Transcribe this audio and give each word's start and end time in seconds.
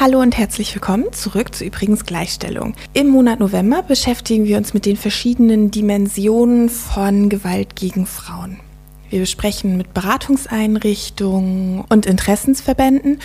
Hallo 0.00 0.20
und 0.22 0.38
herzlich 0.38 0.74
willkommen 0.74 1.12
zurück 1.12 1.54
zu 1.54 1.62
übrigens 1.62 2.06
Gleichstellung. 2.06 2.74
Im 2.94 3.08
Monat 3.08 3.38
November 3.38 3.82
beschäftigen 3.82 4.46
wir 4.46 4.56
uns 4.56 4.72
mit 4.72 4.86
den 4.86 4.96
verschiedenen 4.96 5.70
Dimensionen 5.70 6.70
von 6.70 7.28
Gewalt 7.28 7.76
gegen 7.76 8.06
Frauen. 8.06 8.56
Wir 9.10 9.20
besprechen 9.20 9.76
mit 9.76 9.92
Beratungseinrichtungen 9.92 11.84
und 11.90 12.06
Interessensverbänden 12.06 13.18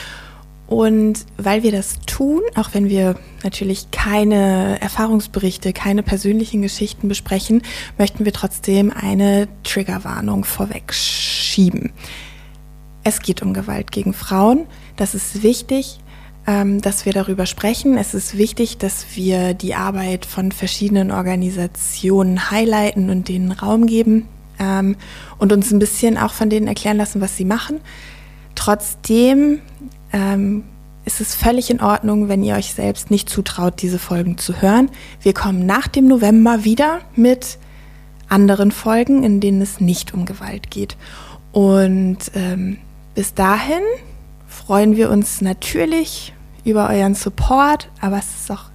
und 0.67 1.25
weil 1.38 1.63
wir 1.63 1.71
das 1.71 2.01
tun, 2.07 2.41
auch 2.55 2.73
wenn 2.73 2.89
wir 2.89 3.16
natürlich 3.42 3.89
keine 3.92 4.78
Erfahrungsberichte, 4.82 5.71
keine 5.71 6.04
persönlichen 6.04 6.62
Geschichten 6.62 7.07
besprechen, 7.07 7.62
möchten 7.98 8.26
wir 8.26 8.34
trotzdem 8.34 8.92
eine 8.92 9.48
Triggerwarnung 9.64 10.44
vorweg 10.44 10.94
schieben. 10.94 11.94
Es 13.05 13.21
geht 13.21 13.42
um 13.44 13.54
Gewalt 13.54 13.94
gegen 13.94 14.14
Frauen. 14.14 14.66
Das 14.98 15.14
ist 15.16 15.44
wichtig. 15.44 16.00
Ähm, 16.48 16.80
dass 16.80 17.07
wir 17.07 17.14
darüber 17.14 17.48
sprechen. 17.48 17.98
Es 17.98 18.14
ist 18.14 18.38
wichtig, 18.38 18.78
dass 18.78 19.15
wir 19.15 19.56
die 19.56 19.74
Arbeit 19.74 20.28
von 20.28 20.52
verschiedenen 20.52 21.10
Organisationen 21.10 22.52
highlighten 22.52 23.10
und 23.10 23.29
denen 23.29 23.52
Raum 23.52 23.88
geben 23.88 24.28
ähm, 24.60 24.96
und 25.39 25.52
uns 25.52 25.71
ein 25.71 25.79
bisschen 25.79 26.19
auch 26.19 26.33
von 26.33 26.52
denen 26.52 26.68
erklären 26.68 26.97
lassen, 26.97 27.19
was 27.19 27.36
sie 27.36 27.46
machen. 27.46 27.82
Trotzdem 28.54 29.60
ähm, 30.14 30.66
ist 31.04 31.19
es 31.19 31.33
völlig 31.33 31.71
in 31.71 31.82
Ordnung, 31.82 32.30
wenn 32.30 32.44
ihr 32.44 32.55
euch 32.55 32.75
selbst 32.75 33.09
nicht 33.09 33.27
zutraut, 33.27 33.81
diese 33.81 33.97
Folgen 33.97 34.38
zu 34.38 34.61
hören. 34.61 34.91
Wir 35.22 35.33
kommen 35.33 35.66
nach 35.66 35.88
dem 35.88 36.08
November 36.08 36.64
wieder 36.64 37.00
mit 37.16 37.58
anderen 38.30 38.72
Folgen, 38.72 39.23
in 39.23 39.39
denen 39.39 39.64
es 39.64 39.80
nicht 39.80 40.14
um 40.14 40.27
Gewalt 40.27 40.69
geht. 40.69 40.95
Und 41.52 42.19
ähm, 42.36 42.77
bis 43.16 43.33
dahin 43.33 43.81
freuen 44.47 44.95
wir 44.95 45.09
uns 45.09 45.41
natürlich 45.41 46.34
über 46.66 46.89
euren 46.89 47.16
Support, 47.16 47.89
aber 48.02 48.17
es 48.17 48.42
ist 48.42 48.52
auch 48.52 48.66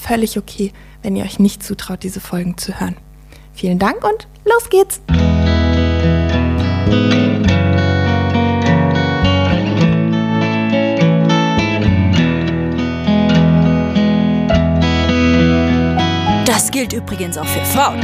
völlig 0.00 0.38
okay, 0.38 0.72
wenn 1.02 1.16
ihr 1.16 1.24
euch 1.24 1.38
nicht 1.38 1.62
zutraut, 1.62 2.02
diese 2.02 2.20
Folgen 2.20 2.56
zu 2.56 2.80
hören. 2.80 2.96
Vielen 3.52 3.78
Dank 3.78 4.02
und 4.04 4.28
los 4.44 4.70
geht's! 4.70 5.00
Das 16.46 16.70
gilt 16.70 16.92
übrigens 16.92 17.36
auch 17.36 17.46
für 17.46 17.64
Frauen. 17.66 18.00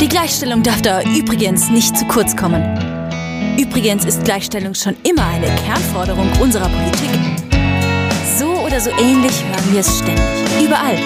Die 0.00 0.08
Gleichstellung 0.08 0.62
darf 0.62 0.82
da 0.82 1.02
übrigens 1.02 1.70
nicht 1.70 1.96
zu 1.96 2.04
kurz 2.06 2.36
kommen. 2.36 2.62
Übrigens 3.58 4.04
ist 4.04 4.24
Gleichstellung 4.24 4.74
schon 4.74 4.94
immer 5.02 5.26
eine 5.26 5.46
Kernforderung 5.64 6.30
unserer 6.40 6.68
Politik 6.68 7.35
oder 8.76 8.84
so 8.84 8.90
ähnlich 8.98 9.42
hören 9.42 9.72
wir 9.72 9.80
es 9.80 9.98
ständig. 9.98 10.24
Überall. 10.62 10.98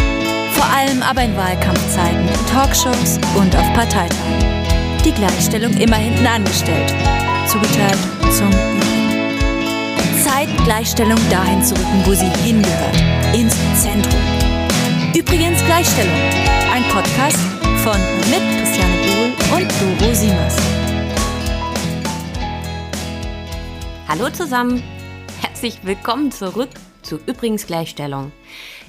Vor 0.54 0.64
allem 0.76 1.02
aber 1.02 1.22
in 1.22 1.36
Wahlkampfzeiten, 1.36 2.28
Talkshows 2.50 3.20
und 3.36 3.54
auf 3.54 3.72
Parteitagen. 3.74 4.16
Die 5.04 5.12
Gleichstellung 5.12 5.72
immer 5.74 5.96
hinten 5.96 6.26
angestellt. 6.26 6.92
Zugeteilt 7.46 7.98
zum 8.36 8.48
Übrigen. 8.48 10.20
Zeit, 10.20 10.48
Gleichstellung 10.64 11.18
dahin 11.30 11.62
zu 11.62 11.74
rücken, 11.76 12.02
wo 12.06 12.12
sie 12.12 12.28
hingehört. 12.44 12.96
Ins 13.34 13.54
Zentrum. 13.80 14.20
Übrigens 15.16 15.64
Gleichstellung. 15.64 16.18
Ein 16.74 16.82
Podcast 16.90 17.38
von 17.84 18.00
mit 18.30 18.42
Christiane 18.58 18.96
Buhl 19.06 19.58
und 19.58 20.00
Doro 20.00 20.12
Siemers. 20.12 20.56
Hallo 24.08 24.28
zusammen. 24.30 24.82
Herzlich 25.40 25.78
willkommen 25.84 26.32
zurück 26.32 26.70
zu 27.10 27.18
übrigens 27.26 27.66
Gleichstellung. 27.66 28.30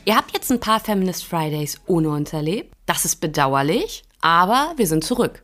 Ihr 0.05 0.15
habt 0.15 0.31
jetzt 0.33 0.51
ein 0.51 0.59
paar 0.59 0.79
Feminist 0.79 1.25
Fridays 1.25 1.81
ohne 1.87 2.09
uns 2.09 2.31
erlebt. 2.33 2.71
Das 2.85 3.03
ist 3.03 3.15
bedauerlich, 3.15 4.03
aber 4.21 4.73
wir 4.77 4.85
sind 4.85 5.03
zurück. 5.03 5.43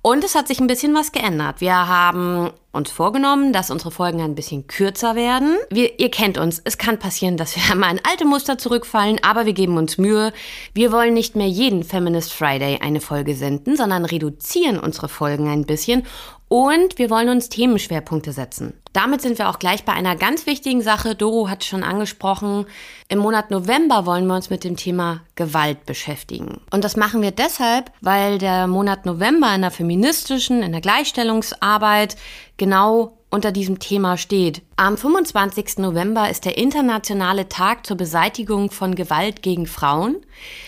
Und 0.00 0.22
es 0.22 0.36
hat 0.36 0.46
sich 0.46 0.60
ein 0.60 0.68
bisschen 0.68 0.94
was 0.94 1.10
geändert. 1.10 1.60
Wir 1.60 1.88
haben 1.88 2.52
uns 2.70 2.92
vorgenommen, 2.92 3.52
dass 3.52 3.72
unsere 3.72 3.90
Folgen 3.90 4.20
ein 4.20 4.36
bisschen 4.36 4.68
kürzer 4.68 5.16
werden. 5.16 5.56
Wir, 5.70 5.98
ihr 5.98 6.10
kennt 6.10 6.38
uns, 6.38 6.62
es 6.64 6.78
kann 6.78 7.00
passieren, 7.00 7.36
dass 7.36 7.56
wir 7.56 7.74
mal 7.74 7.90
in 7.90 8.00
alte 8.08 8.24
Muster 8.24 8.58
zurückfallen, 8.58 9.18
aber 9.22 9.44
wir 9.44 9.52
geben 9.52 9.76
uns 9.76 9.98
Mühe. 9.98 10.32
Wir 10.74 10.92
wollen 10.92 11.14
nicht 11.14 11.34
mehr 11.34 11.48
jeden 11.48 11.82
Feminist 11.82 12.32
Friday 12.32 12.78
eine 12.80 13.00
Folge 13.00 13.34
senden, 13.34 13.76
sondern 13.76 14.04
reduzieren 14.04 14.78
unsere 14.78 15.08
Folgen 15.08 15.48
ein 15.48 15.66
bisschen 15.66 16.06
und 16.48 16.98
wir 16.98 17.10
wollen 17.10 17.28
uns 17.28 17.48
Themenschwerpunkte 17.48 18.32
setzen. 18.32 18.74
Damit 18.92 19.20
sind 19.20 19.38
wir 19.38 19.48
auch 19.48 19.58
gleich 19.58 19.84
bei 19.84 19.92
einer 19.92 20.16
ganz 20.16 20.46
wichtigen 20.46 20.82
Sache. 20.82 21.14
Doro 21.14 21.48
hat 21.48 21.64
schon 21.64 21.84
angesprochen. 21.84 22.66
Im 23.08 23.18
Monat 23.18 23.50
November 23.50 24.06
wollen 24.06 24.26
wir 24.26 24.34
uns 24.34 24.50
mit 24.50 24.64
dem 24.64 24.76
Thema 24.76 25.20
Gewalt 25.36 25.86
beschäftigen. 25.86 26.60
Und 26.70 26.84
das 26.84 26.96
machen 26.96 27.22
wir 27.22 27.30
deshalb, 27.30 27.92
weil 28.00 28.38
der 28.38 28.66
Monat 28.66 29.06
November 29.06 29.54
in 29.54 29.60
der 29.60 29.70
feministischen, 29.70 30.62
in 30.62 30.72
der 30.72 30.80
Gleichstellungsarbeit 30.80 32.16
genau 32.56 33.18
unter 33.30 33.52
diesem 33.52 33.78
Thema 33.78 34.16
steht. 34.16 34.62
Am 34.76 34.96
25. 34.96 35.78
November 35.78 36.30
ist 36.30 36.44
der 36.44 36.56
internationale 36.56 37.48
Tag 37.48 37.86
zur 37.86 37.96
Beseitigung 37.96 38.70
von 38.70 38.94
Gewalt 38.94 39.42
gegen 39.42 39.66
Frauen, 39.66 40.16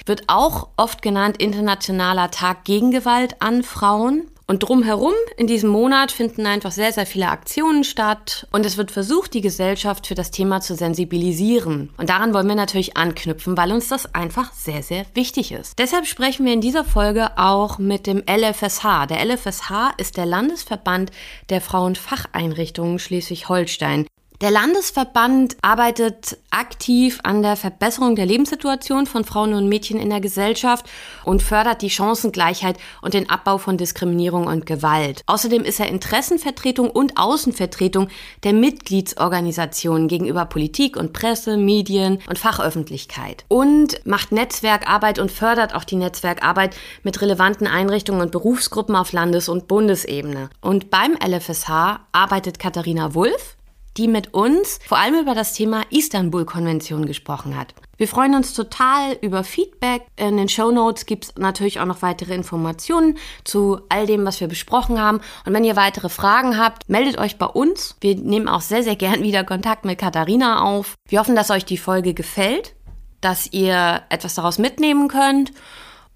wird 0.04 0.24
auch 0.26 0.68
oft 0.76 1.00
genannt 1.00 1.38
Internationaler 1.38 2.30
Tag 2.30 2.64
gegen 2.64 2.90
Gewalt 2.90 3.36
an 3.40 3.62
Frauen. 3.62 4.29
Und 4.50 4.64
drumherum 4.64 5.12
in 5.36 5.46
diesem 5.46 5.70
Monat 5.70 6.10
finden 6.10 6.44
einfach 6.44 6.72
sehr, 6.72 6.92
sehr 6.92 7.06
viele 7.06 7.28
Aktionen 7.28 7.84
statt 7.84 8.48
und 8.50 8.66
es 8.66 8.76
wird 8.76 8.90
versucht, 8.90 9.32
die 9.32 9.42
Gesellschaft 9.42 10.08
für 10.08 10.16
das 10.16 10.32
Thema 10.32 10.60
zu 10.60 10.74
sensibilisieren. 10.74 11.90
Und 11.96 12.10
daran 12.10 12.34
wollen 12.34 12.48
wir 12.48 12.56
natürlich 12.56 12.96
anknüpfen, 12.96 13.56
weil 13.56 13.70
uns 13.70 13.86
das 13.86 14.12
einfach 14.12 14.52
sehr, 14.52 14.82
sehr 14.82 15.06
wichtig 15.14 15.52
ist. 15.52 15.78
Deshalb 15.78 16.08
sprechen 16.08 16.46
wir 16.46 16.52
in 16.52 16.60
dieser 16.60 16.84
Folge 16.84 17.38
auch 17.38 17.78
mit 17.78 18.08
dem 18.08 18.24
LFSH. 18.28 19.06
Der 19.08 19.24
LFSH 19.24 19.92
ist 19.98 20.16
der 20.16 20.26
Landesverband 20.26 21.12
der 21.48 21.60
Frauenfacheinrichtungen 21.60 22.98
Schleswig-Holstein. 22.98 24.08
Der 24.40 24.50
Landesverband 24.50 25.58
arbeitet 25.60 26.38
aktiv 26.50 27.20
an 27.24 27.42
der 27.42 27.56
Verbesserung 27.56 28.16
der 28.16 28.24
Lebenssituation 28.24 29.04
von 29.04 29.26
Frauen 29.26 29.52
und 29.52 29.68
Mädchen 29.68 30.00
in 30.00 30.08
der 30.08 30.22
Gesellschaft 30.22 30.86
und 31.26 31.42
fördert 31.42 31.82
die 31.82 31.90
Chancengleichheit 31.90 32.78
und 33.02 33.12
den 33.12 33.28
Abbau 33.28 33.58
von 33.58 33.76
Diskriminierung 33.76 34.46
und 34.46 34.64
Gewalt. 34.64 35.24
Außerdem 35.26 35.62
ist 35.62 35.78
er 35.78 35.88
Interessenvertretung 35.88 36.88
und 36.88 37.18
Außenvertretung 37.18 38.08
der 38.42 38.54
Mitgliedsorganisationen 38.54 40.08
gegenüber 40.08 40.46
Politik 40.46 40.96
und 40.96 41.12
Presse, 41.12 41.58
Medien 41.58 42.18
und 42.26 42.38
Fachöffentlichkeit 42.38 43.44
und 43.48 44.00
macht 44.06 44.32
Netzwerkarbeit 44.32 45.18
und 45.18 45.30
fördert 45.30 45.74
auch 45.74 45.84
die 45.84 45.96
Netzwerkarbeit 45.96 46.74
mit 47.02 47.20
relevanten 47.20 47.66
Einrichtungen 47.66 48.22
und 48.22 48.32
Berufsgruppen 48.32 48.96
auf 48.96 49.12
Landes- 49.12 49.50
und 49.50 49.68
Bundesebene. 49.68 50.48
Und 50.62 50.88
beim 50.88 51.12
LFSH 51.12 52.00
arbeitet 52.12 52.58
Katharina 52.58 53.14
Wulff, 53.14 53.58
die 54.00 54.08
mit 54.08 54.32
uns 54.32 54.78
vor 54.88 54.96
allem 54.96 55.20
über 55.20 55.34
das 55.34 55.52
Thema 55.52 55.82
Istanbul-Konvention 55.90 57.04
gesprochen 57.04 57.54
hat. 57.54 57.74
Wir 57.98 58.08
freuen 58.08 58.34
uns 58.34 58.54
total 58.54 59.12
über 59.20 59.44
Feedback. 59.44 60.06
In 60.16 60.38
den 60.38 60.48
Show 60.48 60.70
Notes 60.70 61.04
gibt 61.04 61.24
es 61.26 61.34
natürlich 61.36 61.80
auch 61.80 61.84
noch 61.84 62.00
weitere 62.00 62.34
Informationen 62.34 63.18
zu 63.44 63.82
all 63.90 64.06
dem, 64.06 64.24
was 64.24 64.40
wir 64.40 64.48
besprochen 64.48 64.98
haben. 64.98 65.20
Und 65.44 65.52
wenn 65.52 65.64
ihr 65.64 65.76
weitere 65.76 66.08
Fragen 66.08 66.56
habt, 66.56 66.88
meldet 66.88 67.18
euch 67.18 67.36
bei 67.36 67.44
uns. 67.44 67.96
Wir 68.00 68.16
nehmen 68.16 68.48
auch 68.48 68.62
sehr, 68.62 68.82
sehr 68.82 68.96
gern 68.96 69.22
wieder 69.22 69.44
Kontakt 69.44 69.84
mit 69.84 69.98
Katharina 69.98 70.62
auf. 70.62 70.94
Wir 71.06 71.20
hoffen, 71.20 71.36
dass 71.36 71.50
euch 71.50 71.66
die 71.66 71.76
Folge 71.76 72.14
gefällt, 72.14 72.74
dass 73.20 73.52
ihr 73.52 74.00
etwas 74.08 74.34
daraus 74.34 74.58
mitnehmen 74.58 75.08
könnt 75.08 75.52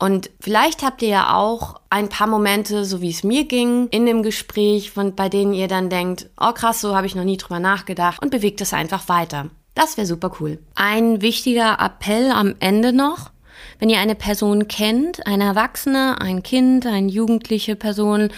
und 0.05 0.29
vielleicht 0.39 0.83
habt 0.83 1.01
ihr 1.01 1.09
ja 1.09 1.35
auch 1.35 1.81
ein 1.89 2.11
paar 2.11 2.27
Momente, 2.27 2.85
so 2.85 3.01
wie 3.01 3.09
es 3.09 3.25
mir 3.25 3.47
ging, 3.47 3.89
in 3.89 4.05
dem 4.05 4.23
Gespräch, 4.23 4.91
von, 4.91 5.15
bei 5.15 5.31
denen 5.31 5.55
ihr 5.55 5.67
dann 5.67 5.89
denkt, 5.89 6.29
oh 6.39 6.53
krass, 6.53 6.83
so 6.83 6.95
habe 6.95 7.07
ich 7.07 7.15
noch 7.15 7.25
nie 7.25 7.39
drüber 7.39 7.59
nachgedacht 7.59 8.23
und 8.23 8.31
bewegt 8.31 8.61
es 8.61 8.75
einfach 8.75 9.09
weiter. 9.09 9.49
Das 9.75 9.97
wäre 9.97 10.07
super 10.07 10.33
cool. 10.41 10.59
Ein 10.75 11.23
wichtiger 11.23 11.79
Appell 11.81 12.31
am 12.31 12.55
Ende 12.61 12.93
noch. 12.93 13.31
Wenn 13.79 13.89
ihr 13.89 13.99
eine 13.99 14.15
Person 14.15 14.69
kennt, 14.69 15.27
eine 15.27 15.45
Erwachsene, 15.45 16.21
ein 16.21 16.43
Kind, 16.43 16.85
eine 16.85 17.09
jugendliche 17.09 17.75
Person, 17.75 18.29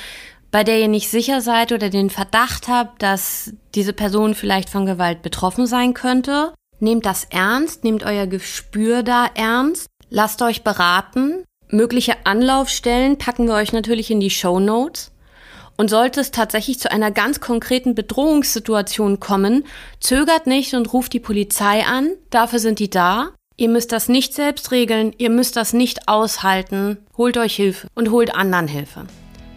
bei 0.53 0.63
der 0.63 0.79
ihr 0.79 0.87
nicht 0.87 1.09
sicher 1.09 1.41
seid 1.41 1.73
oder 1.73 1.91
den 1.91 2.11
Verdacht 2.11 2.69
habt, 2.69 3.03
dass 3.03 3.53
diese 3.75 3.93
Person 3.93 4.37
vielleicht 4.37 4.71
von 4.71 4.87
Gewalt 4.87 5.21
betroffen 5.21 5.67
sein 5.67 5.95
könnte, 5.95 6.55
nehmt 6.79 7.07
das 7.07 7.25
ernst, 7.25 7.83
nehmt 7.83 8.05
euer 8.05 8.29
Gespür 8.29 9.03
da 9.03 9.27
ernst 9.35 9.89
Lasst 10.09 10.43
euch 10.43 10.63
beraten. 10.63 11.45
Mögliche 11.69 12.15
Anlaufstellen 12.25 13.19
packen 13.19 13.47
wir 13.47 13.55
euch 13.55 13.73
natürlich 13.73 14.11
in 14.11 14.21
die 14.21 14.31
Show 14.31 14.61
Notes. 14.61 15.13
Und 15.79 15.91
sollte 15.91 16.21
es 16.21 16.31
tatsächlich 16.31 16.79
zu 16.79 16.91
einer 16.91 17.11
ganz 17.11 17.41
konkreten 17.41 17.95
Bedrohungssituation 17.95 19.21
kommen, 19.21 19.65
zögert 20.01 20.47
nicht 20.47 20.73
und 20.73 20.91
ruft 20.95 21.13
die 21.13 21.21
Polizei 21.21 21.85
an. 21.85 22.13
Dafür 22.31 22.61
sind 22.61 22.79
die 22.79 22.89
da. 22.89 23.29
Ihr 23.59 23.69
müsst 23.69 23.93
das 23.93 24.09
nicht 24.09 24.33
selbst 24.33 24.71
regeln, 24.71 25.15
ihr 25.19 25.31
müsst 25.31 25.57
das 25.57 25.73
nicht 25.73 26.09
aushalten. 26.09 26.99
Holt 27.17 27.37
euch 27.37 27.57
Hilfe 27.57 27.89
und 27.95 28.11
holt 28.11 28.35
anderen 28.35 28.69
Hilfe. 28.69 29.07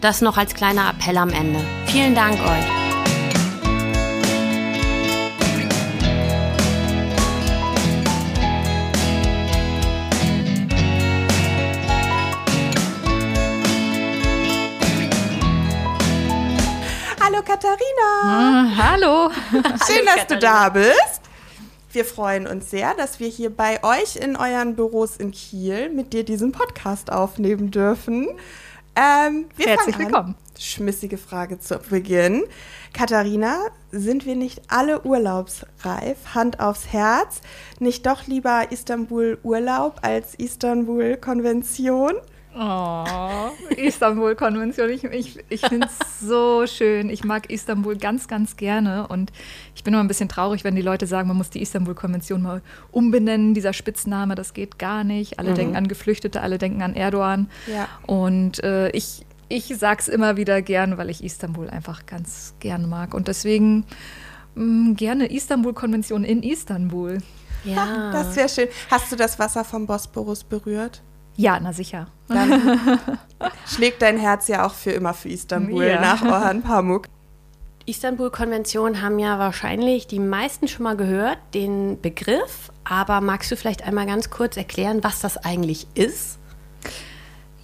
Das 0.00 0.20
noch 0.20 0.36
als 0.36 0.54
kleiner 0.54 0.90
Appell 0.90 1.16
am 1.16 1.30
Ende. 1.30 1.60
Vielen 1.86 2.14
Dank 2.14 2.38
euch. 2.40 2.79
Ah, 18.24 18.66
hallo. 18.76 19.30
Schön, 19.86 20.06
dass 20.06 20.26
du 20.26 20.38
da 20.38 20.68
bist. 20.70 21.20
Wir 21.92 22.04
freuen 22.04 22.46
uns 22.46 22.70
sehr, 22.70 22.94
dass 22.94 23.20
wir 23.20 23.28
hier 23.28 23.50
bei 23.50 23.82
euch 23.82 24.16
in 24.16 24.36
euren 24.36 24.76
Büros 24.76 25.16
in 25.16 25.30
Kiel 25.30 25.90
mit 25.90 26.12
dir 26.12 26.24
diesen 26.24 26.52
Podcast 26.52 27.12
aufnehmen 27.12 27.70
dürfen. 27.70 28.28
Ähm, 28.96 29.46
Herzlich 29.56 29.98
willkommen. 29.98 30.34
Schmissige 30.58 31.16
Frage 31.16 31.58
zu 31.58 31.78
Beginn. 31.78 32.44
Katharina, 32.92 33.66
sind 33.92 34.26
wir 34.26 34.36
nicht 34.36 34.62
alle 34.68 35.02
urlaubsreif? 35.02 36.18
Hand 36.34 36.60
aufs 36.60 36.88
Herz. 36.88 37.40
Nicht 37.78 38.04
doch 38.06 38.26
lieber 38.26 38.70
Istanbul 38.70 39.38
Urlaub 39.42 40.00
als 40.02 40.34
Istanbul 40.34 41.16
Konvention? 41.16 42.14
Oh, 42.54 43.50
Istanbul-Konvention. 43.76 44.90
Ich, 44.90 45.04
ich, 45.04 45.38
ich 45.48 45.60
finde 45.60 45.86
es 45.86 46.20
so 46.20 46.66
schön. 46.66 47.08
Ich 47.08 47.22
mag 47.22 47.50
Istanbul 47.50 47.96
ganz, 47.96 48.26
ganz 48.26 48.56
gerne. 48.56 49.06
Und 49.06 49.32
ich 49.74 49.84
bin 49.84 49.94
immer 49.94 50.02
ein 50.02 50.08
bisschen 50.08 50.28
traurig, 50.28 50.64
wenn 50.64 50.74
die 50.74 50.82
Leute 50.82 51.06
sagen, 51.06 51.28
man 51.28 51.36
muss 51.36 51.50
die 51.50 51.62
Istanbul-Konvention 51.62 52.42
mal 52.42 52.62
umbenennen. 52.90 53.54
Dieser 53.54 53.72
Spitzname, 53.72 54.34
das 54.34 54.52
geht 54.52 54.78
gar 54.78 55.04
nicht. 55.04 55.38
Alle 55.38 55.50
mhm. 55.50 55.54
denken 55.54 55.76
an 55.76 55.88
Geflüchtete, 55.88 56.40
alle 56.40 56.58
denken 56.58 56.82
an 56.82 56.94
Erdogan. 56.94 57.48
Ja. 57.72 57.88
Und 58.06 58.62
äh, 58.64 58.90
ich, 58.90 59.24
ich 59.48 59.66
sage 59.66 60.00
es 60.00 60.08
immer 60.08 60.36
wieder 60.36 60.60
gern, 60.60 60.98
weil 60.98 61.08
ich 61.08 61.22
Istanbul 61.22 61.70
einfach 61.70 62.06
ganz 62.06 62.54
gern 62.58 62.88
mag. 62.88 63.14
Und 63.14 63.28
deswegen 63.28 63.84
mh, 64.56 64.64
mm, 64.64 64.96
gerne 64.96 65.32
Istanbul-Konvention 65.32 66.24
in 66.24 66.42
Istanbul. 66.42 67.18
Ja. 67.64 68.10
Das 68.12 68.34
wäre 68.36 68.48
schön. 68.48 68.68
Hast 68.90 69.12
du 69.12 69.16
das 69.16 69.38
Wasser 69.38 69.64
vom 69.64 69.86
Bosporus 69.86 70.42
berührt? 70.42 71.02
Ja, 71.40 71.58
na 71.58 71.72
sicher. 71.72 72.06
Dann 72.28 72.98
schlägt 73.66 74.02
dein 74.02 74.18
Herz 74.18 74.46
ja 74.48 74.66
auch 74.66 74.74
für 74.74 74.90
immer 74.90 75.14
für 75.14 75.30
Istanbul 75.30 75.84
ja. 75.84 75.98
nach 75.98 76.22
Orhan 76.22 76.60
Pamuk. 76.60 77.06
Istanbul-Konvention 77.86 79.00
haben 79.00 79.18
ja 79.18 79.38
wahrscheinlich 79.38 80.06
die 80.06 80.18
meisten 80.18 80.68
schon 80.68 80.82
mal 80.82 80.98
gehört, 80.98 81.38
den 81.54 81.98
Begriff. 82.02 82.70
Aber 82.84 83.22
magst 83.22 83.50
du 83.50 83.56
vielleicht 83.56 83.84
einmal 83.84 84.04
ganz 84.04 84.28
kurz 84.28 84.58
erklären, 84.58 85.02
was 85.02 85.20
das 85.20 85.38
eigentlich 85.38 85.86
ist? 85.94 86.39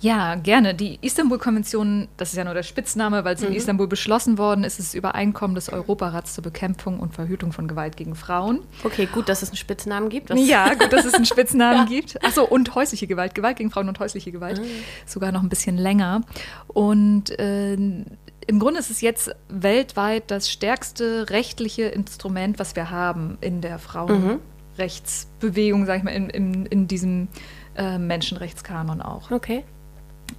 Ja, 0.01 0.35
gerne. 0.35 0.75
Die 0.75 0.99
Istanbul-Konvention, 1.01 2.09
das 2.17 2.31
ist 2.31 2.37
ja 2.37 2.45
nur 2.45 2.55
der 2.55 2.63
Spitzname, 2.63 3.25
weil 3.25 3.35
es 3.35 3.41
mhm. 3.41 3.49
in 3.49 3.55
Istanbul 3.55 3.87
beschlossen 3.87 4.39
worden 4.39 4.65
ist, 4.65 4.79
ist 4.79 4.91
das 4.91 4.95
Übereinkommen 4.95 5.55
des 5.55 5.71
Europarats 5.71 6.35
zur 6.35 6.45
Bekämpfung 6.45 7.01
und 7.01 7.15
Verhütung 7.15 7.53
von 7.53 7.67
Gewalt 7.67 7.97
gegen 7.97 8.15
Frauen. 8.15 8.61
Okay, 8.85 9.09
gut, 9.11 9.29
dass 9.29 9.43
es 9.43 9.51
einen 9.51 9.57
Spitznamen 9.57 10.09
gibt. 10.09 10.31
Was? 10.31 10.47
Ja, 10.47 10.75
gut, 10.75 10.93
dass 10.93 11.05
es 11.05 11.15
einen 11.15 11.27
Spitznamen 11.27 11.79
ja. 11.79 11.85
gibt. 11.87 12.23
Achso, 12.25 12.45
und 12.45 12.75
häusliche 12.75 13.07
Gewalt. 13.07 13.35
Gewalt 13.35 13.57
gegen 13.57 13.71
Frauen 13.71 13.89
und 13.89 13.99
häusliche 13.99 14.33
Gewalt. 14.33 14.61
Mhm. 14.61 14.67
Sogar 15.07 15.33
noch 15.33 15.43
ein 15.43 15.49
bisschen 15.49 15.79
länger. 15.79 16.23
Und 16.69 17.31
äh, 17.39 17.77
im 18.49 18.59
Grunde 18.59 18.79
ist 18.79 18.91
es 18.91 19.01
jetzt 19.01 19.35
weltweit 19.49 20.31
das 20.31 20.51
stärkste 20.51 21.31
rechtliche 21.31 21.85
Instrument, 21.85 22.59
was 22.59 22.77
wir 22.77 22.91
haben 22.91 23.39
in 23.41 23.61
der 23.61 23.79
Frauenrechtsbewegung, 23.79 25.81
mhm. 25.81 25.87
sag 25.87 25.99
ich 25.99 26.05
mal, 26.05 26.11
in, 26.11 26.31
in, 26.31 26.67
in 26.67 26.87
diesem 26.87 27.29
äh, 27.77 27.99
Menschenrechtskanon 27.99 29.01
auch. 29.01 29.31
Okay. 29.31 29.65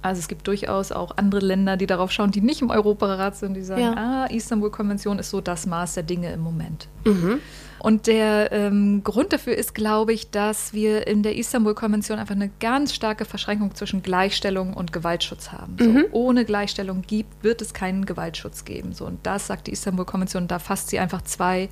Also 0.02 0.20
es 0.20 0.28
gibt 0.28 0.46
durchaus 0.46 0.92
auch 0.92 1.16
andere 1.16 1.40
Länder, 1.40 1.76
die 1.76 1.86
darauf 1.86 2.12
schauen, 2.12 2.30
die 2.30 2.40
nicht 2.40 2.62
im 2.62 2.70
Europarat 2.70 3.36
sind, 3.36 3.54
die 3.54 3.62
sagen, 3.62 3.82
ja. 3.82 3.94
ah, 3.96 4.26
Istanbul-Konvention 4.26 5.18
ist 5.18 5.30
so 5.30 5.40
das 5.40 5.66
Maß 5.66 5.94
der 5.94 6.02
Dinge 6.04 6.32
im 6.32 6.40
Moment. 6.40 6.88
Mhm. 7.04 7.40
Und 7.80 8.06
der 8.06 8.50
ähm, 8.52 9.02
Grund 9.04 9.32
dafür 9.32 9.56
ist, 9.56 9.74
glaube 9.74 10.12
ich, 10.12 10.30
dass 10.30 10.72
wir 10.72 11.06
in 11.06 11.22
der 11.22 11.36
Istanbul-Konvention 11.36 12.18
einfach 12.18 12.34
eine 12.34 12.50
ganz 12.60 12.92
starke 12.92 13.24
Verschränkung 13.24 13.74
zwischen 13.74 14.02
Gleichstellung 14.02 14.74
und 14.74 14.92
Gewaltschutz 14.92 15.52
haben. 15.52 15.76
So, 15.78 15.88
mhm. 15.88 16.04
Ohne 16.10 16.44
Gleichstellung 16.44 17.02
gibt, 17.06 17.44
wird 17.44 17.62
es 17.62 17.74
keinen 17.74 18.04
Gewaltschutz 18.04 18.64
geben. 18.64 18.92
So, 18.92 19.06
und 19.06 19.24
das 19.24 19.46
sagt 19.46 19.68
die 19.68 19.72
Istanbul-Konvention, 19.72 20.48
da 20.48 20.58
fasst 20.58 20.90
sie 20.90 20.98
einfach 20.98 21.22
zwei 21.22 21.68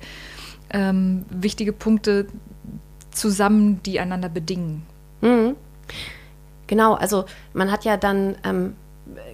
ähm, 0.69 1.25
wichtige 1.29 1.73
Punkte 1.73 2.27
zusammen, 3.11 3.81
die 3.83 3.99
einander 3.99 4.29
bedingen. 4.29 4.83
Mhm. 5.21 5.55
Genau, 6.67 6.93
also 6.93 7.25
man 7.53 7.71
hat 7.71 7.85
ja 7.85 7.97
dann 7.97 8.35
ähm, 8.43 8.75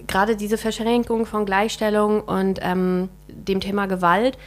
gerade 0.06 0.36
diese 0.36 0.58
Verschränkung 0.58 1.26
von 1.26 1.44
Gleichstellung 1.46 2.22
und 2.22 2.60
ähm, 2.62 3.08
dem 3.28 3.60
Thema 3.60 3.86
Gewalt, 3.86 4.38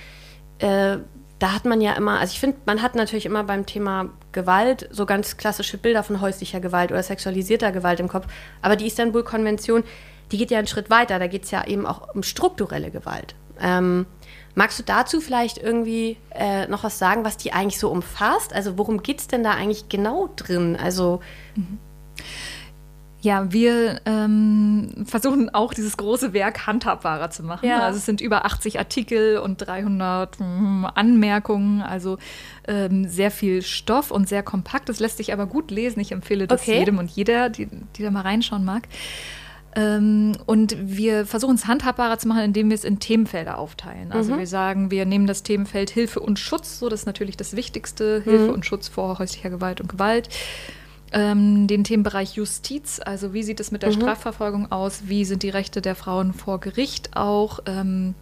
äh, 0.60 0.98
da 1.40 1.54
hat 1.54 1.66
man 1.66 1.82
ja 1.82 1.94
immer, 1.94 2.20
also 2.20 2.32
ich 2.32 2.40
finde, 2.40 2.58
man 2.66 2.82
hat 2.82 2.96
natürlich 2.96 3.26
immer 3.26 3.44
beim 3.44 3.66
Thema 3.66 4.10
Gewalt 4.32 4.90
so 4.92 5.06
ganz 5.06 5.38
klassische 5.38 5.78
Bilder 5.78 6.04
von 6.04 6.20
häuslicher 6.20 6.60
Gewalt 6.60 6.92
oder 6.92 7.04
sexualisierter 7.04 7.72
Gewalt 7.72 8.00
im 8.00 8.08
Kopf. 8.08 8.26
Aber 8.62 8.76
die 8.76 8.88
Istanbul-Konvention, 8.88 9.84
die 10.32 10.38
geht 10.38 10.50
ja 10.50 10.58
einen 10.58 10.68
Schritt 10.68 10.90
weiter. 10.90 11.20
Da 11.20 11.28
geht 11.28 11.44
es 11.44 11.52
ja 11.52 11.66
eben 11.68 11.86
auch 11.86 12.16
um 12.16 12.24
strukturelle 12.24 12.90
Gewalt. 12.90 13.36
Ähm, 13.62 14.08
magst 14.56 14.80
du 14.80 14.84
dazu 14.84 15.22
vielleicht 15.22 15.60
irgendwie 15.60 16.18
äh, 16.32 16.68
noch 16.68 16.84
was 16.84 16.98
sagen, 16.98 17.24
was 17.24 17.38
die 17.38 17.54
eigentlich 17.54 17.80
so 17.80 17.92
umfasst? 17.92 18.54
Also 18.54 18.78
worum 18.80 19.04
geht 19.04 19.20
es 19.20 19.28
denn 19.28 19.44
da 19.44 19.52
eigentlich 19.52 19.90
genau 19.90 20.30
drin? 20.36 20.76
Also 20.76 21.22
mhm. 21.56 21.78
Ja, 23.28 23.52
wir 23.52 24.00
ähm, 24.06 25.04
versuchen 25.06 25.54
auch 25.54 25.74
dieses 25.74 25.98
große 25.98 26.32
Werk 26.32 26.66
handhabbarer 26.66 27.30
zu 27.30 27.44
machen. 27.44 27.68
Ja. 27.68 27.82
Also 27.82 27.98
es 27.98 28.06
sind 28.06 28.22
über 28.22 28.46
80 28.46 28.80
Artikel 28.80 29.40
und 29.40 29.58
300 29.58 30.40
mm, 30.40 30.86
Anmerkungen, 30.96 31.82
also 31.82 32.20
ähm, 32.70 33.06
sehr 33.10 33.30
viel 33.30 33.64
Stoff 33.64 34.12
und 34.12 34.30
sehr 34.30 34.44
kompakt. 34.44 34.88
Das 34.88 35.02
lässt 35.02 35.18
sich 35.18 35.34
aber 35.34 35.46
gut 35.46 35.72
lesen. 35.72 36.00
Ich 36.00 36.14
empfehle 36.14 36.48
das 36.48 36.62
okay. 36.62 36.80
jedem 36.80 37.00
und 37.00 37.12
jeder, 37.12 37.50
die, 37.50 37.68
die 37.98 38.02
da 38.02 38.12
mal 38.12 38.22
reinschauen 38.22 38.64
mag. 38.64 38.84
Ähm, 39.76 40.38
und 40.46 40.78
wir 40.80 41.26
versuchen 41.26 41.56
es 41.56 41.68
handhabbarer 41.68 42.20
zu 42.20 42.30
machen, 42.30 42.44
indem 42.44 42.70
wir 42.70 42.76
es 42.76 42.86
in 42.86 43.00
Themenfelder 43.00 43.58
aufteilen. 43.58 44.14
Also 44.14 44.36
mhm. 44.36 44.40
wir 44.40 44.48
sagen, 44.48 44.90
wir 44.90 45.06
nehmen 45.06 45.28
das 45.28 45.44
Themenfeld 45.44 45.90
Hilfe 45.90 46.22
und 46.22 46.40
Schutz, 46.40 46.80
so 46.80 46.88
das 46.88 47.02
ist 47.02 47.06
natürlich 47.08 47.36
das 47.36 47.58
Wichtigste, 47.58 48.22
Hilfe 48.24 48.46
mhm. 48.46 48.54
und 48.54 48.66
Schutz 48.66 48.88
vor 48.88 49.20
häuslicher 49.20 49.50
Gewalt 49.50 49.82
und 49.82 49.90
Gewalt 49.90 50.30
ähm, 51.12 51.68
den 51.68 51.84
Themenbereich 51.84 52.36
Justiz, 52.36 53.00
also 53.04 53.34
wie 53.34 53.44
sieht 53.44 53.60
es 53.60 53.72
mit 53.72 53.84
der 53.84 53.90
mhm. 53.90 54.02
Strafverfolgung 54.02 54.72
aus, 54.72 55.04
wie 55.06 55.26
sind 55.26 55.44
die 55.44 55.50
Rechte 55.50 55.82
der 55.82 55.96
Frauen 55.96 56.34
vor 56.34 56.60
Gericht 56.60 57.16
auch, 57.16 57.60
ähm, 57.66 58.16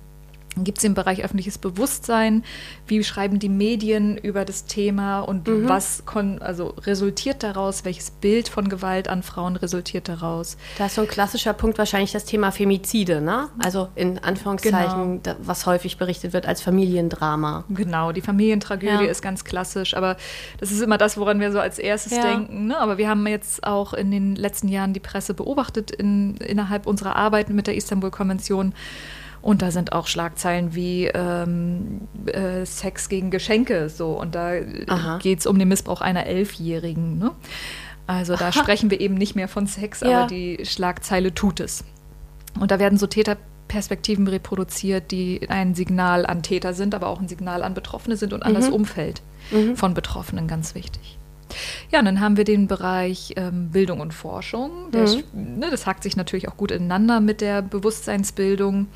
Gibt 0.58 0.78
es 0.78 0.84
im 0.84 0.94
Bereich 0.94 1.24
öffentliches 1.24 1.58
Bewusstsein? 1.58 2.44
Wie 2.88 3.04
schreiben 3.04 3.40
die 3.40 3.50
Medien 3.50 4.18
über 4.18 4.46
das 4.46 4.66
Thema 4.66 5.20
und 5.20 5.48
mhm. 5.48 5.68
was 5.68 6.04
also 6.40 6.74
resultiert 6.86 7.44
daraus? 7.44 7.84
Welches 7.84 8.12
Bild 8.12 8.48
von 8.48 8.70
Gewalt 8.70 9.10
an 9.10 9.22
Frauen 9.22 9.58
resultiert 9.58 10.08
daraus? 10.08 10.58
Da 10.78 10.86
ist 10.86 10.96
so 10.96 11.02
ein 11.02 11.08
klassischer 11.08 11.54
Punkt 11.54 11.78
wahrscheinlich 11.78 12.14
das 12.14 12.24
Thema 12.24 12.52
Femizide, 12.52 13.20
ne? 13.20 13.50
Also 13.62 13.90
in 13.96 14.20
Anführungszeichen, 14.20 15.24
genau. 15.24 15.36
was 15.42 15.66
häufig 15.66 15.98
berichtet 15.98 16.32
wird 16.32 16.46
als 16.46 16.62
Familiendrama. 16.62 17.66
Genau, 17.70 18.14
die 18.14 18.22
Familientragödie 18.22 19.06
ja. 19.06 19.12
ist 19.12 19.22
ganz 19.22 19.44
klassisch, 19.44 19.96
aber 19.96 20.16
das 20.60 20.72
ist 20.72 20.82
immer 20.82 20.98
das, 20.98 21.18
woran 21.18 21.42
wir 21.42 21.52
so 21.52 21.60
als 21.60 21.80
erstes 21.80 22.16
ja. 22.16 22.24
denken. 22.24 22.68
Ne? 22.68 22.78
Aber 22.78 22.98
wir 22.98 23.10
haben 23.10 23.28
jetzt 23.28 23.66
auch 23.66 23.94
in 23.94 24.10
den 24.10 24.36
letzten 24.36 24.70
Jahren 24.70 24.94
die 24.94 25.00
Presse 25.02 25.34
beobachtet 25.34 25.92
in, 25.92 26.38
innerhalb 26.38 26.88
unserer 26.88 27.18
Arbeit 27.18 27.50
mit 27.50 27.68
der 27.68 27.76
Istanbul-Konvention. 27.76 28.74
Und 29.46 29.62
da 29.62 29.70
sind 29.70 29.94
auch 29.94 30.08
Schlagzeilen 30.08 30.74
wie 30.74 31.06
ähm, 31.06 32.08
äh, 32.26 32.66
Sex 32.66 33.10
gegen 33.10 33.30
Geschenke 33.30 33.90
so. 33.90 34.20
Und 34.20 34.34
da 34.34 34.60
geht 35.20 35.38
es 35.38 35.46
um 35.46 35.60
den 35.60 35.68
Missbrauch 35.68 36.02
einer 36.02 36.26
Elfjährigen. 36.26 37.20
Ne? 37.20 37.30
Also 38.08 38.36
da 38.36 38.48
Aha. 38.48 38.54
sprechen 38.54 38.90
wir 38.90 39.00
eben 39.00 39.14
nicht 39.14 39.36
mehr 39.36 39.48
von 39.48 39.68
Sex, 39.68 40.02
ja. 40.02 40.22
aber 40.22 40.28
die 40.30 40.66
Schlagzeile 40.66 41.32
tut 41.32 41.60
es. 41.60 41.84
Und 42.60 42.72
da 42.72 42.80
werden 42.80 42.98
so 42.98 43.06
Täterperspektiven 43.06 44.28
reproduziert, 44.28 45.12
die 45.12 45.48
ein 45.48 45.76
Signal 45.76 46.26
an 46.26 46.42
Täter 46.42 46.74
sind, 46.74 46.96
aber 46.96 47.06
auch 47.06 47.22
ein 47.22 47.28
Signal 47.28 47.62
an 47.62 47.76
Betroffene 47.76 48.18
sind 48.18 48.34
und 48.34 48.42
an 48.42 48.54
mhm. 48.54 48.56
das 48.56 48.70
Umfeld 48.70 49.22
mhm. 49.52 49.76
von 49.76 49.94
Betroffenen, 49.94 50.48
ganz 50.48 50.74
wichtig. 50.74 51.20
Ja, 51.92 52.00
und 52.00 52.06
dann 52.06 52.20
haben 52.20 52.38
wir 52.38 52.44
den 52.44 52.68
Bereich 52.68 53.34
ähm, 53.36 53.70
Bildung 53.70 54.00
und 54.00 54.14
Forschung. 54.14 54.90
Das, 54.92 55.18
mhm. 55.34 55.60
ne, 55.60 55.68
das 55.70 55.86
hakt 55.86 56.04
sich 56.04 56.18
natürlich 56.18 56.48
auch 56.50 56.58
gut 56.58 56.72
ineinander 56.72 57.20
mit 57.20 57.42
der 57.42 57.62
Bewusstseinsbildung, 57.62 58.88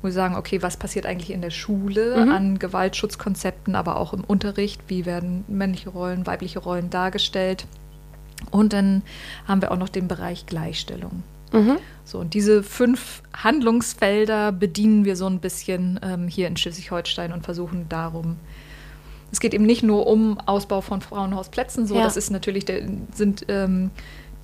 wo 0.00 0.08
wir 0.08 0.12
sagen, 0.12 0.36
okay, 0.36 0.62
was 0.62 0.76
passiert 0.76 1.06
eigentlich 1.06 1.30
in 1.30 1.42
der 1.42 1.50
Schule 1.50 2.24
mhm. 2.24 2.32
an 2.32 2.58
Gewaltschutzkonzepten, 2.58 3.74
aber 3.74 3.96
auch 3.96 4.12
im 4.12 4.24
Unterricht, 4.24 4.80
wie 4.88 5.06
werden 5.06 5.44
männliche 5.48 5.90
Rollen, 5.90 6.26
weibliche 6.26 6.58
Rollen 6.58 6.90
dargestellt. 6.90 7.66
Und 8.50 8.72
dann 8.72 9.02
haben 9.46 9.62
wir 9.62 9.72
auch 9.72 9.78
noch 9.78 9.88
den 9.88 10.08
Bereich 10.08 10.46
Gleichstellung. 10.46 11.22
Mhm. 11.52 11.78
So, 12.04 12.18
und 12.18 12.34
diese 12.34 12.62
fünf 12.62 13.22
Handlungsfelder 13.32 14.52
bedienen 14.52 15.04
wir 15.04 15.16
so 15.16 15.26
ein 15.26 15.40
bisschen 15.40 15.98
ähm, 16.02 16.28
hier 16.28 16.46
in 16.46 16.56
Schleswig-Holstein 16.56 17.32
und 17.32 17.44
versuchen 17.44 17.86
darum 17.88 18.36
es 19.30 19.40
geht 19.40 19.54
eben 19.54 19.66
nicht 19.66 19.82
nur 19.82 20.06
um 20.06 20.38
Ausbau 20.46 20.80
von 20.80 21.00
Frauenhausplätzen, 21.00 21.86
so 21.86 21.96
ja. 21.96 22.02
das 22.02 22.16
ist 22.16 22.30
natürlich 22.30 22.64
der, 22.64 22.82
sind 23.14 23.44
ähm, 23.48 23.90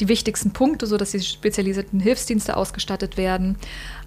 die 0.01 0.09
wichtigsten 0.09 0.53
Punkte, 0.53 0.87
so 0.87 0.97
dass 0.97 1.13
die 1.13 1.21
spezialisierten 1.21 2.01
Hilfsdienste 2.01 2.57
ausgestattet 2.57 3.17
werden. 3.17 3.57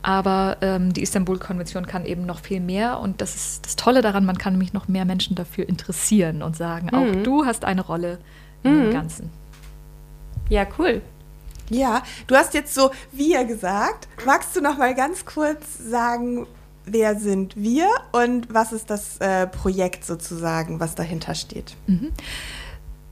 Aber 0.02 0.58
ähm, 0.62 0.94
die 0.94 1.02
Istanbul-Konvention 1.02 1.88
kann 1.88 2.06
eben 2.06 2.26
noch 2.26 2.40
viel 2.40 2.60
mehr 2.60 3.00
und 3.00 3.22
das 3.22 3.36
ist 3.36 3.66
das 3.66 3.76
Tolle 3.76 4.02
daran, 4.02 4.26
man 4.26 4.38
kann 4.38 4.54
nämlich 4.54 4.74
noch 4.74 4.88
mehr 4.88 5.06
Menschen 5.06 5.36
dafür 5.36 5.68
interessieren 5.68 6.42
und 6.42 6.56
sagen, 6.56 6.88
mhm. 6.92 6.94
auch 6.94 7.24
du 7.24 7.46
hast 7.46 7.66
eine 7.66 7.82
Rolle 7.82 8.20
mhm. 8.64 8.86
im 8.86 8.92
Ganzen. 8.92 9.30
Ja, 10.50 10.66
cool. 10.78 11.02
Ja, 11.70 12.04
du 12.28 12.36
hast 12.36 12.54
jetzt 12.54 12.74
so 12.74 12.92
wir 13.12 13.44
gesagt. 13.46 14.08
Magst 14.26 14.56
du 14.56 14.62
noch 14.62 14.78
mal 14.78 14.96
ganz 14.96 15.26
kurz 15.26 15.78
sagen, 15.78 16.48
wer 16.86 17.20
sind 17.20 17.56
wir 17.58 17.90
und 18.14 18.54
was 18.54 18.72
ist 18.72 18.90
das 18.90 19.18
äh, 19.18 19.48
Projekt 19.48 20.06
sozusagen, 20.06 20.80
was 20.80 20.96
dahinter 20.96 21.36
steht? 21.36 21.76
Mhm. 21.88 22.14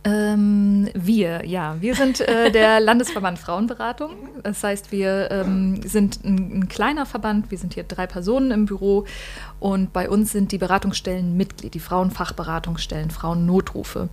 Ähm, 0.06 0.88
wir, 0.94 1.48
ja, 1.48 1.78
wir 1.80 1.96
sind 1.96 2.22
äh, 2.22 2.52
der 2.52 2.80
Landesverband 2.80 3.40
Frauenberatung. 3.40 4.12
Das 4.44 4.64
heißt, 4.64 4.92
wir 4.92 5.32
ähm, 5.32 5.82
sind 5.82 6.24
ein, 6.24 6.60
ein, 6.60 6.68
kleiner 6.70 7.08
Verband. 7.08 7.50
Wir 7.50 7.58
sind 7.58 7.74
hier 7.74 7.86
drei 7.86 8.06
Personen 8.06 8.52
im 8.52 8.66
Büro 8.66 9.06
und 9.60 9.94
bei 9.94 10.08
uns 10.08 10.32
sind 10.32 10.52
die 10.52 10.60
Beratungsstellen 10.60 11.36
Mitglied, 11.36 11.74
die 11.74 11.80
Frauenfachberatungsstellen, 11.80 13.10
Frauennotrufe. 13.10 14.10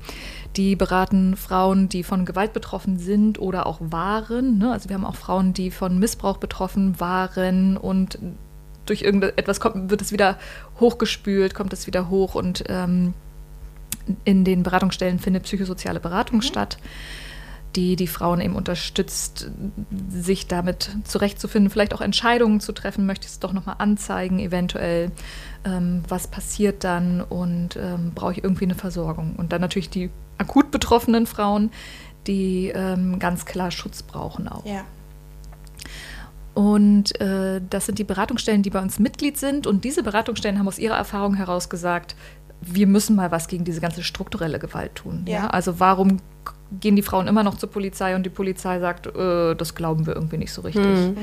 Die 0.56 0.76
beraten 0.76 1.36
Frauen, 1.36 1.90
die 1.90 2.04
von 2.04 2.24
Gewalt 2.24 2.54
betroffen 2.54 2.98
sind 2.98 3.38
oder 3.38 3.66
auch 3.66 3.78
waren. 3.80 4.56
Ne? 4.56 4.72
Also 4.72 4.88
wir 4.88 4.94
haben 4.94 5.04
auch 5.04 5.16
Frauen, 5.16 5.52
die 5.52 5.70
von 5.70 5.98
Missbrauch 5.98 6.38
betroffen 6.38 7.00
waren 7.00 7.76
und 7.76 8.18
durch 8.86 9.02
irgendetwas 9.02 9.60
kommt, 9.60 9.90
wird 9.90 10.00
es 10.00 10.10
wieder 10.10 10.38
hochgespült, 10.80 11.54
kommt 11.54 11.74
es 11.74 11.86
wieder 11.86 12.08
hoch 12.08 12.34
und 12.34 12.64
ähm, 12.68 13.12
in 14.24 14.44
den 14.44 14.62
Beratungsstellen 14.62 15.18
findet 15.18 15.44
psychosoziale 15.44 16.00
Beratung 16.00 16.38
mhm. 16.38 16.42
statt, 16.42 16.78
die 17.76 17.96
die 17.96 18.06
Frauen 18.06 18.40
eben 18.40 18.54
unterstützt, 18.54 19.50
sich 20.10 20.46
damit 20.46 20.90
zurechtzufinden, 21.04 21.70
vielleicht 21.70 21.94
auch 21.94 22.00
Entscheidungen 22.00 22.60
zu 22.60 22.72
treffen, 22.72 23.06
möchte 23.06 23.26
ich 23.26 23.32
es 23.32 23.40
doch 23.40 23.52
nochmal 23.52 23.76
anzeigen, 23.78 24.38
eventuell, 24.38 25.10
ähm, 25.64 26.02
was 26.08 26.26
passiert 26.26 26.84
dann 26.84 27.22
und 27.22 27.76
ähm, 27.76 28.12
brauche 28.14 28.32
ich 28.32 28.44
irgendwie 28.44 28.64
eine 28.64 28.74
Versorgung. 28.74 29.34
Und 29.36 29.52
dann 29.52 29.60
natürlich 29.60 29.88
die 29.88 30.10
akut 30.38 30.70
betroffenen 30.70 31.26
Frauen, 31.26 31.70
die 32.26 32.72
ähm, 32.74 33.18
ganz 33.18 33.46
klar 33.46 33.70
Schutz 33.70 34.02
brauchen 34.02 34.48
auch. 34.48 34.66
Ja. 34.66 34.84
Und 36.54 37.18
äh, 37.18 37.62
das 37.70 37.86
sind 37.86 37.98
die 37.98 38.04
Beratungsstellen, 38.04 38.62
die 38.62 38.68
bei 38.68 38.82
uns 38.82 38.98
Mitglied 38.98 39.38
sind. 39.38 39.66
Und 39.66 39.84
diese 39.84 40.02
Beratungsstellen 40.02 40.58
haben 40.58 40.68
aus 40.68 40.78
ihrer 40.78 40.96
Erfahrung 40.96 41.34
heraus 41.34 41.70
gesagt, 41.70 42.14
wir 42.62 42.86
müssen 42.86 43.16
mal 43.16 43.30
was 43.30 43.48
gegen 43.48 43.64
diese 43.64 43.80
ganze 43.80 44.02
strukturelle 44.02 44.58
Gewalt 44.58 44.94
tun. 44.94 45.24
Ja. 45.26 45.34
ja? 45.34 45.46
Also 45.48 45.80
warum 45.80 46.18
gehen 46.80 46.96
die 46.96 47.02
Frauen 47.02 47.26
immer 47.26 47.42
noch 47.42 47.56
zur 47.56 47.70
Polizei 47.70 48.14
und 48.16 48.24
die 48.24 48.30
Polizei 48.30 48.80
sagt, 48.80 49.06
äh, 49.06 49.54
das 49.54 49.74
glauben 49.74 50.06
wir 50.06 50.14
irgendwie 50.14 50.38
nicht 50.38 50.52
so 50.52 50.62
richtig. 50.62 50.84
Mhm. 50.84 51.16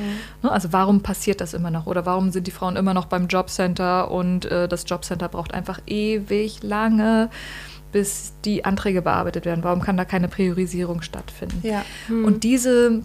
Ne? 0.43 0.51
Also 0.51 0.71
warum 0.71 1.01
passiert 1.01 1.41
das 1.41 1.53
immer 1.53 1.71
noch? 1.71 1.87
Oder 1.87 2.05
warum 2.05 2.31
sind 2.31 2.45
die 2.45 2.51
Frauen 2.51 2.75
immer 2.75 2.93
noch 2.93 3.05
beim 3.05 3.27
Jobcenter 3.27 4.11
und 4.11 4.45
äh, 4.45 4.67
das 4.67 4.85
Jobcenter 4.87 5.27
braucht 5.27 5.53
einfach 5.53 5.79
ewig 5.87 6.61
lange, 6.61 7.29
bis 7.91 8.33
die 8.45 8.65
Anträge 8.65 9.01
bearbeitet 9.01 9.45
werden? 9.45 9.63
Warum 9.63 9.81
kann 9.81 9.97
da 9.97 10.05
keine 10.05 10.27
Priorisierung 10.27 11.01
stattfinden? 11.01 11.61
Ja. 11.63 11.83
Mhm. 12.07 12.25
Und 12.25 12.43
diese 12.43 13.01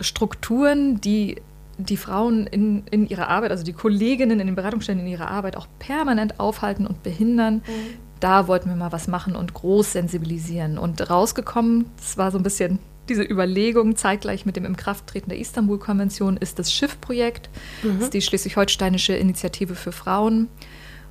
Strukturen, 0.00 1.00
die 1.00 1.36
die 1.78 1.96
Frauen 1.96 2.46
in, 2.46 2.84
in 2.90 3.08
ihrer 3.08 3.28
Arbeit, 3.28 3.50
also 3.50 3.64
die 3.64 3.72
Kolleginnen 3.72 4.40
in 4.40 4.46
den 4.46 4.56
Beratungsstellen 4.56 5.00
in 5.00 5.06
ihrer 5.06 5.30
Arbeit 5.30 5.56
auch 5.56 5.66
permanent 5.78 6.40
aufhalten 6.40 6.86
und 6.86 7.02
behindern. 7.02 7.56
Mhm. 7.56 8.04
Da 8.20 8.46
wollten 8.48 8.68
wir 8.68 8.76
mal 8.76 8.92
was 8.92 9.08
machen 9.08 9.36
und 9.36 9.54
groß 9.54 9.92
sensibilisieren. 9.92 10.78
Und 10.78 11.10
rausgekommen, 11.10 11.86
das 11.98 12.16
war 12.16 12.30
so 12.30 12.38
ein 12.38 12.42
bisschen 12.44 12.78
diese 13.08 13.22
Überlegung, 13.22 13.96
zeitgleich 13.96 14.46
mit 14.46 14.56
dem 14.56 14.64
Inkrafttreten 14.64 15.28
der 15.28 15.38
Istanbul-Konvention, 15.38 16.36
ist 16.36 16.58
das 16.58 16.72
Schiff-Projekt. 16.72 17.50
Mhm. 17.82 17.94
Das 17.96 18.04
ist 18.04 18.14
die 18.14 18.22
schleswig-holsteinische 18.22 19.14
Initiative 19.14 19.74
für 19.74 19.92
Frauen, 19.92 20.48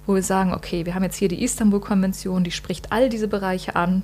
wo 0.08 0.16
wir 0.16 0.24
sagen, 0.24 0.54
okay, 0.54 0.86
wir 0.86 0.96
haben 0.96 1.04
jetzt 1.04 1.18
hier 1.18 1.28
die 1.28 1.44
Istanbul-Konvention, 1.44 2.44
die 2.44 2.52
spricht 2.52 2.92
all 2.92 3.10
diese 3.10 3.28
Bereiche 3.28 3.76
an. 3.76 4.04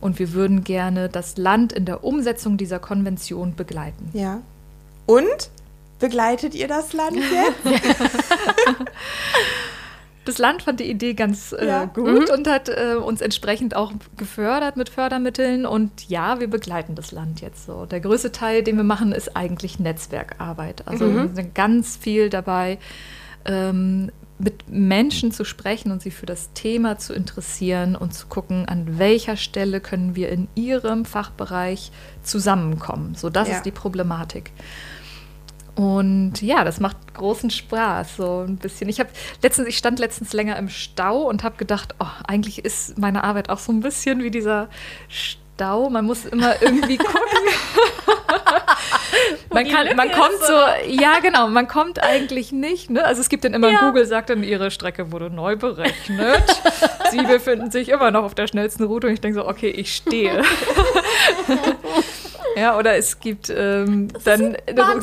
Und 0.00 0.18
wir 0.18 0.32
würden 0.32 0.64
gerne 0.64 1.10
das 1.10 1.36
Land 1.36 1.74
in 1.74 1.84
der 1.84 2.04
Umsetzung 2.04 2.56
dieser 2.56 2.78
Konvention 2.78 3.54
begleiten. 3.54 4.08
Ja. 4.14 4.40
Und 5.04 5.50
Begleitet 6.00 6.54
ihr 6.54 6.66
das 6.66 6.92
Land 6.92 7.16
jetzt? 7.64 7.82
das 10.24 10.38
Land 10.38 10.62
fand 10.62 10.80
die 10.80 10.90
Idee 10.90 11.14
ganz 11.14 11.52
äh, 11.52 11.66
ja. 11.66 11.84
gut 11.84 12.28
mhm. 12.28 12.34
und 12.34 12.48
hat 12.48 12.68
äh, 12.68 12.94
uns 12.94 13.20
entsprechend 13.20 13.76
auch 13.76 13.92
gefördert 14.16 14.76
mit 14.76 14.88
Fördermitteln. 14.88 15.66
Und 15.66 16.08
ja, 16.08 16.40
wir 16.40 16.48
begleiten 16.48 16.94
das 16.94 17.12
Land 17.12 17.40
jetzt 17.40 17.66
so. 17.66 17.86
Der 17.86 18.00
größte 18.00 18.32
Teil, 18.32 18.62
den 18.62 18.76
wir 18.76 18.84
machen, 18.84 19.12
ist 19.12 19.36
eigentlich 19.36 19.78
Netzwerkarbeit. 19.78 20.88
Also 20.88 21.04
mhm. 21.04 21.16
wir 21.16 21.34
sind 21.34 21.54
ganz 21.54 21.96
viel 21.96 22.30
dabei, 22.30 22.78
ähm, 23.44 24.10
mit 24.38 24.68
Menschen 24.68 25.32
zu 25.32 25.44
sprechen 25.44 25.92
und 25.92 26.00
sie 26.02 26.10
für 26.10 26.26
das 26.26 26.52
Thema 26.54 26.98
zu 26.98 27.12
interessieren 27.12 27.94
und 27.94 28.14
zu 28.14 28.26
gucken, 28.26 28.66
an 28.66 28.98
welcher 28.98 29.36
Stelle 29.36 29.80
können 29.80 30.16
wir 30.16 30.30
in 30.30 30.48
ihrem 30.54 31.04
Fachbereich 31.04 31.92
zusammenkommen. 32.22 33.14
So, 33.14 33.28
das 33.28 33.48
ja. 33.48 33.56
ist 33.56 33.66
die 33.66 33.70
Problematik. 33.70 34.52
Und 35.74 36.42
ja, 36.42 36.64
das 36.64 36.80
macht 36.80 36.96
großen 37.14 37.50
Spaß, 37.50 38.16
so 38.16 38.44
ein 38.46 38.56
bisschen. 38.56 38.88
Ich 38.88 39.00
habe 39.00 39.10
letztens, 39.42 39.68
ich 39.68 39.78
stand 39.78 39.98
letztens 39.98 40.32
länger 40.32 40.56
im 40.56 40.68
Stau 40.68 41.22
und 41.22 41.44
habe 41.44 41.56
gedacht, 41.56 41.94
oh, 42.00 42.06
eigentlich 42.26 42.64
ist 42.64 42.98
meine 42.98 43.24
Arbeit 43.24 43.50
auch 43.50 43.58
so 43.58 43.72
ein 43.72 43.80
bisschen 43.80 44.22
wie 44.22 44.30
dieser 44.30 44.68
Stau. 45.08 45.90
Man 45.90 46.04
muss 46.04 46.24
immer 46.24 46.60
irgendwie 46.60 46.96
gucken. 46.98 47.20
man, 49.52 49.68
kann, 49.68 49.96
man 49.96 50.10
kommt 50.10 50.38
so, 50.46 50.54
ja 50.88 51.20
genau, 51.20 51.48
man 51.48 51.68
kommt 51.68 52.02
eigentlich 52.02 52.52
nicht. 52.52 52.90
Ne? 52.90 53.04
Also 53.04 53.20
es 53.20 53.28
gibt 53.28 53.44
dann 53.44 53.54
immer, 53.54 53.70
ja. 53.70 53.86
Google 53.86 54.06
sagt 54.06 54.30
dann, 54.30 54.42
ihre 54.42 54.70
Strecke 54.70 55.12
wurde 55.12 55.30
neu 55.30 55.56
berechnet. 55.56 56.44
Sie 57.10 57.22
befinden 57.22 57.70
sich 57.70 57.88
immer 57.88 58.10
noch 58.10 58.24
auf 58.24 58.34
der 58.34 58.46
schnellsten 58.46 58.84
Route 58.84 59.06
und 59.06 59.12
ich 59.12 59.20
denke 59.20 59.40
so, 59.40 59.48
okay, 59.48 59.70
ich 59.70 59.94
stehe. 59.94 60.42
Ja, 62.60 62.76
oder 62.76 62.94
es 62.94 63.20
gibt 63.20 63.48
ähm, 63.48 64.08
dann 64.22 64.54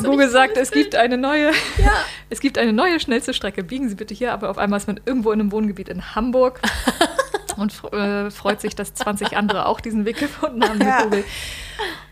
Google 0.04 0.28
sagt, 0.28 0.56
es 0.56 0.70
gibt 0.70 0.94
eine 0.94 1.18
neue, 1.18 1.50
ja. 1.76 1.92
es 2.30 2.38
gibt 2.38 2.56
eine 2.56 2.72
neue 2.72 3.00
schnellste 3.00 3.34
Strecke. 3.34 3.64
Biegen 3.64 3.88
Sie 3.88 3.96
bitte 3.96 4.14
hier, 4.14 4.32
aber 4.32 4.48
auf 4.48 4.58
einmal 4.58 4.76
ist 4.76 4.86
man 4.86 5.00
irgendwo 5.04 5.32
in 5.32 5.40
einem 5.40 5.50
Wohngebiet 5.50 5.88
in 5.88 6.14
Hamburg 6.14 6.60
und 7.56 7.72
äh, 7.92 8.30
freut 8.30 8.60
sich, 8.60 8.76
dass 8.76 8.94
20 8.94 9.36
andere 9.36 9.66
auch 9.66 9.80
diesen 9.80 10.04
Weg 10.04 10.18
gefunden 10.18 10.62
haben 10.62 10.78
mit 10.78 10.86
ja. 10.86 11.02
Google. 11.02 11.24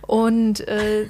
Und 0.01 0.67
äh, 0.67 1.07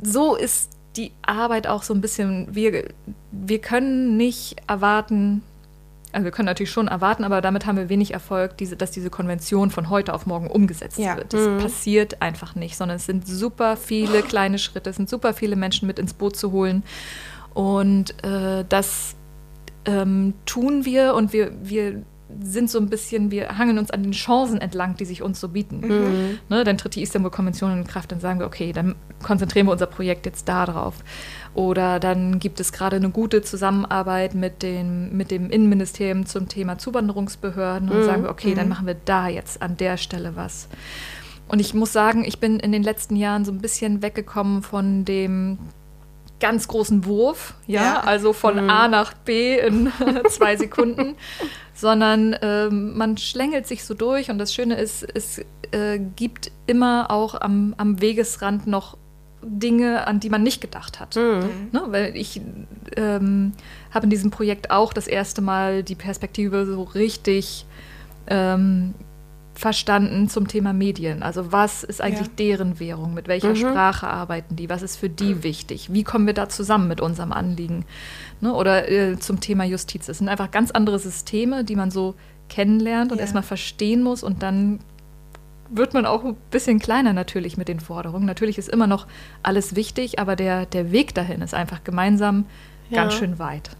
so 0.00 0.36
ist 0.36 0.70
die 0.96 1.12
Arbeit 1.20 1.66
auch 1.66 1.82
so 1.82 1.92
ein 1.92 2.00
bisschen, 2.00 2.54
wir, 2.54 2.88
wir 3.30 3.60
können 3.60 4.16
nicht 4.16 4.56
erwarten, 4.66 5.42
also 6.16 6.24
wir 6.24 6.32
können 6.32 6.46
natürlich 6.46 6.70
schon 6.70 6.88
erwarten, 6.88 7.24
aber 7.24 7.42
damit 7.42 7.66
haben 7.66 7.76
wir 7.76 7.90
wenig 7.90 8.14
Erfolg, 8.14 8.56
diese, 8.56 8.74
dass 8.74 8.90
diese 8.90 9.10
Konvention 9.10 9.70
von 9.70 9.90
heute 9.90 10.14
auf 10.14 10.24
morgen 10.24 10.46
umgesetzt 10.46 10.96
ja. 10.96 11.14
wird. 11.14 11.34
Das 11.34 11.46
mhm. 11.46 11.58
passiert 11.58 12.22
einfach 12.22 12.54
nicht, 12.54 12.78
sondern 12.78 12.96
es 12.96 13.04
sind 13.04 13.26
super 13.26 13.76
viele 13.76 14.22
kleine 14.22 14.58
Schritte, 14.58 14.88
es 14.88 14.96
sind 14.96 15.10
super 15.10 15.34
viele 15.34 15.56
Menschen 15.56 15.86
mit 15.86 15.98
ins 15.98 16.14
Boot 16.14 16.34
zu 16.34 16.52
holen. 16.52 16.84
Und 17.52 18.14
äh, 18.24 18.64
das 18.66 19.14
ähm, 19.84 20.32
tun 20.46 20.86
wir 20.86 21.14
und 21.14 21.34
wir, 21.34 21.52
wir 21.62 22.02
sind 22.42 22.70
so 22.70 22.78
ein 22.78 22.88
bisschen, 22.88 23.30
wir 23.30 23.58
hangen 23.58 23.78
uns 23.78 23.90
an 23.90 24.02
den 24.02 24.12
Chancen 24.12 24.58
entlang, 24.58 24.96
die 24.96 25.04
sich 25.04 25.20
uns 25.20 25.38
so 25.38 25.48
bieten. 25.48 25.80
Mhm. 25.80 26.38
Ne, 26.48 26.64
dann 26.64 26.78
tritt 26.78 26.94
die 26.94 27.02
Istanbul-Konvention 27.02 27.72
in 27.72 27.86
Kraft, 27.86 28.10
dann 28.10 28.20
sagen 28.20 28.40
wir, 28.40 28.46
okay, 28.46 28.72
dann 28.72 28.94
konzentrieren 29.22 29.66
wir 29.66 29.72
unser 29.72 29.86
Projekt 29.86 30.24
jetzt 30.24 30.48
darauf. 30.48 30.94
Oder 31.56 32.00
dann 32.00 32.38
gibt 32.38 32.60
es 32.60 32.70
gerade 32.70 32.96
eine 32.96 33.08
gute 33.08 33.40
Zusammenarbeit 33.40 34.34
mit, 34.34 34.62
den, 34.62 35.16
mit 35.16 35.30
dem 35.30 35.48
Innenministerium 35.48 36.26
zum 36.26 36.48
Thema 36.48 36.76
Zuwanderungsbehörden 36.76 37.88
und 37.88 38.00
mhm. 38.00 38.04
sagen 38.04 38.22
wir, 38.24 38.30
okay, 38.30 38.54
dann 38.54 38.66
mhm. 38.66 38.68
machen 38.68 38.86
wir 38.86 38.96
da 39.06 39.28
jetzt 39.28 39.62
an 39.62 39.78
der 39.78 39.96
Stelle 39.96 40.36
was. 40.36 40.68
Und 41.48 41.60
ich 41.60 41.72
muss 41.72 41.94
sagen, 41.94 42.26
ich 42.26 42.40
bin 42.40 42.60
in 42.60 42.72
den 42.72 42.82
letzten 42.82 43.16
Jahren 43.16 43.46
so 43.46 43.52
ein 43.52 43.62
bisschen 43.62 44.02
weggekommen 44.02 44.62
von 44.62 45.06
dem 45.06 45.56
ganz 46.40 46.68
großen 46.68 47.06
Wurf, 47.06 47.54
ja, 47.66 47.82
ja. 47.82 48.00
also 48.00 48.34
von 48.34 48.64
mhm. 48.64 48.68
A 48.68 48.88
nach 48.88 49.14
B 49.14 49.58
in 49.58 49.90
zwei 50.28 50.58
Sekunden, 50.58 51.14
sondern 51.72 52.36
ähm, 52.42 52.98
man 52.98 53.16
schlängelt 53.16 53.66
sich 53.66 53.82
so 53.86 53.94
durch 53.94 54.30
und 54.30 54.36
das 54.36 54.52
Schöne 54.52 54.76
ist, 54.76 55.06
es 55.14 55.38
äh, 55.70 55.98
gibt 56.16 56.50
immer 56.66 57.10
auch 57.10 57.40
am, 57.40 57.74
am 57.78 58.02
Wegesrand 58.02 58.66
noch 58.66 58.98
Dinge, 59.46 60.06
an 60.06 60.20
die 60.20 60.30
man 60.30 60.42
nicht 60.42 60.60
gedacht 60.60 61.00
hat. 61.00 61.16
Mhm. 61.16 61.68
Ne, 61.72 61.82
weil 61.88 62.16
ich 62.16 62.40
ähm, 62.96 63.52
habe 63.92 64.04
in 64.04 64.10
diesem 64.10 64.30
Projekt 64.30 64.70
auch 64.70 64.92
das 64.92 65.06
erste 65.06 65.42
Mal 65.42 65.82
die 65.82 65.94
Perspektive 65.94 66.66
so 66.66 66.82
richtig 66.82 67.66
ähm, 68.26 68.94
verstanden 69.54 70.28
zum 70.28 70.48
Thema 70.48 70.72
Medien. 70.72 71.22
Also 71.22 71.50
was 71.50 71.82
ist 71.82 72.02
eigentlich 72.02 72.28
ja. 72.28 72.32
deren 72.38 72.78
Währung? 72.78 73.14
Mit 73.14 73.26
welcher 73.26 73.50
mhm. 73.50 73.56
Sprache 73.56 74.06
arbeiten 74.06 74.56
die? 74.56 74.68
Was 74.68 74.82
ist 74.82 74.96
für 74.96 75.08
die 75.08 75.42
wichtig? 75.42 75.92
Wie 75.92 76.04
kommen 76.04 76.26
wir 76.26 76.34
da 76.34 76.48
zusammen 76.48 76.88
mit 76.88 77.00
unserem 77.00 77.32
Anliegen? 77.32 77.84
Ne, 78.40 78.52
oder 78.52 78.90
äh, 78.90 79.18
zum 79.18 79.40
Thema 79.40 79.64
Justiz. 79.64 80.08
Es 80.08 80.18
sind 80.18 80.28
einfach 80.28 80.50
ganz 80.50 80.70
andere 80.70 80.98
Systeme, 80.98 81.64
die 81.64 81.76
man 81.76 81.90
so 81.90 82.14
kennenlernt 82.48 83.12
und 83.12 83.18
ja. 83.18 83.22
erstmal 83.22 83.42
verstehen 83.42 84.02
muss 84.02 84.22
und 84.22 84.42
dann 84.42 84.80
wird 85.70 85.94
man 85.94 86.06
auch 86.06 86.24
ein 86.24 86.36
bisschen 86.50 86.78
kleiner 86.78 87.12
natürlich 87.12 87.56
mit 87.56 87.68
den 87.68 87.80
Forderungen. 87.80 88.26
Natürlich 88.26 88.58
ist 88.58 88.68
immer 88.68 88.86
noch 88.86 89.06
alles 89.42 89.76
wichtig, 89.76 90.18
aber 90.18 90.36
der, 90.36 90.66
der 90.66 90.92
Weg 90.92 91.14
dahin 91.14 91.42
ist 91.42 91.54
einfach 91.54 91.84
gemeinsam 91.84 92.46
ja. 92.90 93.02
ganz 93.02 93.14
schön 93.14 93.38
weit. 93.38 93.70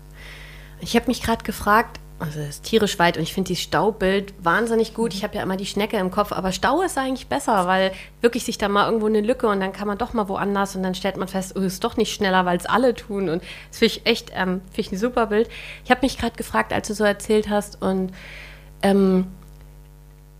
Ich 0.80 0.94
habe 0.96 1.06
mich 1.06 1.22
gerade 1.22 1.44
gefragt, 1.44 2.00
also 2.18 2.40
es 2.40 2.48
ist 2.48 2.64
tierisch 2.64 2.98
weit 2.98 3.18
und 3.18 3.22
ich 3.22 3.34
finde 3.34 3.48
dieses 3.48 3.62
Staubild 3.62 4.32
wahnsinnig 4.42 4.94
gut. 4.94 5.12
Ich 5.12 5.22
habe 5.22 5.36
ja 5.36 5.42
immer 5.42 5.58
die 5.58 5.66
Schnecke 5.66 5.98
im 5.98 6.10
Kopf, 6.10 6.32
aber 6.32 6.50
Stau 6.50 6.80
ist 6.80 6.96
eigentlich 6.96 7.26
besser, 7.26 7.66
weil 7.66 7.92
wirklich 8.22 8.44
sich 8.44 8.56
da 8.56 8.68
mal 8.68 8.86
irgendwo 8.86 9.06
eine 9.06 9.20
Lücke 9.20 9.48
und 9.48 9.60
dann 9.60 9.72
kann 9.72 9.86
man 9.86 9.98
doch 9.98 10.14
mal 10.14 10.28
woanders 10.28 10.76
und 10.76 10.82
dann 10.82 10.94
stellt 10.94 11.18
man 11.18 11.28
fest, 11.28 11.52
oh, 11.56 11.60
es 11.60 11.74
ist 11.74 11.84
doch 11.84 11.98
nicht 11.98 12.14
schneller, 12.14 12.46
weil 12.46 12.56
es 12.56 12.64
alle 12.64 12.94
tun 12.94 13.28
und 13.28 13.42
das 13.68 13.78
finde 13.78 13.94
ich 13.94 14.06
echt, 14.06 14.30
ähm, 14.34 14.62
finde 14.68 14.80
ich 14.80 14.92
ein 14.92 14.98
super 14.98 15.26
Bild. 15.26 15.50
Ich 15.84 15.90
habe 15.90 16.00
mich 16.02 16.16
gerade 16.16 16.36
gefragt, 16.36 16.72
als 16.72 16.88
du 16.88 16.94
so 16.94 17.04
erzählt 17.04 17.50
hast 17.50 17.82
und 17.82 18.12
ähm, 18.82 19.26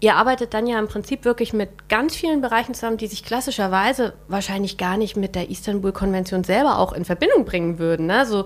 ihr 0.07 0.15
arbeitet 0.15 0.55
dann 0.55 0.69
ja 0.69 0.79
im 0.79 0.87
Prinzip 0.87 1.25
wirklich 1.25 1.53
mit 1.53 1.89
ganz 1.89 2.15
vielen 2.15 2.41
Bereichen 2.41 2.75
zusammen, 2.75 2.97
die 2.97 3.09
sich 3.09 3.25
klassischerweise 3.25 4.13
wahrscheinlich 4.29 4.77
gar 4.77 4.97
nicht 4.97 5.17
mit 5.17 5.35
der 5.35 5.51
Istanbul-Konvention 5.51 6.45
selber 6.45 6.79
auch 6.79 6.93
in 6.93 7.05
Verbindung 7.05 7.45
bringen 7.45 7.81
würden. 7.81 8.07
Ne? 8.07 8.25
So, 8.25 8.45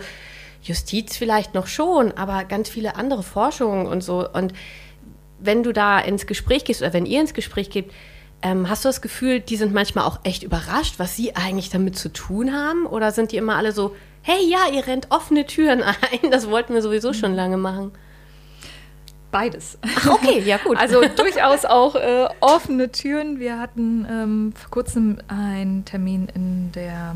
Justiz 0.63 1.19
vielleicht 1.19 1.53
noch 1.53 1.67
schon, 1.67 2.13
aber 2.13 2.45
ganz 2.45 2.71
viele 2.71 2.97
andere 2.97 3.23
Forschungen 3.23 3.87
und 3.87 4.03
so. 4.03 4.27
Und 4.27 4.55
wenn 5.39 5.63
du 5.63 5.75
da 5.75 5.99
ins 5.99 6.27
Gespräch 6.27 6.65
gehst 6.65 6.81
oder 6.81 6.95
wenn 6.95 7.05
ihr 7.05 7.21
ins 7.21 7.35
Gespräch 7.35 7.69
geht, 7.69 7.91
ähm, 8.41 8.71
hast 8.71 8.87
du 8.87 8.89
das 8.89 9.03
Gefühl, 9.03 9.41
die 9.41 9.57
sind 9.57 9.75
manchmal 9.75 10.07
auch 10.07 10.21
echt 10.25 10.43
überrascht, 10.43 10.95
was 10.97 11.15
sie 11.15 11.37
eigentlich 11.37 11.69
damit 11.69 11.99
zu 11.99 12.11
tun 12.11 12.55
haben? 12.55 12.87
Oder 12.87 13.13
sind 13.13 13.33
die 13.33 13.37
immer 13.37 13.57
alle 13.57 13.73
so, 13.73 13.95
hey, 14.23 14.49
ja, 14.49 14.61
ihr 14.75 14.87
rennt 14.87 15.09
offene 15.11 15.45
Türen 15.45 15.83
ein, 15.83 16.31
das 16.31 16.49
wollten 16.49 16.73
wir 16.73 16.81
sowieso 16.81 17.13
schon 17.13 17.35
lange 17.35 17.59
machen? 17.59 17.93
Beides. 19.31 19.79
Okay, 20.09 20.43
ja 20.45 20.57
gut. 20.57 20.77
Also 20.77 21.01
durchaus 21.17 21.65
auch 21.65 21.95
äh, 21.95 22.29
offene 22.41 22.91
Türen. 22.91 23.39
Wir 23.39 23.59
hatten 23.59 24.07
ähm, 24.11 24.53
vor 24.57 24.71
kurzem 24.71 25.19
einen 25.29 25.85
Termin 25.85 26.29
in 26.35 26.73
der 26.73 27.15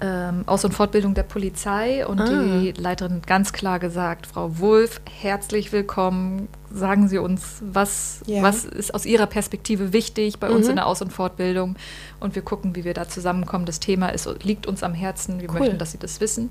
ähm, 0.00 0.42
Aus- 0.46 0.64
und 0.64 0.72
Fortbildung 0.72 1.14
der 1.14 1.22
Polizei 1.22 2.06
und 2.06 2.20
ah. 2.20 2.26
die 2.26 2.72
Leiterin 2.72 3.22
ganz 3.24 3.52
klar 3.52 3.78
gesagt, 3.78 4.26
Frau 4.26 4.58
Wulff, 4.58 5.00
herzlich 5.20 5.72
willkommen. 5.72 6.48
Sagen 6.72 7.08
Sie 7.08 7.18
uns, 7.18 7.62
was, 7.62 8.20
ja. 8.26 8.42
was 8.42 8.64
ist 8.64 8.92
aus 8.92 9.06
Ihrer 9.06 9.26
Perspektive 9.26 9.92
wichtig 9.92 10.38
bei 10.40 10.48
mhm. 10.48 10.56
uns 10.56 10.68
in 10.68 10.76
der 10.76 10.86
Aus- 10.86 11.00
und 11.00 11.12
Fortbildung 11.12 11.76
und 12.20 12.34
wir 12.34 12.42
gucken, 12.42 12.74
wie 12.76 12.84
wir 12.84 12.92
da 12.92 13.08
zusammenkommen. 13.08 13.64
Das 13.64 13.80
Thema 13.80 14.08
ist, 14.08 14.28
liegt 14.42 14.66
uns 14.66 14.82
am 14.82 14.94
Herzen. 14.94 15.40
Wir 15.40 15.48
cool. 15.50 15.60
möchten, 15.60 15.78
dass 15.78 15.92
Sie 15.92 15.98
das 15.98 16.20
wissen. 16.20 16.50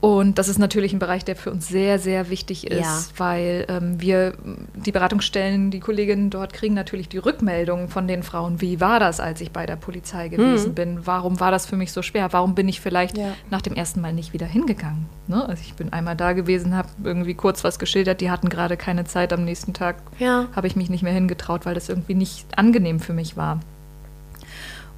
Und 0.00 0.38
das 0.38 0.48
ist 0.48 0.58
natürlich 0.58 0.94
ein 0.94 0.98
Bereich, 0.98 1.26
der 1.26 1.36
für 1.36 1.50
uns 1.50 1.68
sehr, 1.68 1.98
sehr 1.98 2.30
wichtig 2.30 2.66
ist, 2.66 2.80
ja. 2.80 3.18
weil 3.18 3.66
ähm, 3.68 4.00
wir, 4.00 4.32
die 4.74 4.92
Beratungsstellen, 4.92 5.70
die 5.70 5.80
Kolleginnen 5.80 6.30
dort 6.30 6.54
kriegen 6.54 6.72
natürlich 6.72 7.10
die 7.10 7.18
Rückmeldungen 7.18 7.88
von 7.88 8.08
den 8.08 8.22
Frauen. 8.22 8.62
Wie 8.62 8.80
war 8.80 8.98
das, 8.98 9.20
als 9.20 9.42
ich 9.42 9.50
bei 9.50 9.66
der 9.66 9.76
Polizei 9.76 10.28
gewesen 10.28 10.70
mhm. 10.70 10.74
bin? 10.74 11.06
Warum 11.06 11.38
war 11.38 11.50
das 11.50 11.66
für 11.66 11.76
mich 11.76 11.92
so 11.92 12.00
schwer? 12.00 12.32
Warum 12.32 12.54
bin 12.54 12.66
ich 12.66 12.80
vielleicht 12.80 13.18
ja. 13.18 13.34
nach 13.50 13.60
dem 13.60 13.74
ersten 13.74 14.00
Mal 14.00 14.14
nicht 14.14 14.32
wieder 14.32 14.46
hingegangen? 14.46 15.04
Ne? 15.26 15.46
Also 15.46 15.62
ich 15.66 15.74
bin 15.74 15.92
einmal 15.92 16.16
da 16.16 16.32
gewesen, 16.32 16.74
habe 16.74 16.88
irgendwie 17.04 17.34
kurz 17.34 17.62
was 17.62 17.78
geschildert, 17.78 18.22
die 18.22 18.30
hatten 18.30 18.48
gerade 18.48 18.78
keine 18.78 19.04
Zeit. 19.04 19.34
Am 19.34 19.44
nächsten 19.44 19.74
Tag 19.74 19.96
ja. 20.18 20.46
habe 20.56 20.66
ich 20.66 20.76
mich 20.76 20.88
nicht 20.88 21.02
mehr 21.02 21.12
hingetraut, 21.12 21.66
weil 21.66 21.74
das 21.74 21.90
irgendwie 21.90 22.14
nicht 22.14 22.46
angenehm 22.56 23.00
für 23.00 23.12
mich 23.12 23.36
war. 23.36 23.60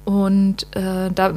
Und 0.05 0.65
äh, 0.75 1.11
da 1.13 1.33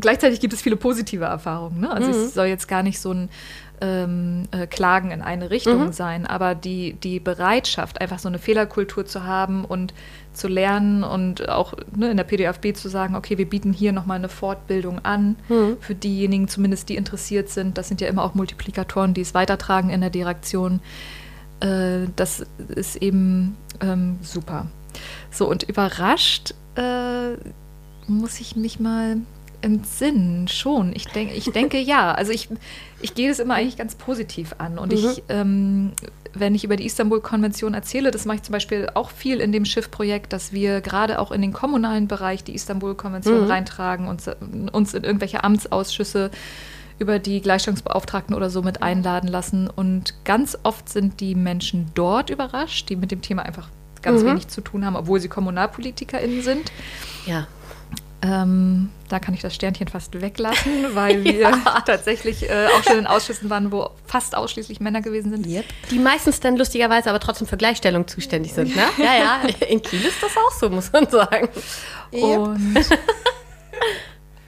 gleichzeitig 0.00 0.40
gibt 0.40 0.52
es 0.52 0.62
viele 0.62 0.76
positive 0.76 1.24
Erfahrungen. 1.24 1.80
Ne? 1.80 1.90
Also 1.90 2.08
mhm. 2.08 2.14
es 2.14 2.34
soll 2.34 2.46
jetzt 2.46 2.68
gar 2.68 2.82
nicht 2.82 3.00
so 3.00 3.12
ein 3.12 3.28
ähm, 3.80 4.44
äh, 4.52 4.66
Klagen 4.66 5.10
in 5.10 5.22
eine 5.22 5.50
Richtung 5.50 5.86
mhm. 5.86 5.92
sein, 5.92 6.26
aber 6.26 6.54
die, 6.54 6.94
die 6.94 7.20
Bereitschaft, 7.20 8.00
einfach 8.00 8.18
so 8.18 8.28
eine 8.28 8.38
Fehlerkultur 8.38 9.04
zu 9.04 9.24
haben 9.24 9.64
und 9.64 9.92
zu 10.32 10.48
lernen 10.48 11.02
und 11.02 11.48
auch 11.48 11.74
ne, 11.94 12.10
in 12.10 12.16
der 12.16 12.24
PDFB 12.24 12.74
zu 12.74 12.88
sagen, 12.88 13.16
okay, 13.16 13.38
wir 13.38 13.48
bieten 13.48 13.72
hier 13.72 13.92
nochmal 13.92 14.18
eine 14.18 14.28
Fortbildung 14.28 15.04
an 15.04 15.36
mhm. 15.48 15.76
für 15.80 15.94
diejenigen 15.94 16.48
zumindest, 16.48 16.88
die 16.88 16.96
interessiert 16.96 17.48
sind. 17.48 17.78
Das 17.78 17.88
sind 17.88 18.00
ja 18.00 18.08
immer 18.08 18.22
auch 18.22 18.34
Multiplikatoren, 18.34 19.14
die 19.14 19.22
es 19.22 19.34
weitertragen 19.34 19.90
in 19.90 20.00
der 20.00 20.10
Direktion. 20.10 20.80
Äh, 21.60 22.06
das 22.16 22.46
ist 22.68 22.96
eben 22.96 23.56
ähm, 23.80 24.18
super. 24.22 24.66
So, 25.30 25.48
und 25.48 25.64
überrascht 25.64 26.54
äh, 26.76 27.36
muss 28.06 28.40
ich 28.40 28.56
mich 28.56 28.80
mal 28.80 29.18
entsinnen, 29.60 30.48
schon. 30.48 30.92
Ich, 30.94 31.06
denk, 31.08 31.36
ich 31.36 31.50
denke 31.50 31.78
ja. 31.78 32.12
Also 32.12 32.32
ich, 32.32 32.48
ich 33.00 33.14
gehe 33.14 33.28
das 33.28 33.38
immer 33.38 33.54
eigentlich 33.54 33.76
ganz 33.76 33.94
positiv 33.94 34.54
an. 34.58 34.78
Und 34.78 34.92
mhm. 34.92 34.98
ich, 34.98 35.22
ähm, 35.28 35.92
wenn 36.34 36.54
ich 36.54 36.64
über 36.64 36.76
die 36.76 36.86
Istanbul-Konvention 36.86 37.74
erzähle, 37.74 38.10
das 38.10 38.24
mache 38.24 38.36
ich 38.36 38.42
zum 38.42 38.52
Beispiel 38.52 38.88
auch 38.94 39.10
viel 39.10 39.40
in 39.40 39.52
dem 39.52 39.64
Schiff-Projekt, 39.64 40.32
dass 40.32 40.52
wir 40.52 40.80
gerade 40.80 41.18
auch 41.18 41.32
in 41.32 41.42
den 41.42 41.52
kommunalen 41.52 42.08
Bereich 42.08 42.44
die 42.44 42.54
Istanbul-Konvention 42.54 43.44
mhm. 43.44 43.50
reintragen 43.50 44.08
und 44.08 44.22
uns 44.72 44.94
in 44.94 45.04
irgendwelche 45.04 45.44
Amtsausschüsse 45.44 46.30
über 46.98 47.18
die 47.18 47.40
Gleichstellungsbeauftragten 47.40 48.34
oder 48.34 48.50
so 48.50 48.62
mit 48.62 48.82
einladen 48.82 49.28
lassen. 49.28 49.68
Und 49.68 50.14
ganz 50.24 50.58
oft 50.62 50.88
sind 50.88 51.20
die 51.20 51.34
Menschen 51.34 51.90
dort 51.94 52.30
überrascht, 52.30 52.88
die 52.88 52.96
mit 52.96 53.10
dem 53.10 53.20
Thema 53.20 53.42
einfach 53.42 53.68
ganz 54.02 54.22
mhm. 54.22 54.28
wenig 54.28 54.48
zu 54.48 54.60
tun 54.60 54.86
haben, 54.86 54.96
obwohl 54.96 55.20
sie 55.20 55.28
KommunalpolitikerInnen 55.28 56.42
sind. 56.42 56.72
Ja. 57.26 57.46
Ähm, 58.26 58.90
da 59.08 59.20
kann 59.20 59.34
ich 59.34 59.40
das 59.40 59.54
Sternchen 59.54 59.86
fast 59.86 60.20
weglassen, 60.20 60.72
weil 60.94 61.22
wir 61.22 61.40
ja. 61.40 61.80
tatsächlich 61.86 62.48
äh, 62.48 62.66
auch 62.76 62.82
schon 62.82 62.98
in 62.98 63.06
Ausschüssen 63.06 63.50
waren, 63.50 63.70
wo 63.70 63.90
fast 64.04 64.34
ausschließlich 64.34 64.80
Männer 64.80 65.00
gewesen 65.00 65.30
sind. 65.30 65.46
Yep. 65.46 65.64
Die 65.90 65.98
meistens 65.98 66.40
dann 66.40 66.56
lustigerweise 66.56 67.10
aber 67.10 67.20
trotzdem 67.20 67.46
für 67.46 67.56
Gleichstellung 67.56 68.08
zuständig 68.08 68.52
sind. 68.52 68.74
Ne? 68.74 68.82
Ja, 68.98 69.14
ja. 69.14 69.40
In 69.68 69.80
Kiel 69.80 70.04
ist 70.04 70.22
das 70.22 70.36
auch 70.36 70.50
so, 70.50 70.68
muss 70.70 70.90
man 70.92 71.08
sagen. 71.08 71.48
Yep. 72.12 72.38
Und 72.38 72.76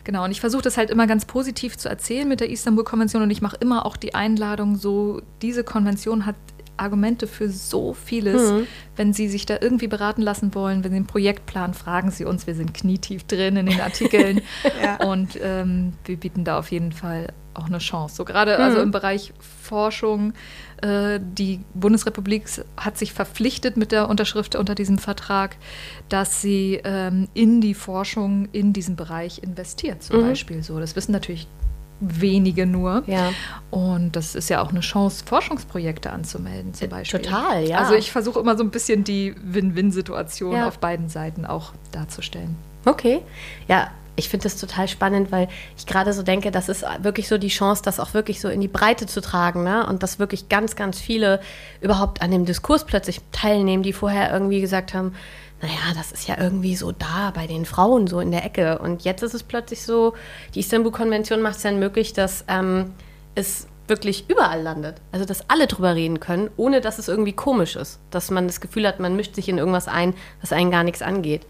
Genau, 0.05 0.25
und 0.25 0.31
ich 0.31 0.41
versuche 0.41 0.63
das 0.63 0.79
halt 0.79 0.89
immer 0.89 1.07
ganz 1.07 1.27
positiv 1.27 1.77
zu 1.77 1.87
erzählen 1.91 2.27
mit 2.27 2.41
der 2.41 2.49
Istanbul-Konvention 2.49 3.23
und 3.23 3.31
ich 3.31 3.43
mache 3.43 3.59
immer 3.61 3.85
auch 3.85 3.95
die 3.95 4.15
Einladung, 4.15 4.77
so 4.77 5.21
diese 5.43 5.65
Konvention 5.65 6.25
hat 6.25 6.35
Argumente 6.79 7.27
für 7.27 7.49
so 7.51 7.95
vieles. 7.95 8.53
Mhm. 8.53 8.67
Wenn 8.97 9.13
Sie 9.13 9.29
sich 9.29 9.47
da 9.47 9.59
irgendwie 9.61 9.89
beraten 9.89 10.23
lassen 10.23 10.55
wollen, 10.55 10.85
wenn 10.85 10.91
Sie 10.93 10.97
einen 10.97 11.07
Projektplan, 11.07 11.75
fragen 11.75 12.11
Sie 12.11 12.25
uns. 12.25 12.47
Wir 12.47 12.55
sind 12.55 12.75
knietief 12.75 13.25
drin 13.25 13.57
in 13.57 13.67
den 13.67 13.81
Artikeln. 13.81 14.41
ja. 14.83 15.05
Und 15.07 15.39
ähm, 15.43 15.95
wir 16.05 16.17
bieten 16.17 16.45
da 16.45 16.59
auf 16.59 16.71
jeden 16.71 16.93
Fall 16.93 17.29
auch 17.59 17.67
eine 17.67 17.79
Chance. 17.79 18.17
So 18.17 18.25
gerade 18.25 18.53
also 18.53 18.63
mhm. 18.63 18.69
also 18.71 18.83
im 18.83 18.91
Bereich 18.91 19.33
Forschung. 19.63 20.33
Äh, 20.81 21.21
die 21.21 21.61
Bundesrepublik 21.75 22.45
hat 22.77 22.97
sich 22.97 23.13
verpflichtet 23.13 23.77
mit 23.77 23.93
der 23.93 24.09
Unterschrift 24.09 24.55
unter 24.55 24.75
diesem 24.75 24.99
Vertrag, 24.99 25.57
dass 26.09 26.41
sie 26.41 26.81
ähm, 26.85 27.29
in 27.35 27.61
die 27.61 27.75
Forschung 27.75 28.49
in 28.53 28.73
diesem 28.73 28.97
Bereich 28.97 29.43
investiert, 29.43 30.03
zum 30.03 30.21
mhm. 30.21 30.29
Beispiel. 30.29 30.63
So, 30.63 30.79
das 30.79 30.97
wissen 30.97 31.13
natürlich 31.13 31.49
wenige 32.01 32.67
nur. 32.67 33.03
Ja. 33.07 33.33
Und 33.71 34.13
das 34.17 34.35
ist 34.35 34.49
ja 34.51 34.63
auch 34.63 34.71
eine 34.71 34.81
Chance, 34.81 35.25
Forschungsprojekte 35.27 36.11
anzumelden 36.11 36.75
zum 36.75 36.89
Beispiel. 36.89 37.21
Total, 37.21 37.65
ja. 37.69 37.79
Also 37.79 37.95
ich 37.95 38.13
versuche 38.13 38.41
immer 38.41 38.57
so 38.57 38.65
ein 38.65 38.71
bisschen 38.71 39.05
die 39.05 39.35
Win-Win-Situation 39.43 40.55
ja. 40.55 40.69
auf 40.69 40.79
beiden 40.79 41.09
Seiten 41.09 41.45
auch 41.45 41.73
darzustellen. 41.93 42.57
Okay. 42.85 43.21
Ja, 43.67 43.91
ich 44.19 44.29
finde 44.29 44.45
das 44.45 44.57
total 44.57 44.89
spannend, 44.89 45.31
weil 45.31 45.49
ich 45.77 45.87
gerade 45.87 46.13
so 46.13 46.23
denke, 46.23 46.51
das 46.51 46.69
ist 46.69 46.85
wirklich 47.03 47.29
so 47.29 47.39
die 47.39 47.49
Chance, 47.49 47.83
das 47.85 48.01
auch 48.01 48.15
wirklich 48.15 48.41
so 48.41 48.49
in 48.49 48.61
die 48.61 48.69
Breite 48.69 49.07
zu 49.07 49.21
tragen. 49.21 49.63
Ne? 49.63 49.87
Und 49.87 50.03
dass 50.03 50.19
wirklich 50.19 50.49
ganz, 50.49 50.75
ganz 50.75 50.99
viele 50.99 51.41
überhaupt 51.81 52.21
an 52.21 52.33
dem 52.33 52.45
Diskurs 52.45 52.85
plötzlich 52.85 53.21
teilnehmen, 53.31 53.83
die 53.83 53.93
vorher 53.93 54.33
irgendwie 54.33 54.61
gesagt 54.61 54.93
haben, 54.93 55.15
naja, 55.61 55.95
das 55.95 56.13
ist 56.13 56.29
ja 56.29 56.37
irgendwie 56.39 56.77
so 56.77 56.93
da 56.93 57.33
bei 57.35 57.47
den 57.47 57.65
Frauen, 57.65 58.07
so 58.07 58.21
in 58.21 58.31
der 58.31 58.45
Ecke. 58.45 58.79
Und 58.79 59.03
jetzt 59.03 59.23
ist 59.23 59.35
es 59.35 59.43
plötzlich 59.43 59.83
so, 59.83 60.15
die 60.55 60.61
Istanbul-Konvention 60.61 61.43
macht 61.43 61.57
es 61.57 61.63
dann 61.63 61.79
möglich, 61.79 62.13
dass 62.13 62.45
ähm, 62.49 62.93
es 63.35 63.67
wirklich 63.89 64.29
überall 64.29 64.63
landet. 64.63 65.01
Also, 65.11 65.25
dass 65.25 65.49
alle 65.51 65.67
drüber 65.67 65.95
reden 65.95 66.21
können, 66.21 66.51
ohne 66.57 66.81
dass 66.81 66.99
es 66.99 67.09
irgendwie 67.09 67.33
komisch 67.33 67.75
ist. 67.75 67.99
Dass 68.11 68.31
man 68.31 68.47
das 68.47 68.61
Gefühl 68.61 68.87
hat, 68.87 69.01
man 69.01 69.17
mischt 69.17 69.35
sich 69.35 69.49
in 69.49 69.59
irgendwas 69.59 69.89
ein, 69.89 70.15
was 70.41 70.53
einen 70.53 70.71
gar 70.71 70.85
nichts 70.85 71.03
angeht. 71.03 71.47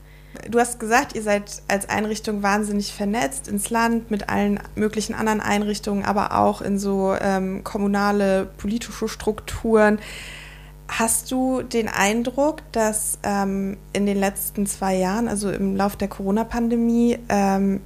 Du 0.48 0.58
hast 0.58 0.78
gesagt, 0.78 1.14
ihr 1.14 1.22
seid 1.22 1.62
als 1.68 1.88
Einrichtung 1.88 2.42
wahnsinnig 2.42 2.92
vernetzt 2.92 3.48
ins 3.48 3.70
Land 3.70 4.10
mit 4.10 4.28
allen 4.28 4.60
möglichen 4.74 5.14
anderen 5.14 5.40
Einrichtungen, 5.40 6.04
aber 6.04 6.38
auch 6.38 6.62
in 6.62 6.78
so 6.78 7.14
ähm, 7.20 7.64
kommunale 7.64 8.46
politische 8.56 9.08
Strukturen. 9.08 9.98
Hast 10.88 11.30
du 11.30 11.62
den 11.62 11.88
Eindruck, 11.88 12.62
dass 12.72 13.18
ähm, 13.22 13.76
in 13.92 14.06
den 14.06 14.18
letzten 14.18 14.66
zwei 14.66 14.96
Jahren, 14.96 15.28
also 15.28 15.50
im 15.50 15.76
Lauf 15.76 15.96
der 15.96 16.08
Corona-Pandemie, 16.08 17.18
ähm, 17.28 17.80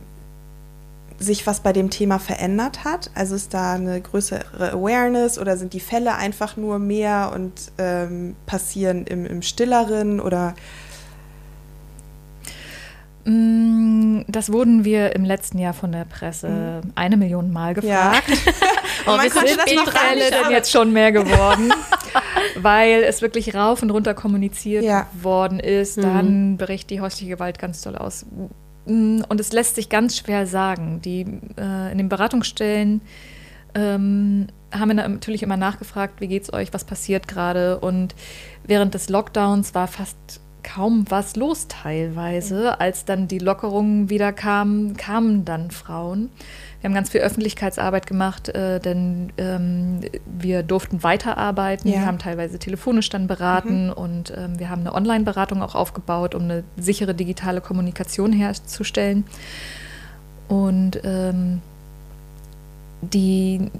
sich 1.18 1.46
was 1.46 1.60
bei 1.60 1.72
dem 1.72 1.90
Thema 1.90 2.18
verändert 2.18 2.84
hat? 2.84 3.10
Also 3.14 3.34
ist 3.34 3.54
da 3.54 3.74
eine 3.74 4.00
größere 4.00 4.72
Awareness 4.72 5.38
oder 5.38 5.56
sind 5.56 5.72
die 5.72 5.80
Fälle 5.80 6.14
einfach 6.14 6.56
nur 6.56 6.78
mehr 6.78 7.32
und 7.34 7.52
ähm, 7.78 8.36
passieren 8.46 9.04
im, 9.06 9.26
im 9.26 9.42
Stilleren 9.42 10.20
oder 10.20 10.54
Mm, 13.24 14.22
das 14.26 14.50
wurden 14.52 14.84
wir 14.84 15.14
im 15.14 15.24
letzten 15.24 15.58
Jahr 15.58 15.74
von 15.74 15.92
der 15.92 16.04
Presse 16.04 16.48
mhm. 16.84 16.92
eine 16.96 17.16
Million 17.16 17.52
Mal 17.52 17.74
gefragt. 17.74 18.24
Ja. 19.04 19.14
oh, 19.14 19.20
wir 19.20 19.30
sind 19.30 19.58
das 19.58 19.94
Fälle 19.94 20.30
denn 20.30 20.50
jetzt 20.50 20.70
schon 20.70 20.92
mehr 20.92 21.10
geworden, 21.10 21.72
weil 22.56 23.02
es 23.02 23.22
wirklich 23.22 23.54
rauf 23.54 23.82
und 23.82 23.90
runter 23.90 24.14
kommuniziert 24.14 24.84
ja. 24.84 25.06
worden 25.20 25.60
ist. 25.60 25.96
Mhm. 25.96 26.02
Dann 26.02 26.56
bricht 26.56 26.90
die 26.90 27.00
häusliche 27.00 27.30
Gewalt 27.30 27.58
ganz 27.58 27.82
toll 27.82 27.96
aus. 27.96 28.26
Mm, 28.86 29.22
und 29.28 29.40
es 29.40 29.52
lässt 29.52 29.76
sich 29.76 29.88
ganz 29.88 30.16
schwer 30.18 30.46
sagen. 30.46 31.00
Die, 31.02 31.22
äh, 31.58 31.92
in 31.92 31.98
den 31.98 32.08
Beratungsstellen 32.08 33.00
ähm, 33.74 34.48
haben 34.72 34.88
wir 34.88 34.94
natürlich 34.94 35.42
immer 35.42 35.56
nachgefragt, 35.56 36.20
wie 36.20 36.28
geht's 36.28 36.52
euch, 36.52 36.72
was 36.74 36.84
passiert 36.84 37.28
gerade. 37.28 37.78
Und 37.80 38.14
während 38.64 38.94
des 38.94 39.08
Lockdowns 39.08 39.74
war 39.74 39.88
fast 39.88 40.41
kaum 40.62 41.04
was 41.08 41.36
los 41.36 41.68
teilweise. 41.68 42.80
Als 42.80 43.04
dann 43.04 43.28
die 43.28 43.38
Lockerungen 43.38 44.10
wieder 44.10 44.32
kamen, 44.32 44.96
kamen 44.96 45.44
dann 45.44 45.70
Frauen. 45.70 46.30
Wir 46.80 46.88
haben 46.88 46.94
ganz 46.94 47.10
viel 47.10 47.20
Öffentlichkeitsarbeit 47.20 48.06
gemacht, 48.08 48.48
äh, 48.48 48.80
denn 48.80 49.32
ähm, 49.38 50.00
wir 50.26 50.64
durften 50.64 51.02
weiterarbeiten. 51.04 51.88
Ja. 51.88 52.00
Wir 52.00 52.06
haben 52.06 52.18
teilweise 52.18 52.58
telefonisch 52.58 53.08
dann 53.08 53.28
beraten 53.28 53.86
mhm. 53.86 53.92
und 53.92 54.32
ähm, 54.36 54.58
wir 54.58 54.68
haben 54.68 54.80
eine 54.80 54.92
Online-Beratung 54.92 55.62
auch 55.62 55.76
aufgebaut, 55.76 56.34
um 56.34 56.42
eine 56.42 56.64
sichere 56.76 57.14
digitale 57.14 57.60
Kommunikation 57.60 58.32
herzustellen. 58.32 59.24
Und 60.48 61.00
ähm, 61.04 61.62
die, 63.02 63.70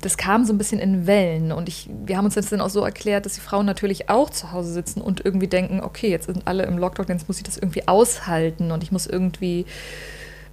das 0.00 0.16
kam 0.16 0.44
so 0.44 0.52
ein 0.52 0.58
bisschen 0.58 0.80
in 0.80 1.06
Wellen 1.06 1.52
und 1.52 1.68
ich, 1.68 1.88
wir 2.04 2.16
haben 2.16 2.24
uns 2.24 2.34
das 2.34 2.50
dann 2.50 2.60
auch 2.60 2.70
so 2.70 2.84
erklärt, 2.84 3.24
dass 3.24 3.34
die 3.34 3.40
Frauen 3.40 3.66
natürlich 3.66 4.10
auch 4.10 4.30
zu 4.30 4.50
Hause 4.50 4.72
sitzen 4.72 5.00
und 5.00 5.24
irgendwie 5.24 5.46
denken, 5.46 5.80
okay, 5.80 6.10
jetzt 6.10 6.26
sind 6.26 6.42
alle 6.46 6.64
im 6.64 6.76
Lockdown, 6.76 7.06
jetzt 7.08 7.28
muss 7.28 7.38
ich 7.38 7.44
das 7.44 7.56
irgendwie 7.56 7.86
aushalten 7.86 8.72
und 8.72 8.82
ich 8.82 8.90
muss 8.90 9.06
irgendwie 9.06 9.64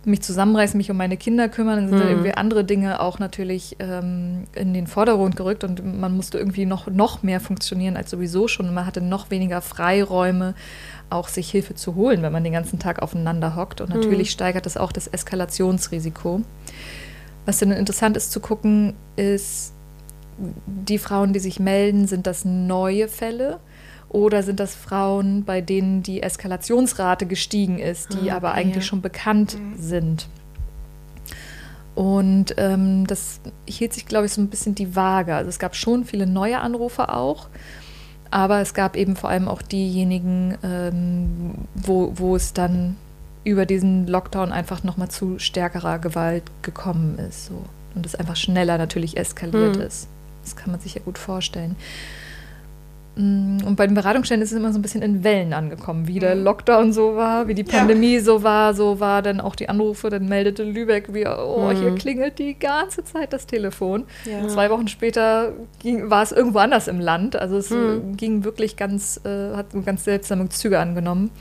mich 0.05 0.21
zusammenreißen, 0.21 0.77
mich 0.77 0.91
um 0.91 0.97
meine 0.97 1.17
Kinder 1.17 1.49
kümmern, 1.49 1.77
dann 1.77 1.87
sind 1.87 1.97
mhm. 1.97 2.01
dann 2.01 2.09
irgendwie 2.11 2.33
andere 2.35 2.63
Dinge 2.63 2.99
auch 2.99 3.17
natürlich 3.17 3.75
ähm, 3.79 4.43
in 4.53 4.75
den 4.75 4.85
Vordergrund 4.85 5.35
gerückt 5.35 5.63
und 5.63 5.99
man 5.99 6.15
musste 6.15 6.37
irgendwie 6.37 6.67
noch, 6.67 6.85
noch 6.85 7.23
mehr 7.23 7.39
funktionieren 7.39 7.97
als 7.97 8.11
sowieso 8.11 8.47
schon 8.47 8.67
und 8.67 8.75
man 8.75 8.85
hatte 8.85 9.01
noch 9.01 9.31
weniger 9.31 9.61
Freiräume, 9.61 10.53
auch 11.09 11.27
sich 11.27 11.49
Hilfe 11.49 11.73
zu 11.73 11.95
holen, 11.95 12.21
wenn 12.21 12.31
man 12.31 12.43
den 12.43 12.53
ganzen 12.53 12.77
Tag 12.77 13.01
aufeinander 13.01 13.55
hockt 13.55 13.81
und 13.81 13.89
natürlich 13.89 14.29
mhm. 14.29 14.33
steigert 14.33 14.67
das 14.67 14.77
auch 14.77 14.91
das 14.91 15.07
Eskalationsrisiko. 15.07 16.41
Was 17.45 17.59
dann 17.59 17.71
interessant 17.71 18.17
ist 18.17 18.31
zu 18.31 18.39
gucken, 18.39 18.93
ist, 19.15 19.73
die 20.65 20.97
Frauen, 20.97 21.33
die 21.33 21.39
sich 21.39 21.59
melden, 21.59 22.07
sind 22.07 22.27
das 22.27 22.43
neue 22.45 23.07
Fälle 23.07 23.59
oder 24.09 24.43
sind 24.43 24.59
das 24.59 24.75
Frauen, 24.75 25.43
bei 25.43 25.61
denen 25.61 26.03
die 26.03 26.21
Eskalationsrate 26.23 27.25
gestiegen 27.25 27.79
ist, 27.79 28.13
die 28.13 28.17
okay. 28.17 28.31
aber 28.31 28.53
eigentlich 28.53 28.85
schon 28.85 29.01
bekannt 29.01 29.57
mhm. 29.57 29.75
sind? 29.77 30.27
Und 31.95 32.55
ähm, 32.57 33.07
das 33.07 33.39
hielt 33.67 33.93
sich, 33.93 34.05
glaube 34.05 34.25
ich, 34.25 34.33
so 34.33 34.41
ein 34.41 34.49
bisschen 34.49 34.75
die 34.75 34.95
Waage. 34.95 35.33
Also 35.33 35.49
es 35.49 35.59
gab 35.59 35.75
schon 35.75 36.03
viele 36.03 36.27
neue 36.27 36.59
Anrufe 36.59 37.13
auch, 37.13 37.47
aber 38.31 38.59
es 38.59 38.73
gab 38.73 38.97
eben 38.97 39.15
vor 39.15 39.29
allem 39.29 39.47
auch 39.47 39.61
diejenigen, 39.61 40.57
ähm, 40.61 41.55
wo, 41.73 42.11
wo 42.15 42.35
es 42.35 42.51
dann 42.51 42.97
über 43.45 43.65
diesen 43.65 44.07
Lockdown 44.07 44.51
einfach 44.51 44.83
nochmal 44.83 45.09
zu 45.09 45.39
stärkerer 45.39 45.99
Gewalt 45.99 46.43
gekommen 46.63 47.17
ist. 47.19 47.45
So. 47.45 47.63
Und 47.93 48.05
es 48.05 48.15
einfach 48.15 48.35
schneller 48.35 48.77
natürlich 48.77 49.15
eskaliert 49.15 49.77
mhm. 49.77 49.83
ist. 49.83 50.09
Das 50.43 50.55
kann 50.55 50.71
man 50.71 50.81
sich 50.81 50.95
ja 50.95 51.01
gut 51.03 51.17
vorstellen. 51.17 51.75
Mm, 53.15 53.59
und 53.65 53.75
bei 53.77 53.87
den 53.87 53.95
Beratungsstellen 53.95 54.41
ist 54.41 54.51
es 54.51 54.57
immer 54.57 54.73
so 54.73 54.79
ein 54.79 54.81
bisschen 54.81 55.01
in 55.01 55.23
Wellen 55.23 55.53
angekommen, 55.53 56.07
wie 56.07 56.19
der 56.19 56.35
mhm. 56.35 56.43
Lockdown 56.43 56.91
so 56.91 57.15
war, 57.15 57.47
wie 57.47 57.53
die 57.53 57.63
Pandemie 57.63 58.15
ja. 58.15 58.21
so 58.21 58.43
war, 58.43 58.73
so 58.73 58.99
war 58.99 59.21
dann 59.21 59.39
auch 59.39 59.55
die 59.55 59.69
Anrufe, 59.69 60.09
dann 60.09 60.27
meldete 60.27 60.63
Lübeck, 60.63 61.13
wie, 61.13 61.25
oh, 61.25 61.69
mhm. 61.71 61.77
hier 61.77 61.95
klingelt 61.95 62.39
die 62.39 62.59
ganze 62.59 63.03
Zeit 63.05 63.31
das 63.31 63.47
Telefon. 63.47 64.05
Ja. 64.25 64.47
Zwei 64.47 64.69
Wochen 64.69 64.87
später 64.87 65.53
ging, 65.79 66.09
war 66.09 66.23
es 66.23 66.31
irgendwo 66.31 66.59
anders 66.59 66.87
im 66.87 66.99
Land. 66.99 67.35
Also 67.35 67.57
es 67.57 67.69
mhm. 67.69 68.17
ging 68.17 68.43
wirklich 68.43 68.75
ganz, 68.75 69.21
äh, 69.23 69.55
hat 69.55 69.67
ganz 69.85 70.03
seltsame 70.03 70.49
Züge 70.49 70.79
angenommen. 70.79 71.31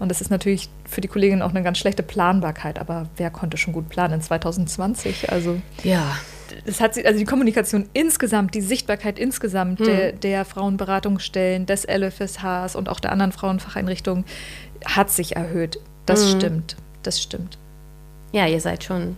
Und 0.00 0.08
das 0.08 0.20
ist 0.20 0.30
natürlich 0.30 0.68
für 0.88 1.02
die 1.02 1.08
Kollegin 1.08 1.42
auch 1.42 1.50
eine 1.50 1.62
ganz 1.62 1.78
schlechte 1.78 2.02
Planbarkeit. 2.02 2.78
Aber 2.80 3.08
wer 3.16 3.30
konnte 3.30 3.58
schon 3.58 3.72
gut 3.72 3.88
planen 3.90 4.14
in 4.14 4.22
2020? 4.22 5.30
Also 5.30 5.60
ja. 5.84 6.16
Das 6.64 6.80
hat 6.80 6.94
sie, 6.94 7.06
also 7.06 7.18
die 7.18 7.26
Kommunikation 7.26 7.88
insgesamt, 7.92 8.54
die 8.54 8.60
Sichtbarkeit 8.60 9.18
insgesamt 9.18 9.78
hm. 9.78 9.86
der, 9.86 10.12
der 10.12 10.44
Frauenberatungsstellen, 10.44 11.66
des 11.66 11.86
LFSHs 11.86 12.74
und 12.74 12.88
auch 12.88 12.98
der 12.98 13.12
anderen 13.12 13.30
Frauenfacheinrichtungen 13.30 14.24
hat 14.84 15.10
sich 15.10 15.36
erhöht. 15.36 15.78
Das 16.06 16.24
hm. 16.24 16.38
stimmt. 16.38 16.76
Das 17.02 17.22
stimmt. 17.22 17.58
Ja, 18.32 18.46
ihr 18.46 18.60
seid 18.60 18.82
schon 18.82 19.16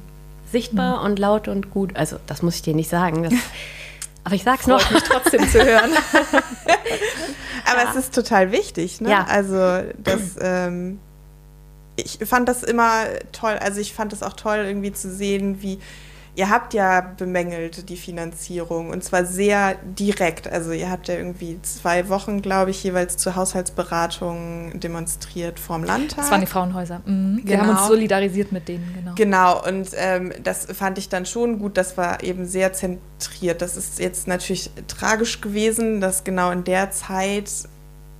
sichtbar 0.50 0.98
hm. 0.98 1.06
und 1.06 1.18
laut 1.18 1.48
und 1.48 1.70
gut. 1.70 1.96
Also, 1.96 2.16
das 2.26 2.42
muss 2.42 2.56
ich 2.56 2.62
dir 2.62 2.74
nicht 2.74 2.90
sagen. 2.90 3.22
Das, 3.22 3.32
aber 4.24 4.34
ich 4.34 4.42
sag's 4.42 4.64
Freut 4.64 4.82
noch. 4.82 4.90
mich 4.90 5.02
trotzdem 5.02 5.48
zu 5.48 5.64
hören. 5.64 5.90
Aber 7.64 7.84
ja. 7.84 7.90
es 7.90 7.96
ist 7.96 8.14
total 8.14 8.52
wichtig, 8.52 9.00
ne? 9.00 9.10
Ja. 9.10 9.24
Also 9.24 9.56
das, 9.98 10.36
ähm, 10.40 11.00
ich 11.96 12.18
fand 12.24 12.48
das 12.48 12.62
immer 12.62 13.04
toll. 13.32 13.56
Also 13.60 13.80
ich 13.80 13.94
fand 13.94 14.12
es 14.12 14.22
auch 14.22 14.34
toll, 14.34 14.58
irgendwie 14.58 14.92
zu 14.92 15.10
sehen, 15.10 15.62
wie 15.62 15.78
Ihr 16.34 16.48
habt 16.48 16.72
ja 16.72 17.00
bemängelt 17.00 17.90
die 17.90 17.96
Finanzierung 17.96 18.88
und 18.88 19.04
zwar 19.04 19.26
sehr 19.26 19.76
direkt. 19.84 20.48
Also 20.48 20.72
ihr 20.72 20.90
habt 20.90 21.08
ja 21.08 21.14
irgendwie 21.14 21.60
zwei 21.60 22.08
Wochen, 22.08 22.40
glaube 22.40 22.70
ich, 22.70 22.82
jeweils 22.82 23.18
zur 23.18 23.36
Haushaltsberatung 23.36 24.80
demonstriert 24.80 25.58
vorm 25.58 25.84
Landtag. 25.84 26.16
Das 26.16 26.30
waren 26.30 26.40
die 26.40 26.46
Frauenhäuser. 26.46 27.02
Mhm. 27.04 27.36
Genau. 27.36 27.48
Wir 27.48 27.60
haben 27.60 27.68
uns 27.68 27.78
genau. 27.80 27.88
solidarisiert 27.88 28.50
mit 28.50 28.66
denen, 28.66 28.94
genau. 28.94 29.12
Genau, 29.14 29.68
und 29.68 29.90
ähm, 29.94 30.32
das 30.42 30.66
fand 30.66 30.96
ich 30.96 31.10
dann 31.10 31.26
schon 31.26 31.58
gut. 31.58 31.76
Das 31.76 31.98
war 31.98 32.22
eben 32.22 32.46
sehr 32.46 32.72
zentriert. 32.72 33.60
Das 33.60 33.76
ist 33.76 33.98
jetzt 33.98 34.26
natürlich 34.26 34.70
tragisch 34.88 35.42
gewesen, 35.42 36.00
dass 36.00 36.24
genau 36.24 36.50
in 36.50 36.64
der 36.64 36.90
Zeit 36.92 37.50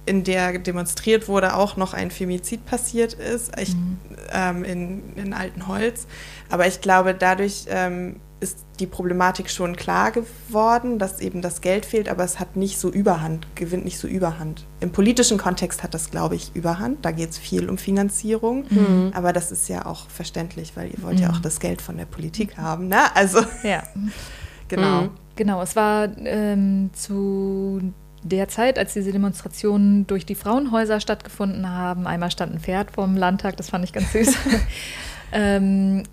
in 0.05 0.25
der 0.25 0.59
demonstriert 0.59 1.29
wurde, 1.29 1.55
auch 1.55 1.77
noch 1.77 1.95
ein 1.95 2.11
Femizid 2.11 2.67
passiert 2.67 3.15
ist 3.15 3.53
ich, 3.59 3.75
mhm. 3.75 3.99
ähm, 4.33 4.65
in, 4.65 5.03
in 5.17 5.33
Altenholz. 5.33 6.07
Aber 6.51 6.67
ich 6.67 6.81
glaube, 6.81 7.15
dadurch 7.15 7.67
ähm, 7.69 8.17
ist 8.43 8.67
die 8.81 8.87
Problematik 8.87 9.49
schon 9.49 9.77
klar 9.77 10.11
geworden, 10.11 10.99
dass 10.99 11.21
eben 11.21 11.41
das 11.41 11.61
Geld 11.61 11.87
fehlt, 11.87 12.09
aber 12.09 12.25
es 12.25 12.41
hat 12.41 12.57
nicht 12.57 12.79
so 12.79 12.91
Überhand, 12.91 13.47
gewinnt 13.55 13.85
nicht 13.85 13.99
so 13.99 14.09
Überhand. 14.09 14.67
Im 14.81 14.91
politischen 14.91 15.39
Kontext 15.39 15.85
hat 15.85 15.95
das, 15.95 16.11
glaube 16.11 16.35
ich, 16.35 16.51
Überhand. 16.55 17.05
Da 17.05 17.13
geht 17.13 17.31
es 17.31 17.39
viel 17.39 17.71
um 17.71 17.79
Finanzierung. 17.79 18.65
Mhm. 18.69 19.13
Aber 19.15 19.33
das 19.33 19.53
ist 19.53 19.69
ja 19.69 19.87
auch 19.87 20.11
verständlich, 20.11 20.73
weil 20.75 20.91
ihr 20.91 21.03
wollt 21.03 21.19
mhm. 21.19 21.23
ja 21.23 21.31
auch 21.31 21.39
das 21.39 21.61
Geld 21.61 21.81
von 21.81 21.97
der 21.97 22.07
Politik 22.07 22.59
haben. 22.59 22.89
Ne? 22.89 23.15
Also, 23.15 23.41
ja. 23.63 23.85
genau. 24.69 25.03
Mhm. 25.03 25.11
Genau, 25.37 25.63
es 25.63 25.77
war 25.77 26.09
ähm, 26.19 26.91
zu 26.93 27.93
der 28.23 28.49
Zeit, 28.49 28.79
als 28.79 28.95
diese 28.95 29.13
Demonstrationen 29.13 30.07
durch 30.07 30.25
die 30.25 30.35
Frauenhäuser 30.35 31.01
stattgefunden 31.01 31.69
haben, 31.69 32.07
einmal 32.07 32.31
stand 32.31 32.55
ein 32.55 32.61
Pferd 32.61 32.91
vom 32.91 33.17
Landtag, 33.17 33.57
das 33.57 33.71
fand 33.71 33.85
ich 33.85 33.93
ganz 33.93 34.13
süß. 34.13 34.37
ähm, 35.33 36.05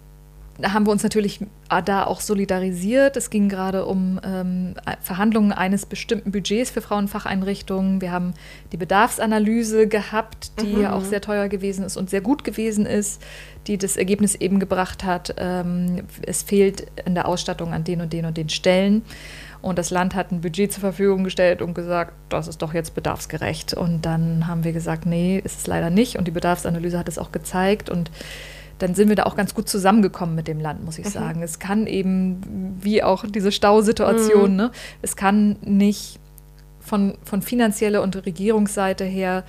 haben 0.63 0.85
wir 0.85 0.91
uns 0.91 1.03
natürlich 1.03 1.39
da 1.85 2.05
auch 2.05 2.19
solidarisiert. 2.19 3.15
Es 3.15 3.29
ging 3.29 3.49
gerade 3.49 3.85
um 3.85 4.19
ähm, 4.23 4.73
Verhandlungen 5.01 5.51
eines 5.51 5.85
bestimmten 5.85 6.31
Budgets 6.31 6.71
für 6.71 6.81
Frauenfacheinrichtungen. 6.81 8.01
Wir 8.01 8.11
haben 8.11 8.33
die 8.71 8.77
Bedarfsanalyse 8.77 9.87
gehabt, 9.87 10.59
die 10.61 10.75
mhm. 10.75 10.81
ja 10.81 10.93
auch 10.93 11.03
sehr 11.03 11.21
teuer 11.21 11.47
gewesen 11.47 11.85
ist 11.85 11.97
und 11.97 12.09
sehr 12.09 12.21
gut 12.21 12.43
gewesen 12.43 12.85
ist, 12.85 13.21
die 13.67 13.77
das 13.77 13.97
Ergebnis 13.97 14.35
eben 14.35 14.59
gebracht 14.59 15.03
hat, 15.03 15.35
ähm, 15.37 16.03
es 16.25 16.43
fehlt 16.43 16.87
in 17.05 17.13
der 17.13 17.27
Ausstattung 17.27 17.73
an 17.73 17.83
den 17.83 18.01
und 18.01 18.13
den 18.13 18.25
und 18.25 18.35
den 18.35 18.49
Stellen. 18.49 19.03
Und 19.61 19.77
das 19.77 19.89
Land 19.89 20.15
hat 20.15 20.31
ein 20.31 20.41
Budget 20.41 20.71
zur 20.71 20.81
Verfügung 20.81 21.23
gestellt 21.23 21.61
und 21.61 21.73
gesagt, 21.73 22.13
das 22.29 22.47
ist 22.47 22.61
doch 22.61 22.73
jetzt 22.73 22.95
bedarfsgerecht. 22.95 23.73
Und 23.73 24.05
dann 24.05 24.47
haben 24.47 24.63
wir 24.63 24.71
gesagt, 24.71 25.05
nee, 25.05 25.41
ist 25.43 25.59
es 25.59 25.67
leider 25.67 25.89
nicht. 25.89 26.17
Und 26.17 26.27
die 26.27 26.31
Bedarfsanalyse 26.31 26.97
hat 26.97 27.09
es 27.09 27.17
auch 27.17 27.31
gezeigt. 27.31 27.89
Und 27.89 28.09
dann 28.79 28.95
sind 28.95 29.09
wir 29.09 29.17
da 29.17 29.23
auch 29.23 29.35
ganz 29.35 29.53
gut 29.53 29.67
zusammengekommen 29.67 30.35
mit 30.35 30.47
dem 30.47 30.61
Land, 30.61 30.85
muss 30.85 30.97
ich 30.97 31.05
mhm. 31.05 31.09
sagen. 31.09 31.41
Es 31.43 31.59
kann 31.59 31.87
eben, 31.87 32.77
wie 32.81 33.03
auch 33.03 33.25
diese 33.27 33.51
Stausituation, 33.51 34.51
mhm. 34.51 34.55
ne, 34.55 34.71
es 35.01 35.17
kann 35.17 35.57
nicht 35.61 36.19
von, 36.79 37.17
von 37.23 37.41
finanzieller 37.41 38.01
und 38.01 38.25
Regierungsseite 38.25 39.03
her 39.03 39.43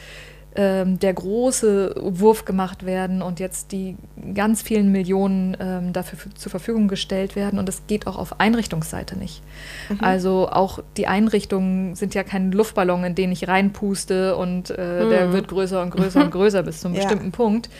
ähm, 0.56 0.98
der 0.98 1.14
große 1.14 1.94
Wurf 1.96 2.44
gemacht 2.44 2.84
werden 2.84 3.22
und 3.22 3.38
jetzt 3.38 3.70
die 3.70 3.96
ganz 4.34 4.62
vielen 4.62 4.90
Millionen 4.90 5.56
ähm, 5.60 5.92
dafür 5.92 6.18
zur 6.34 6.50
Verfügung 6.50 6.88
gestellt 6.88 7.36
werden. 7.36 7.58
Und 7.58 7.68
das 7.68 7.82
geht 7.86 8.06
auch 8.08 8.18
auf 8.18 8.40
Einrichtungsseite 8.40 9.16
nicht. 9.16 9.42
Mhm. 9.88 9.98
Also 10.00 10.48
auch 10.50 10.80
die 10.96 11.06
Einrichtungen 11.06 11.94
sind 11.94 12.14
ja 12.14 12.24
kein 12.24 12.50
Luftballon, 12.50 13.04
in 13.04 13.14
den 13.14 13.30
ich 13.30 13.46
reinpuste 13.46 14.36
und 14.36 14.70
äh, 14.70 15.04
mhm. 15.04 15.10
der 15.10 15.32
wird 15.32 15.48
größer 15.48 15.82
und 15.82 15.90
größer 15.90 16.24
und 16.24 16.30
größer 16.32 16.62
bis 16.64 16.80
zu 16.80 16.88
einem 16.88 16.96
ja. 16.96 17.02
bestimmten 17.02 17.32
Punkt 17.32 17.70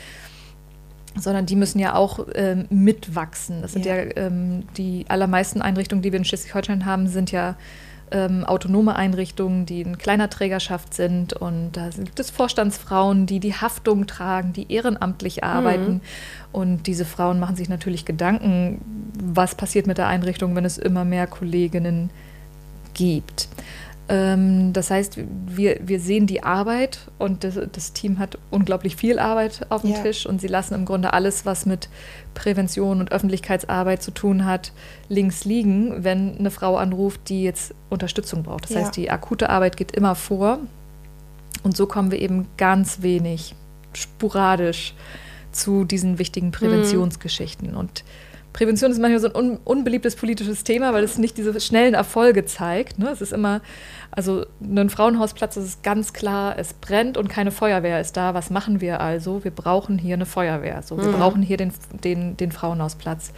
sondern 1.16 1.44
die 1.44 1.56
müssen 1.56 1.80
ja 1.80 1.96
auch 1.96 2.26
ähm, 2.36 2.66
mitwachsen. 2.70 3.62
Das 3.62 3.72
sind 3.72 3.84
ja, 3.84 3.96
ja 3.96 4.16
ähm, 4.16 4.62
die 4.76 5.06
allermeisten 5.08 5.60
Einrichtungen, 5.60 6.02
die 6.02 6.12
wir 6.12 6.18
in 6.18 6.24
Schleswig-Holstein 6.24 6.86
haben, 6.86 7.08
sind 7.08 7.32
ja 7.32 7.56
ähm, 8.10 8.44
autonome 8.44 8.96
Einrichtungen, 8.96 9.66
die 9.66 9.80
in 9.82 9.98
kleiner 9.98 10.30
Trägerschaft 10.30 10.94
sind. 10.94 11.32
Und 11.32 11.72
da 11.72 11.90
gibt 11.90 12.18
es 12.20 12.30
Vorstandsfrauen, 12.30 13.26
die 13.26 13.40
die 13.40 13.54
Haftung 13.54 14.06
tragen, 14.06 14.52
die 14.52 14.72
ehrenamtlich 14.72 15.44
arbeiten. 15.44 15.94
Mhm. 15.94 16.00
Und 16.52 16.86
diese 16.86 17.04
Frauen 17.04 17.38
machen 17.38 17.56
sich 17.56 17.68
natürlich 17.68 18.04
Gedanken, 18.04 18.80
was 19.22 19.54
passiert 19.54 19.86
mit 19.86 19.98
der 19.98 20.08
Einrichtung, 20.08 20.56
wenn 20.56 20.64
es 20.64 20.78
immer 20.78 21.04
mehr 21.04 21.26
Kolleginnen 21.26 22.10
gibt. 22.94 23.48
Ähm, 24.10 24.72
das 24.72 24.90
heißt, 24.90 25.20
wir, 25.46 25.78
wir 25.82 26.00
sehen 26.00 26.26
die 26.26 26.42
Arbeit 26.42 26.98
und 27.18 27.44
das, 27.44 27.56
das 27.70 27.92
Team 27.92 28.18
hat 28.18 28.38
unglaublich 28.50 28.96
viel 28.96 29.20
Arbeit 29.20 29.66
auf 29.68 29.82
dem 29.82 29.92
ja. 29.92 30.02
Tisch 30.02 30.26
und 30.26 30.40
sie 30.40 30.48
lassen 30.48 30.74
im 30.74 30.84
Grunde 30.84 31.12
alles, 31.12 31.46
was 31.46 31.64
mit 31.64 31.88
Prävention 32.34 32.98
und 32.98 33.12
Öffentlichkeitsarbeit 33.12 34.02
zu 34.02 34.10
tun 34.10 34.44
hat, 34.44 34.72
links 35.08 35.44
liegen, 35.44 36.02
wenn 36.02 36.36
eine 36.38 36.50
Frau 36.50 36.76
anruft, 36.76 37.28
die 37.28 37.44
jetzt 37.44 37.72
Unterstützung 37.88 38.42
braucht. 38.42 38.64
Das 38.64 38.72
ja. 38.72 38.80
heißt, 38.80 38.96
die 38.96 39.12
akute 39.12 39.48
Arbeit 39.48 39.76
geht 39.76 39.92
immer 39.92 40.16
vor 40.16 40.58
und 41.62 41.76
so 41.76 41.86
kommen 41.86 42.10
wir 42.10 42.18
eben 42.18 42.48
ganz 42.56 43.02
wenig 43.02 43.54
sporadisch 43.92 44.94
zu 45.52 45.84
diesen 45.84 46.18
wichtigen 46.18 46.48
mhm. 46.48 46.52
Präventionsgeschichten. 46.52 47.70
Mhm. 47.70 47.76
Und 47.76 48.04
Prävention 48.52 48.90
ist 48.90 48.98
manchmal 48.98 49.20
so 49.20 49.28
ein 49.28 49.36
un 49.36 49.58
unbeliebtes 49.64 50.16
politisches 50.16 50.64
Thema, 50.64 50.92
weil 50.92 51.04
es 51.04 51.18
nicht 51.18 51.36
diese 51.38 51.58
schnellen 51.60 51.94
Erfolge 51.94 52.44
zeigt. 52.44 52.98
Ne? 52.98 53.10
Es 53.10 53.20
ist 53.20 53.32
immer, 53.32 53.60
also 54.10 54.44
ein 54.60 54.90
Frauenhausplatz 54.90 55.54
das 55.54 55.64
ist 55.64 55.82
ganz 55.82 56.12
klar, 56.12 56.58
es 56.58 56.72
brennt 56.74 57.16
und 57.16 57.28
keine 57.28 57.50
Feuerwehr 57.50 58.00
ist 58.00 58.16
da. 58.16 58.34
Was 58.34 58.50
machen 58.50 58.80
wir 58.80 59.00
also? 59.00 59.44
Wir 59.44 59.52
brauchen 59.52 59.98
hier 59.98 60.14
eine 60.14 60.26
Feuerwehr. 60.26 60.82
So, 60.82 60.98
wir 60.98 61.04
mhm. 61.04 61.12
brauchen 61.12 61.42
hier 61.42 61.56
den, 61.56 61.72
den, 62.04 62.36
den 62.36 62.52
Frauenhausplatz. 62.52 63.32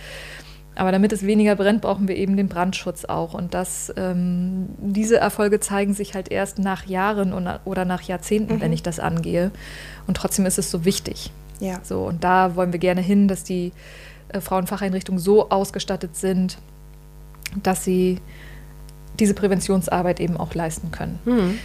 Aber 0.75 0.91
damit 0.91 1.13
es 1.13 1.27
weniger 1.27 1.55
brennt, 1.55 1.83
brauchen 1.83 2.09
wir 2.09 2.17
eben 2.17 2.37
den 2.37 2.49
Brandschutz 2.49 3.05
auch. 3.05 3.35
Und 3.35 3.53
das, 3.53 3.93
ähm, 3.97 4.71
diese 4.79 5.19
Erfolge 5.19 5.61
zeigen 5.61 5.93
sich 5.93 6.15
halt 6.15 6.31
erst 6.31 6.59
nach 6.59 6.87
Jahren 6.87 7.35
oder 7.65 7.85
nach 7.85 8.03
Jahrzehnten, 8.03 8.55
mhm. 8.55 8.61
wenn 8.63 8.73
ich 8.73 8.83
das 8.83 8.99
angehe. 8.99 9.51
Und 10.07 10.17
trotzdem 10.17 10.47
ist 10.47 10.59
es 10.59 10.71
so 10.71 10.85
wichtig. 10.85 11.31
Ja. 11.61 11.79
So, 11.83 12.05
und 12.05 12.25
da 12.25 12.57
wollen 12.57 12.73
wir 12.73 12.81
gerne 12.81 13.03
hin, 13.03 13.29
dass 13.29 13.45
die 13.45 13.73
äh, 14.33 14.41
Frauenfacheinrichtungen 14.41 15.19
so 15.19 15.51
ausgestattet 15.51 16.17
sind, 16.17 16.59
dass 17.63 17.85
sie 17.85 18.19
diese 19.19 19.35
Präventionsarbeit 19.35 20.21
eben 20.21 20.37
auch 20.37 20.55
leisten 20.55 20.91
können. 20.91 21.19
Mhm. 21.25 21.59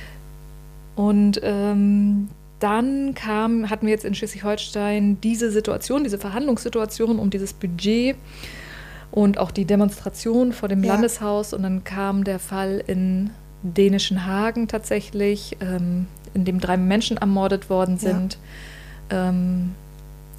Und 0.95 1.39
ähm, 1.43 2.29
dann 2.59 3.13
kam, 3.13 3.69
hatten 3.69 3.85
wir 3.85 3.93
jetzt 3.93 4.05
in 4.05 4.15
Schleswig-Holstein 4.15 5.21
diese 5.21 5.51
Situation, 5.51 6.03
diese 6.03 6.17
Verhandlungssituation 6.17 7.19
um 7.19 7.29
dieses 7.29 7.53
Budget 7.53 8.15
und 9.11 9.37
auch 9.37 9.51
die 9.51 9.65
Demonstration 9.65 10.53
vor 10.53 10.67
dem 10.67 10.83
ja. 10.83 10.93
Landeshaus. 10.93 11.53
Und 11.53 11.63
dann 11.63 11.83
kam 11.83 12.23
der 12.23 12.39
Fall 12.39 12.83
in 12.87 13.29
dänischen 13.61 14.25
Hagen 14.25 14.67
tatsächlich, 14.67 15.57
ähm, 15.61 16.07
in 16.33 16.45
dem 16.45 16.59
drei 16.59 16.77
Menschen 16.77 17.17
ermordet 17.17 17.69
worden 17.69 17.97
sind. 17.97 18.37
Ja. 19.11 19.29
Ähm, 19.29 19.75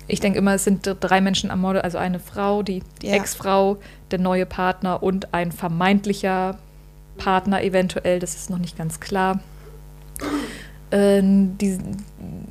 ich 0.09 0.21
denke 0.21 0.39
immer, 0.39 0.55
es 0.55 0.65
sind 0.65 0.89
drei 1.01 1.21
Menschen 1.21 1.51
ermordet, 1.51 1.85
also 1.85 1.99
eine 1.99 2.19
Frau, 2.19 2.63
die, 2.63 2.83
die 3.03 3.09
ja. 3.09 3.15
Ex-Frau, 3.15 3.77
der 4.11 4.19
neue 4.19 4.47
Partner 4.47 5.03
und 5.03 5.33
ein 5.35 5.53
vermeintlicher 5.53 6.59
Partner 7.19 7.63
eventuell, 7.63 8.19
das 8.19 8.35
ist 8.35 8.49
noch 8.49 8.59
nicht 8.59 8.79
ganz 8.79 9.01
klar. 9.01 9.41
Ähm, 10.91 11.59
die, 11.59 11.79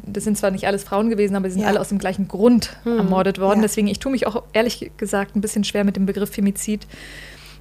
das 0.06 0.24
sind 0.24 0.38
zwar 0.38 0.52
nicht 0.52 0.68
alles 0.68 0.84
Frauen 0.84 1.10
gewesen, 1.10 1.36
aber 1.36 1.50
sie 1.50 1.54
sind 1.54 1.64
ja. 1.64 1.70
alle 1.70 1.82
aus 1.82 1.90
dem 1.90 1.98
gleichen 1.98 2.28
Grund 2.28 2.78
hm. 2.84 2.98
ermordet 2.98 3.40
worden. 3.40 3.60
Ja. 3.60 3.64
Deswegen, 3.64 3.88
ich 3.88 3.98
tue 3.98 4.12
mich 4.12 4.28
auch 4.28 4.44
ehrlich 4.54 4.92
gesagt 4.98 5.36
ein 5.36 5.42
bisschen 5.42 5.64
schwer 5.64 5.84
mit 5.84 5.96
dem 5.96 6.06
Begriff 6.06 6.30
Femizid, 6.30 6.86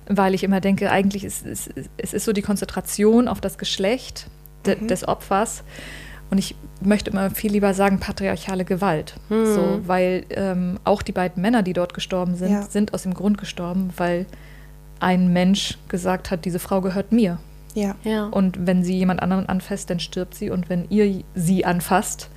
weil 0.07 0.35
ich 0.35 0.45
immer 0.45 0.61
denke, 0.61 0.91
eigentlich 0.91 1.25
ist 1.25 1.47
es 1.47 1.67
ist, 1.67 2.13
ist 2.13 2.25
so 2.25 2.33
die 2.33 2.43
Konzentration 2.43 3.27
auf 3.27 3.41
das 3.41 3.57
Geschlecht 3.57 4.27
de, 4.67 4.77
mhm. 4.77 4.89
des 4.89 5.09
Opfers. 5.09 5.65
Und 6.31 6.39
ich 6.39 6.55
möchte 6.81 7.11
immer 7.11 7.31
viel 7.31 7.53
lieber 7.53 7.75
sagen 7.75 8.01
patriarchale 8.01 8.65
Gewalt. 8.65 9.15
Hm. 9.29 9.47
So, 9.47 9.81
weil 9.87 10.25
ähm, 10.31 10.79
auch 10.85 11.03
die 11.03 11.13
beiden 11.13 11.43
Männer, 11.43 11.63
die 11.63 11.73
dort 11.73 11.95
gestorben 11.95 12.37
sind, 12.37 12.53
ja. 12.53 12.63
sind 12.63 12.95
aus 12.95 13.03
dem 13.03 13.15
Grund 13.15 13.39
gestorben, 13.39 13.91
weil 13.97 14.27
ein 15.01 15.33
Mensch 15.33 15.79
gesagt 15.89 16.31
hat, 16.31 16.45
diese 16.45 16.59
Frau 16.59 16.81
gehört 16.81 17.13
mir. 17.13 17.39
Ja. 17.75 17.95
ja. 18.05 18.27
Und 18.27 18.67
wenn 18.67 18.83
sie 18.83 18.97
jemand 18.97 19.23
anderen 19.23 19.49
anfasst, 19.49 19.91
dann 19.91 20.01
stirbt 20.01 20.35
sie. 20.35 20.51
Und 20.51 20.69
wenn 20.69 20.87
ihr 20.89 21.23
sie 21.35 21.65
anfasst, 21.65 22.31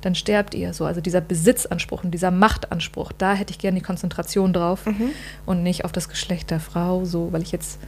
dann 0.00 0.14
sterbt 0.14 0.54
ihr. 0.54 0.72
So, 0.72 0.84
also 0.84 1.00
dieser 1.00 1.20
Besitzanspruch 1.20 2.04
und 2.04 2.12
dieser 2.12 2.30
Machtanspruch, 2.30 3.12
da 3.12 3.34
hätte 3.34 3.50
ich 3.50 3.58
gerne 3.58 3.78
die 3.78 3.84
Konzentration 3.84 4.52
drauf 4.52 4.86
mhm. 4.86 5.10
und 5.46 5.62
nicht 5.62 5.84
auf 5.84 5.92
das 5.92 6.08
Geschlecht 6.08 6.50
der 6.50 6.60
Frau. 6.60 7.04
So, 7.04 7.32
weil 7.32 7.42
ich 7.42 7.52
jetzt 7.52 7.80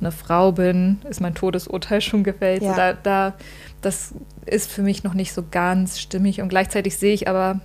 eine 0.00 0.12
Frau 0.12 0.52
bin, 0.52 0.98
ist 1.08 1.20
mein 1.20 1.34
Todesurteil 1.34 2.00
schon 2.00 2.24
gefällt. 2.24 2.62
Ja. 2.62 2.70
So, 2.70 2.76
da, 2.76 2.92
da, 2.92 3.34
das 3.80 4.12
ist 4.46 4.70
für 4.70 4.82
mich 4.82 5.04
noch 5.04 5.14
nicht 5.14 5.32
so 5.32 5.44
ganz 5.50 5.98
stimmig. 5.98 6.40
Und 6.40 6.48
gleichzeitig 6.48 6.96
sehe 6.96 7.14
ich 7.14 7.28
aber, 7.28 7.60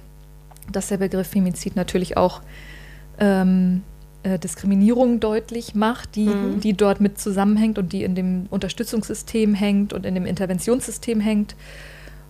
dass 0.71 0.87
der 0.87 0.97
Begriff 0.97 1.27
Femizid 1.27 1.75
natürlich 1.75 2.17
auch 2.17 2.41
ähm, 3.19 3.83
äh, 4.23 4.39
Diskriminierung 4.39 5.19
deutlich 5.19 5.75
macht, 5.75 6.15
die, 6.15 6.27
mhm. 6.27 6.59
die 6.59 6.73
dort 6.73 7.01
mit 7.01 7.19
zusammenhängt 7.19 7.77
und 7.77 7.93
die 7.93 8.03
in 8.03 8.15
dem 8.15 8.47
Unterstützungssystem 8.49 9.53
hängt 9.53 9.93
und 9.93 10.05
in 10.05 10.15
dem 10.15 10.25
Interventionssystem 10.25 11.19
hängt. 11.19 11.55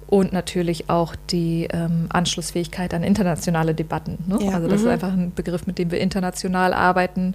Und 0.07 0.33
natürlich 0.33 0.87
auch 0.87 1.15
die 1.31 1.67
ähm, 1.71 2.05
Anschlussfähigkeit 2.09 2.93
an 2.93 3.01
internationale 3.01 3.73
Debatten. 3.73 4.19
Ne? 4.27 4.37
Ja. 4.39 4.51
Also 4.51 4.67
das 4.67 4.81
mhm. 4.81 4.87
ist 4.87 4.93
einfach 4.93 5.13
ein 5.13 5.33
Begriff, 5.33 5.65
mit 5.65 5.79
dem 5.79 5.89
wir 5.89 5.99
international 5.99 6.73
arbeiten 6.73 7.33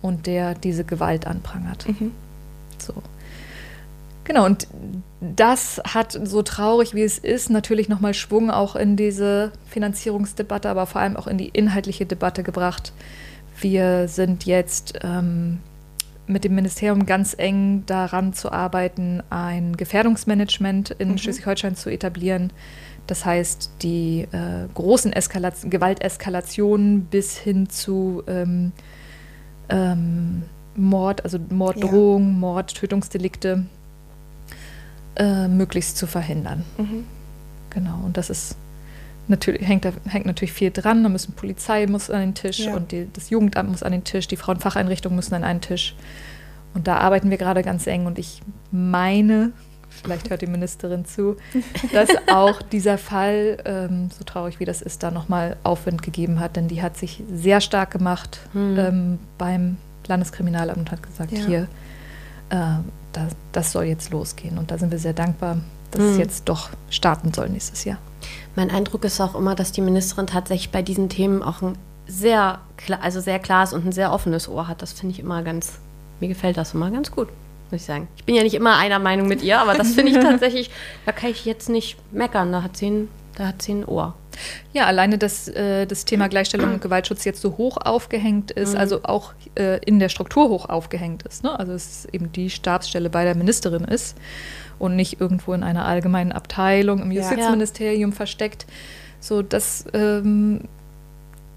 und 0.00 0.26
der 0.26 0.54
diese 0.54 0.84
Gewalt 0.84 1.26
anprangert. 1.26 1.86
Mhm. 1.88 2.12
So. 2.78 2.94
Genau, 4.24 4.44
und 4.44 4.68
das 5.20 5.80
hat 5.84 6.18
so 6.24 6.42
traurig 6.42 6.94
wie 6.94 7.02
es 7.02 7.18
ist 7.18 7.50
natürlich 7.50 7.88
nochmal 7.88 8.14
Schwung 8.14 8.50
auch 8.50 8.76
in 8.76 8.96
diese 8.96 9.52
Finanzierungsdebatte, 9.68 10.68
aber 10.68 10.86
vor 10.86 11.00
allem 11.00 11.16
auch 11.16 11.26
in 11.26 11.38
die 11.38 11.48
inhaltliche 11.48 12.06
Debatte 12.06 12.42
gebracht. 12.42 12.92
Wir 13.60 14.08
sind 14.08 14.46
jetzt 14.46 14.98
ähm, 15.02 15.58
mit 16.26 16.44
dem 16.44 16.54
Ministerium 16.54 17.06
ganz 17.06 17.34
eng 17.36 17.84
daran 17.86 18.32
zu 18.32 18.52
arbeiten, 18.52 19.22
ein 19.30 19.76
Gefährdungsmanagement 19.76 20.90
in 20.90 21.10
mhm. 21.10 21.18
Schleswig-Holstein 21.18 21.74
zu 21.74 21.90
etablieren. 21.90 22.52
Das 23.06 23.24
heißt, 23.24 23.72
die 23.82 24.28
äh, 24.30 24.68
großen 24.72 25.12
Eskalation, 25.12 25.70
Gewalteskalationen 25.70 27.06
bis 27.06 27.36
hin 27.36 27.68
zu 27.68 28.22
ähm, 28.26 28.72
ähm, 29.68 30.44
Mord, 30.76 31.24
also 31.24 31.38
Morddrohung, 31.50 32.26
ja. 32.26 32.38
Mord, 32.38 32.74
Tötungsdelikte 32.74 33.66
äh, 35.20 35.48
möglichst 35.48 35.98
zu 35.98 36.06
verhindern. 36.06 36.64
Mhm. 36.78 37.04
Genau, 37.68 38.00
und 38.04 38.16
das 38.16 38.30
ist 38.30 38.56
natürlich, 39.28 39.68
hängt, 39.68 39.84
da, 39.84 39.92
hängt 40.08 40.24
natürlich 40.24 40.52
viel 40.52 40.70
dran. 40.70 41.02
Da 41.02 41.10
müssen 41.10 41.34
Polizei 41.34 41.86
muss 41.86 42.08
an 42.08 42.20
den 42.20 42.34
Tisch 42.34 42.60
ja. 42.60 42.74
und 42.74 42.90
die, 42.90 43.06
das 43.12 43.28
Jugendamt 43.28 43.68
muss 43.68 43.82
an 43.82 43.92
den 43.92 44.02
Tisch, 44.02 44.28
die 44.28 44.36
Frauenfacheinrichtungen 44.36 45.14
müssen 45.14 45.34
an 45.34 45.44
einen 45.44 45.60
Tisch. 45.60 45.94
Und 46.72 46.86
da 46.86 46.96
arbeiten 46.96 47.28
wir 47.28 47.36
gerade 47.36 47.62
ganz 47.62 47.86
eng 47.86 48.06
und 48.06 48.18
ich 48.18 48.40
meine, 48.70 49.52
vielleicht 49.90 50.30
hört 50.30 50.40
die 50.40 50.46
Ministerin 50.46 51.04
zu, 51.04 51.36
dass 51.92 52.08
auch 52.32 52.62
dieser 52.62 52.96
Fall, 52.96 53.58
ähm, 53.66 54.08
so 54.16 54.24
traurig 54.24 54.58
wie 54.58 54.64
das 54.64 54.80
ist, 54.80 55.02
da 55.02 55.10
nochmal 55.10 55.56
Aufwind 55.64 56.02
gegeben 56.02 56.40
hat, 56.40 56.56
denn 56.56 56.68
die 56.68 56.80
hat 56.80 56.96
sich 56.96 57.22
sehr 57.30 57.60
stark 57.60 57.90
gemacht 57.90 58.40
hm. 58.52 58.78
ähm, 58.78 59.18
beim 59.36 59.76
Landeskriminalamt 60.06 60.78
und 60.78 60.90
hat 60.92 61.02
gesagt, 61.02 61.32
ja. 61.32 61.44
hier, 61.44 61.68
äh, 62.48 62.78
da, 63.12 63.28
das 63.52 63.72
soll 63.72 63.84
jetzt 63.84 64.10
losgehen. 64.10 64.58
Und 64.58 64.70
da 64.70 64.78
sind 64.78 64.90
wir 64.90 64.98
sehr 64.98 65.12
dankbar, 65.12 65.58
dass 65.90 66.02
hm. 66.02 66.10
es 66.12 66.18
jetzt 66.18 66.48
doch 66.48 66.70
starten 66.88 67.32
soll 67.32 67.48
nächstes 67.48 67.84
Jahr. 67.84 67.98
Mein 68.56 68.70
Eindruck 68.70 69.04
ist 69.04 69.20
auch 69.20 69.34
immer, 69.34 69.54
dass 69.54 69.72
die 69.72 69.80
Ministerin 69.80 70.26
tatsächlich 70.26 70.70
bei 70.70 70.82
diesen 70.82 71.08
Themen 71.08 71.42
auch 71.42 71.62
ein 71.62 71.76
sehr, 72.06 72.60
also 73.00 73.20
sehr 73.20 73.38
klares 73.38 73.72
und 73.72 73.86
ein 73.86 73.92
sehr 73.92 74.12
offenes 74.12 74.48
Ohr 74.48 74.68
hat. 74.68 74.82
Das 74.82 74.92
finde 74.92 75.14
ich 75.14 75.20
immer 75.20 75.42
ganz, 75.42 75.78
mir 76.18 76.28
gefällt 76.28 76.56
das 76.56 76.74
immer 76.74 76.90
ganz 76.90 77.10
gut 77.10 77.28
muss 77.70 77.80
ich 77.82 77.86
sagen. 77.86 78.08
Ich 78.16 78.24
bin 78.24 78.34
ja 78.34 78.42
nicht 78.42 78.54
immer 78.54 78.76
einer 78.76 78.98
Meinung 78.98 79.28
mit 79.28 79.42
ihr, 79.42 79.60
aber 79.60 79.74
das 79.74 79.94
finde 79.94 80.12
ich 80.12 80.18
tatsächlich, 80.22 80.70
da 81.06 81.12
kann 81.12 81.30
ich 81.30 81.44
jetzt 81.44 81.68
nicht 81.68 81.96
meckern. 82.12 82.52
Da 82.52 82.62
hat 82.62 82.76
sie 82.76 82.90
ein, 82.90 83.08
da 83.36 83.48
hat 83.48 83.62
sie 83.62 83.72
ein 83.72 83.84
Ohr. 83.84 84.14
Ja, 84.72 84.86
alleine, 84.86 85.18
dass 85.18 85.48
äh, 85.48 85.86
das 85.86 86.04
Thema 86.04 86.28
Gleichstellung 86.28 86.72
und 86.72 86.80
Gewaltschutz 86.80 87.24
jetzt 87.24 87.40
so 87.40 87.56
hoch 87.56 87.76
aufgehängt 87.76 88.50
ist, 88.50 88.74
mhm. 88.74 88.80
also 88.80 89.00
auch 89.02 89.34
äh, 89.56 89.78
in 89.84 89.98
der 89.98 90.08
Struktur 90.08 90.48
hoch 90.48 90.68
aufgehängt 90.68 91.22
ist. 91.22 91.42
Ne? 91.44 91.58
Also 91.58 91.72
es 91.72 92.06
eben 92.12 92.32
die 92.32 92.50
Stabsstelle 92.50 93.10
bei 93.10 93.24
der 93.24 93.34
Ministerin 93.34 93.84
ist 93.84 94.16
und 94.78 94.96
nicht 94.96 95.20
irgendwo 95.20 95.52
in 95.52 95.62
einer 95.62 95.84
allgemeinen 95.84 96.32
Abteilung 96.32 97.00
im 97.02 97.10
Justizministerium 97.10 98.10
ja. 98.10 98.16
versteckt. 98.16 98.66
So, 99.20 99.42
das 99.42 99.84
ähm, 99.92 100.62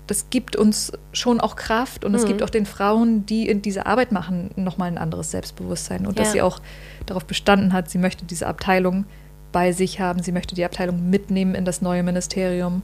das 0.08 0.30
gibt 0.30 0.56
uns 0.56 0.92
schon 1.14 1.40
auch 1.40 1.56
Kraft 1.56 2.04
und 2.04 2.14
es 2.14 2.24
mhm. 2.24 2.28
gibt 2.28 2.44
auch 2.44 2.50
den 2.50 2.66
Frauen, 2.66 3.26
die 3.26 3.48
in 3.48 3.62
diese 3.62 3.86
Arbeit 3.86 4.12
machen, 4.12 4.52
nochmal 4.56 4.90
ein 4.90 4.98
anderes 4.98 5.32
Selbstbewusstsein. 5.32 6.06
Und 6.06 6.18
ja. 6.18 6.24
dass 6.24 6.34
sie 6.34 6.42
auch 6.42 6.60
darauf 7.06 7.26
bestanden 7.26 7.74
hat, 7.74 7.90
sie 7.90 7.98
möchte 7.98 8.26
diese 8.26 8.48
Abteilung 8.48 9.06
bei 9.54 9.72
sich 9.72 10.02
haben, 10.02 10.22
sie 10.22 10.34
möchte 10.34 10.56
die 10.56 10.66
Abteilung 10.66 11.10
mitnehmen 11.10 11.56
in 11.56 11.64
das 11.64 11.82
neue 11.82 12.04
Ministerium. 12.04 12.82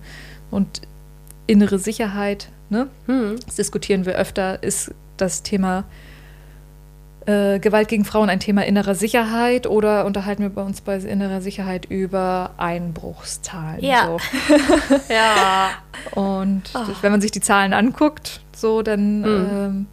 Und 0.50 0.82
innere 1.48 1.80
Sicherheit, 1.80 2.50
ne? 2.70 2.88
Mhm. 3.08 3.38
das 3.46 3.56
diskutieren 3.56 4.06
wir 4.06 4.14
öfter, 4.14 4.64
ist 4.64 4.94
das 5.18 5.44
Thema 5.44 5.84
äh, 7.26 7.60
Gewalt 7.60 7.88
gegen 7.90 8.06
Frauen 8.06 8.30
ein 8.30 8.40
Thema 8.40 8.66
innerer 8.66 8.96
Sicherheit 8.96 9.68
oder 9.68 10.06
unterhalten 10.06 10.44
wir 10.44 10.50
bei 10.50 10.62
uns 10.62 10.82
bei 10.82 10.96
innerer 10.98 11.42
Sicherheit 11.42 11.86
über 11.86 12.52
Einbruchszahlen? 12.58 13.84
Ja. 13.84 14.06
So. 14.08 14.20
ja. 15.14 15.72
Und 16.12 16.64
oh. 16.74 16.80
wenn 17.02 17.12
man 17.12 17.22
sich 17.22 17.32
die 17.32 17.42
Zahlen 17.42 17.74
anguckt, 17.74 18.42
so 18.56 18.82
dann 18.82 19.20
mhm. 19.20 19.26
ähm, 19.26 19.88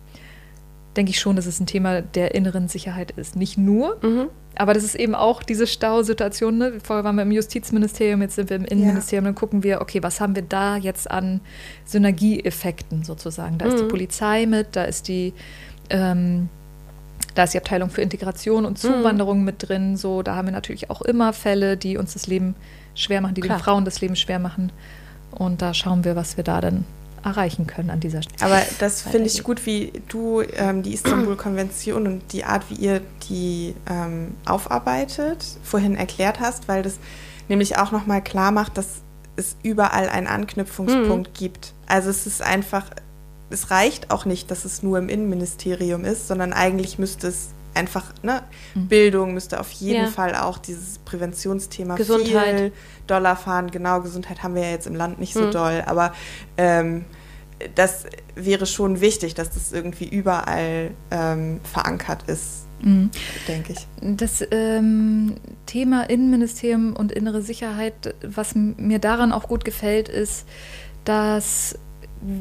denke 0.97 1.11
ich 1.11 1.21
schon, 1.21 1.37
dass 1.37 1.47
es 1.47 1.61
ein 1.61 1.67
Thema 1.67 2.03
der 2.03 2.35
inneren 2.35 2.69
Sicherheit 2.69 3.11
ist. 3.13 3.37
Nicht 3.37 3.59
nur, 3.59 3.99
mhm. 4.03 4.29
aber 4.55 4.75
das 4.75 4.85
ist 4.85 4.95
eben 4.95 5.15
auch 5.15 5.43
diese 5.43 5.67
Stausituation. 5.67 6.59
Ne? 6.59 6.75
Vorher 6.83 7.05
waren 7.05 7.17
wir 7.17 7.23
im 7.23 7.33
Justizministerium, 7.33 8.23
jetzt 8.23 8.37
sind 8.37 8.51
wir 8.51 8.57
im 8.57 8.65
Innenministerium, 8.65 9.25
ja. 9.25 9.31
dann 9.31 9.35
gucken 9.35 9.63
wir, 9.63 9.81
okay, 9.81 10.03
was 10.03 10.21
haben 10.21 10.35
wir 10.35 10.43
da 10.43 10.77
jetzt 10.77 11.11
an 11.11 11.41
Synergieeffekten 11.85 13.05
sozusagen? 13.05 13.59
Da 13.59 13.67
mhm. 13.67 13.71
ist 13.73 13.81
die 13.81 13.85
mhm. 13.85 13.89
Polizei 13.89 14.47
mit, 14.47 14.69
da 14.73 14.85
ist 14.85 15.09
die 15.09 15.35
ähm, 15.91 16.49
da 17.35 17.45
ist 17.45 17.55
die 17.55 17.59
Abteilung 17.59 17.91
für 17.91 18.01
Integration 18.03 18.65
und 18.65 18.73
mhm. 18.73 18.77
Zuwanderung 18.89 19.41
mhm. 19.41 19.45
mit 19.45 19.69
drin. 19.69 19.97
So, 19.97 20.23
da 20.23 20.37
haben 20.37 20.47
wir 20.47 20.53
natürlich 20.53 20.91
auch 20.91 21.03
immer 21.03 21.33
Fälle, 21.33 21.77
die 21.77 21.99
uns 21.99 22.15
das 22.15 22.27
Leben 22.27 22.55
schwer 22.95 23.21
machen, 23.21 23.35
die 23.35 23.43
Klar. 23.43 23.59
den 23.59 23.63
Frauen 23.63 23.85
das 23.85 24.01
Leben 24.01 24.17
schwer 24.17 24.39
machen. 24.39 24.73
Und 25.31 25.61
da 25.61 25.75
schauen 25.75 26.05
wir, 26.05 26.17
was 26.17 26.37
wir 26.37 26.45
da 26.45 26.61
dann 26.61 26.85
erreichen 27.27 27.67
können 27.67 27.91
an 27.91 28.01
dieser 28.01 28.23
Stelle. 28.23 28.41
Aber 28.41 28.63
das 28.79 29.03
finde 29.03 29.27
ich 29.27 29.43
gut, 29.43 29.67
wie 29.67 29.93
du 30.09 30.43
ähm, 30.43 30.83
die 30.83 30.95
Istanbul-Konvention 30.95 32.07
und 32.07 32.33
die 32.33 32.45
Art, 32.45 32.71
wie 32.71 32.75
ihr 32.75 33.03
die 33.29 33.75
ähm, 33.91 34.35
aufarbeitet, 34.45 35.45
vorhin 35.63 35.97
erklärt 35.97 36.41
hast, 36.41 36.69
weil 36.69 36.83
das 36.83 36.99
nämlich 37.49 37.79
auch 37.79 37.91
nochmal 37.91 38.23
klar 38.23 38.53
macht, 38.53 38.79
dass 38.79 39.03
es 39.35 39.57
überall 39.63 40.09
einen 40.09 40.29
Anknüpfungspunkt 40.29 41.31
mhm. 41.31 41.35
gibt. 41.35 41.75
Also 41.87 42.11
es 42.11 42.27
ist 42.27 42.43
einfach, 42.43 42.87
es 43.51 43.71
reicht 43.71 44.11
auch 44.11 44.25
nicht, 44.25 44.51
dass 44.51 44.65
es 44.65 44.83
nur 44.83 44.99
im 44.99 45.09
Innenministerium 45.09 46.05
ist, 46.05 46.29
sondern 46.29 46.53
eigentlich 46.53 46.99
müsste 46.99 47.27
es 47.29 47.51
einfach, 47.75 48.15
ne, 48.23 48.43
mhm. 48.75 48.89
Bildung 48.89 49.35
müsste 49.35 49.61
auf 49.61 49.71
jeden 49.73 50.05
ja. 50.05 50.11
Fall 50.11 50.35
auch 50.35 50.59
dieses 50.59 50.99
Präventionsthema 50.99 51.97
Gesundheit. 51.97 52.59
viel 52.59 52.73
doller 53.07 53.37
fahren. 53.37 53.71
Genau, 53.71 54.01
Gesundheit 54.01 54.43
haben 54.43 54.55
wir 54.55 54.63
ja 54.63 54.71
jetzt 54.71 54.87
im 54.87 54.95
Land 54.95 55.21
nicht 55.21 55.35
so 55.35 55.43
mhm. 55.43 55.51
doll, 55.51 55.85
aber 55.87 56.15
ähm, 56.57 57.05
das 57.75 58.05
wäre 58.35 58.67
schon 58.67 59.01
wichtig, 59.01 59.35
dass 59.35 59.51
das 59.51 59.73
irgendwie 59.73 60.09
überall 60.09 60.91
ähm, 61.11 61.61
verankert 61.63 62.25
ist. 62.29 62.67
Mhm. 62.83 63.11
Denke 63.49 63.73
ich. 63.73 63.87
Das 64.17 64.47
ähm, 64.51 65.37
Thema 65.65 66.03
Innenministerium 66.11 66.95
und 66.95 67.13
innere 67.13 67.41
Sicherheit, 67.43 68.15
was 68.23 68.55
mir 68.55 68.99
daran 68.99 69.33
auch 69.33 69.49
gut 69.49 69.65
gefällt, 69.65 70.09
ist, 70.09 70.47
dass 71.05 71.79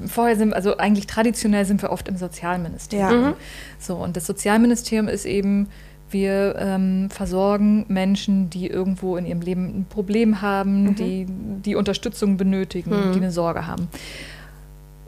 vorher 0.08 0.36
sind, 0.36 0.54
also 0.54 0.78
eigentlich 0.78 1.08
traditionell 1.08 1.65
sind 1.65 1.82
wir 1.82 1.91
oft 1.91 2.08
im 2.08 2.17
Sozialministerium. 2.17 3.21
Ja. 3.21 3.30
Mhm. 3.30 3.36
So, 3.80 3.95
und 3.95 4.17
das 4.17 4.25
Sozialministerium 4.25 5.08
ist 5.08 5.25
eben, 5.25 5.69
wir 6.12 6.56
ähm, 6.60 7.10
versorgen 7.10 7.86
Menschen, 7.88 8.49
die 8.49 8.67
irgendwo 8.67 9.17
in 9.17 9.25
ihrem 9.25 9.41
Leben 9.41 9.65
ein 9.80 9.86
Problem 9.89 10.41
haben, 10.41 10.84
mhm. 10.84 10.95
die, 10.95 11.25
die 11.28 11.75
Unterstützung 11.75 12.38
benötigen, 12.38 12.91
mhm. 12.91 13.12
die 13.13 13.19
eine 13.19 13.32
Sorge 13.32 13.67
haben. 13.67 13.88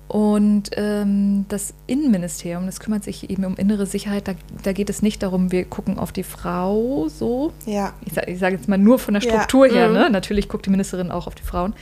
Und 0.08 0.70
ähm, 0.78 1.46
das 1.50 1.74
Innenministerium, 1.86 2.66
das 2.66 2.80
kümmert 2.80 3.04
sich 3.04 3.30
eben 3.30 3.44
um 3.44 3.58
innere 3.58 3.86
Sicherheit. 3.86 4.28
Da, 4.28 4.34
da, 4.64 4.72
geht 4.72 4.90
es 4.90 5.02
nicht 5.02 5.22
darum, 5.22 5.52
wir 5.52 5.66
gucken 5.66 6.00
auf 6.00 6.14
die 6.14 6.24
Frau 6.24 7.08
so. 7.10 7.52
Ja. 7.66 7.94
Ich 8.06 8.14
sage 8.14 8.38
sag 8.38 8.54
jetzt 8.54 8.70
mal 8.70 8.78
nur 8.78 9.00
von 9.00 9.16
der 9.16 9.22
Struktur 9.22 9.68
ja. 9.68 9.74
her. 9.74 9.88
Mhm. 9.90 9.94
Ne? 9.94 10.10
Natürlich 10.10 10.48
guckt 10.48 10.66
die 10.66 10.70
Ministerin 10.70 11.12
auch 11.12 11.28
auf 11.28 11.36
die 11.36 11.44
Frauen. 11.44 11.74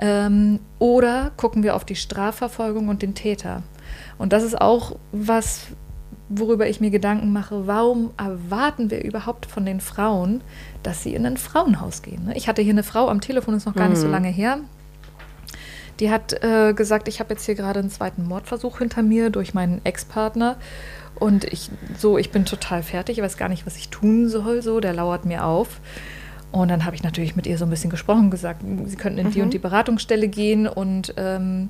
Ähm, 0.00 0.58
oder 0.80 1.30
gucken 1.36 1.62
wir 1.62 1.76
auf 1.76 1.84
die 1.84 1.94
Strafverfolgung 1.94 2.88
und 2.88 3.02
den 3.02 3.14
Täter. 3.14 3.62
Und 4.16 4.32
das 4.32 4.42
ist 4.42 4.60
auch 4.60 4.96
was, 5.12 5.66
worüber 6.28 6.68
ich 6.68 6.80
mir 6.80 6.90
Gedanken 6.90 7.32
mache. 7.32 7.68
Warum 7.68 8.10
erwarten 8.16 8.90
wir 8.90 9.04
überhaupt 9.04 9.46
von 9.46 9.64
den 9.64 9.80
Frauen, 9.80 10.40
dass 10.82 11.04
sie 11.04 11.14
in 11.14 11.24
ein 11.24 11.36
Frauenhaus 11.36 12.02
gehen? 12.02 12.26
Ne? 12.26 12.36
Ich 12.36 12.48
hatte 12.48 12.62
hier 12.62 12.72
eine 12.72 12.82
Frau 12.82 13.08
am 13.08 13.20
Telefon, 13.20 13.54
ist 13.54 13.66
noch 13.66 13.76
gar 13.76 13.84
mhm. 13.84 13.90
nicht 13.90 14.00
so 14.00 14.06
mhm. 14.06 14.12
lange 14.12 14.28
her. 14.28 14.58
Die 16.00 16.10
hat 16.10 16.42
äh, 16.44 16.74
gesagt, 16.74 17.08
ich 17.08 17.20
habe 17.20 17.34
jetzt 17.34 17.44
hier 17.44 17.54
gerade 17.54 17.80
einen 17.80 17.90
zweiten 17.90 18.24
Mordversuch 18.24 18.78
hinter 18.78 19.02
mir 19.02 19.30
durch 19.30 19.54
meinen 19.54 19.80
Ex-Partner. 19.84 20.56
Und 21.16 21.44
ich 21.44 21.70
so, 21.96 22.16
ich 22.18 22.30
bin 22.30 22.44
total 22.44 22.82
fertig, 22.82 23.18
ich 23.18 23.24
weiß 23.24 23.36
gar 23.36 23.48
nicht, 23.48 23.66
was 23.66 23.76
ich 23.76 23.88
tun 23.88 24.28
soll. 24.28 24.62
So, 24.62 24.80
der 24.80 24.94
lauert 24.94 25.24
mir 25.24 25.44
auf. 25.44 25.80
Und 26.50 26.68
dann 26.68 26.84
habe 26.84 26.96
ich 26.96 27.02
natürlich 27.02 27.36
mit 27.36 27.46
ihr 27.46 27.58
so 27.58 27.66
ein 27.66 27.70
bisschen 27.70 27.90
gesprochen, 27.90 28.30
gesagt, 28.30 28.62
sie 28.86 28.96
könnten 28.96 29.18
in 29.18 29.26
mhm. 29.26 29.32
die 29.32 29.42
und 29.42 29.52
die 29.52 29.58
Beratungsstelle 29.58 30.28
gehen 30.28 30.66
und 30.66 31.12
ähm, 31.16 31.68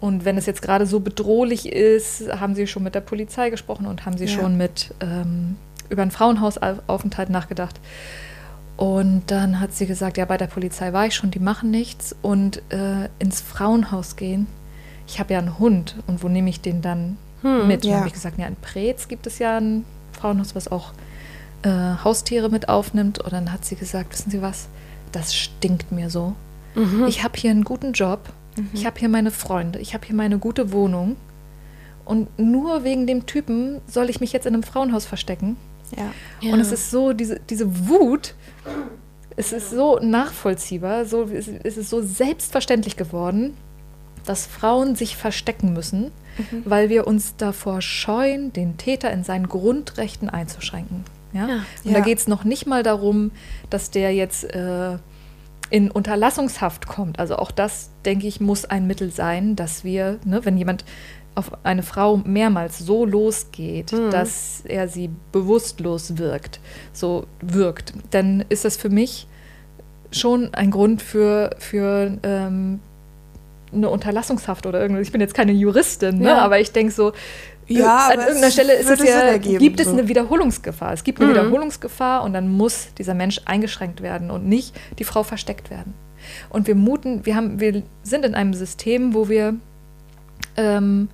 und 0.00 0.26
wenn 0.26 0.36
es 0.36 0.44
jetzt 0.44 0.60
gerade 0.60 0.84
so 0.84 1.00
bedrohlich 1.00 1.72
ist, 1.72 2.30
haben 2.30 2.54
Sie 2.54 2.66
schon 2.66 2.82
mit 2.82 2.94
der 2.94 3.00
Polizei 3.00 3.48
gesprochen 3.48 3.86
und 3.86 4.04
haben 4.04 4.18
Sie 4.18 4.26
ja. 4.26 4.30
schon 4.30 4.56
mit 4.58 4.94
ähm, 5.00 5.56
über 5.88 6.02
einen 6.02 6.10
Frauenhausaufenthalt 6.10 7.30
nachgedacht. 7.30 7.80
Und 8.76 9.22
dann 9.28 9.60
hat 9.60 9.72
sie 9.74 9.86
gesagt, 9.86 10.18
ja, 10.18 10.26
bei 10.26 10.36
der 10.36 10.48
Polizei 10.48 10.92
war 10.92 11.06
ich 11.06 11.14
schon, 11.14 11.30
die 11.30 11.38
machen 11.38 11.70
nichts. 11.70 12.14
Und 12.22 12.62
äh, 12.70 13.08
ins 13.18 13.40
Frauenhaus 13.40 14.16
gehen, 14.16 14.46
ich 15.06 15.18
habe 15.18 15.32
ja 15.32 15.38
einen 15.38 15.58
Hund 15.58 15.96
und 16.06 16.22
wo 16.22 16.28
nehme 16.28 16.50
ich 16.50 16.60
den 16.60 16.82
dann 16.82 17.16
hm, 17.42 17.66
mit? 17.68 17.84
Ja. 17.84 17.92
Und 17.92 17.96
habe 17.98 18.08
ich 18.08 18.14
gesagt, 18.14 18.38
ja, 18.38 18.46
in 18.46 18.56
Preetz 18.56 19.08
gibt 19.08 19.26
es 19.26 19.38
ja 19.38 19.58
ein 19.58 19.84
Frauenhaus, 20.12 20.54
was 20.54 20.70
auch 20.70 20.92
äh, 21.62 21.70
Haustiere 22.04 22.50
mit 22.50 22.68
aufnimmt. 22.68 23.18
Und 23.18 23.32
dann 23.32 23.52
hat 23.52 23.64
sie 23.64 23.76
gesagt, 23.76 24.12
wissen 24.12 24.30
Sie 24.30 24.42
was, 24.42 24.68
das 25.12 25.34
stinkt 25.34 25.92
mir 25.92 26.10
so. 26.10 26.34
Mhm. 26.74 27.06
Ich 27.08 27.24
habe 27.24 27.38
hier 27.38 27.50
einen 27.50 27.64
guten 27.64 27.92
Job, 27.92 28.28
mhm. 28.56 28.68
ich 28.74 28.84
habe 28.84 28.98
hier 28.98 29.08
meine 29.08 29.30
Freunde, 29.30 29.78
ich 29.78 29.94
habe 29.94 30.06
hier 30.06 30.16
meine 30.16 30.38
gute 30.38 30.72
Wohnung. 30.72 31.16
Und 32.04 32.38
nur 32.38 32.84
wegen 32.84 33.06
dem 33.06 33.26
Typen 33.26 33.80
soll 33.88 34.10
ich 34.10 34.20
mich 34.20 34.32
jetzt 34.32 34.46
in 34.46 34.54
einem 34.54 34.62
Frauenhaus 34.62 35.06
verstecken. 35.06 35.56
Ja. 35.96 36.12
ja. 36.40 36.52
Und 36.52 36.60
es 36.60 36.70
ist 36.70 36.90
so, 36.90 37.12
diese, 37.12 37.40
diese 37.40 37.88
Wut, 37.88 38.34
es 39.36 39.52
ist 39.52 39.70
so 39.70 39.98
nachvollziehbar, 40.00 41.04
so, 41.04 41.24
es 41.24 41.48
ist 41.48 41.90
so 41.90 42.02
selbstverständlich 42.02 42.96
geworden, 42.96 43.56
dass 44.24 44.46
Frauen 44.46 44.96
sich 44.96 45.16
verstecken 45.16 45.72
müssen, 45.72 46.10
mhm. 46.38 46.62
weil 46.64 46.88
wir 46.88 47.06
uns 47.06 47.36
davor 47.36 47.82
scheuen, 47.82 48.52
den 48.52 48.76
Täter 48.76 49.10
in 49.12 49.24
seinen 49.24 49.48
Grundrechten 49.48 50.28
einzuschränken. 50.28 51.04
Ja? 51.32 51.48
ja. 51.48 51.64
Und 51.84 51.92
da 51.92 52.00
geht 52.00 52.18
es 52.18 52.28
noch 52.28 52.44
nicht 52.44 52.66
mal 52.66 52.82
darum, 52.82 53.30
dass 53.70 53.90
der 53.90 54.14
jetzt 54.14 54.44
äh, 54.44 54.98
in 55.70 55.90
Unterlassungshaft 55.90 56.86
kommt. 56.86 57.18
Also 57.18 57.36
auch 57.36 57.50
das, 57.50 57.90
denke 58.04 58.26
ich, 58.26 58.40
muss 58.40 58.64
ein 58.64 58.86
Mittel 58.86 59.10
sein, 59.10 59.56
dass 59.56 59.84
wir, 59.84 60.18
ne, 60.24 60.44
wenn 60.44 60.56
jemand 60.56 60.84
auf 61.36 61.52
eine 61.64 61.82
Frau 61.82 62.16
mehrmals 62.16 62.78
so 62.78 63.04
losgeht, 63.04 63.92
mhm. 63.92 64.10
dass 64.10 64.62
er 64.64 64.88
sie 64.88 65.10
bewusstlos 65.32 66.18
wirkt, 66.18 66.60
so 66.92 67.26
wirkt, 67.40 67.92
dann 68.10 68.44
ist 68.48 68.64
das 68.64 68.76
für 68.76 68.88
mich 68.88 69.28
schon 70.10 70.54
ein 70.54 70.70
Grund 70.70 71.02
für, 71.02 71.54
für 71.58 72.18
ähm, 72.22 72.80
eine 73.72 73.90
Unterlassungshaft 73.90 74.66
oder 74.66 74.80
irgendwas. 74.80 75.06
Ich 75.06 75.12
bin 75.12 75.20
jetzt 75.20 75.34
keine 75.34 75.52
Juristin, 75.52 76.18
ne? 76.18 76.40
aber 76.40 76.58
ich 76.58 76.72
denke 76.72 76.92
so, 76.92 77.12
ja, 77.68 78.08
an 78.08 78.20
irgendeiner 78.20 78.50
Stelle 78.50 78.74
ist 78.74 78.88
es 78.88 79.00
ja, 79.00 79.20
ergeben, 79.20 79.58
gibt 79.58 79.80
es 79.80 79.88
eine 79.88 80.08
Wiederholungsgefahr. 80.08 80.92
Es 80.92 81.04
gibt 81.04 81.20
eine 81.20 81.30
mhm. 81.30 81.34
Wiederholungsgefahr 81.34 82.22
und 82.22 82.32
dann 82.32 82.48
muss 82.48 82.88
dieser 82.96 83.14
Mensch 83.14 83.40
eingeschränkt 83.44 84.02
werden 84.02 84.30
und 84.30 84.46
nicht 84.46 84.74
die 84.98 85.04
Frau 85.04 85.22
versteckt 85.22 85.68
werden. 85.70 85.94
Und 86.48 86.66
wir 86.66 86.74
muten, 86.74 87.26
wir 87.26 87.36
haben, 87.36 87.60
wir 87.60 87.82
sind 88.02 88.24
in 88.24 88.34
einem 88.34 88.54
System, 88.54 89.14
wo 89.14 89.28
wir 89.28 89.56
ähm, 90.56 91.08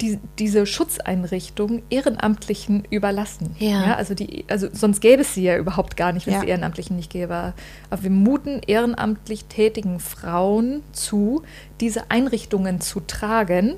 die, 0.00 0.18
diese 0.38 0.66
Schutzeinrichtung 0.66 1.82
Ehrenamtlichen 1.90 2.84
überlassen. 2.90 3.54
Ja. 3.58 3.86
ja. 3.86 3.94
also, 3.94 4.14
die, 4.14 4.44
also 4.48 4.68
sonst 4.72 5.00
gäbe 5.00 5.22
es 5.22 5.34
sie 5.34 5.42
ja 5.42 5.56
überhaupt 5.56 5.96
gar 5.96 6.12
nicht, 6.12 6.26
wenn 6.26 6.34
ja. 6.34 6.40
es 6.40 6.44
die 6.44 6.50
Ehrenamtlichen 6.50 6.96
nicht 6.96 7.10
gäbe. 7.10 7.52
Aber 7.90 8.02
wir 8.02 8.10
muten 8.10 8.60
ehrenamtlich 8.66 9.44
tätigen 9.46 10.00
Frauen 10.00 10.82
zu, 10.92 11.42
diese 11.80 12.10
Einrichtungen 12.10 12.80
zu 12.80 13.00
tragen 13.00 13.76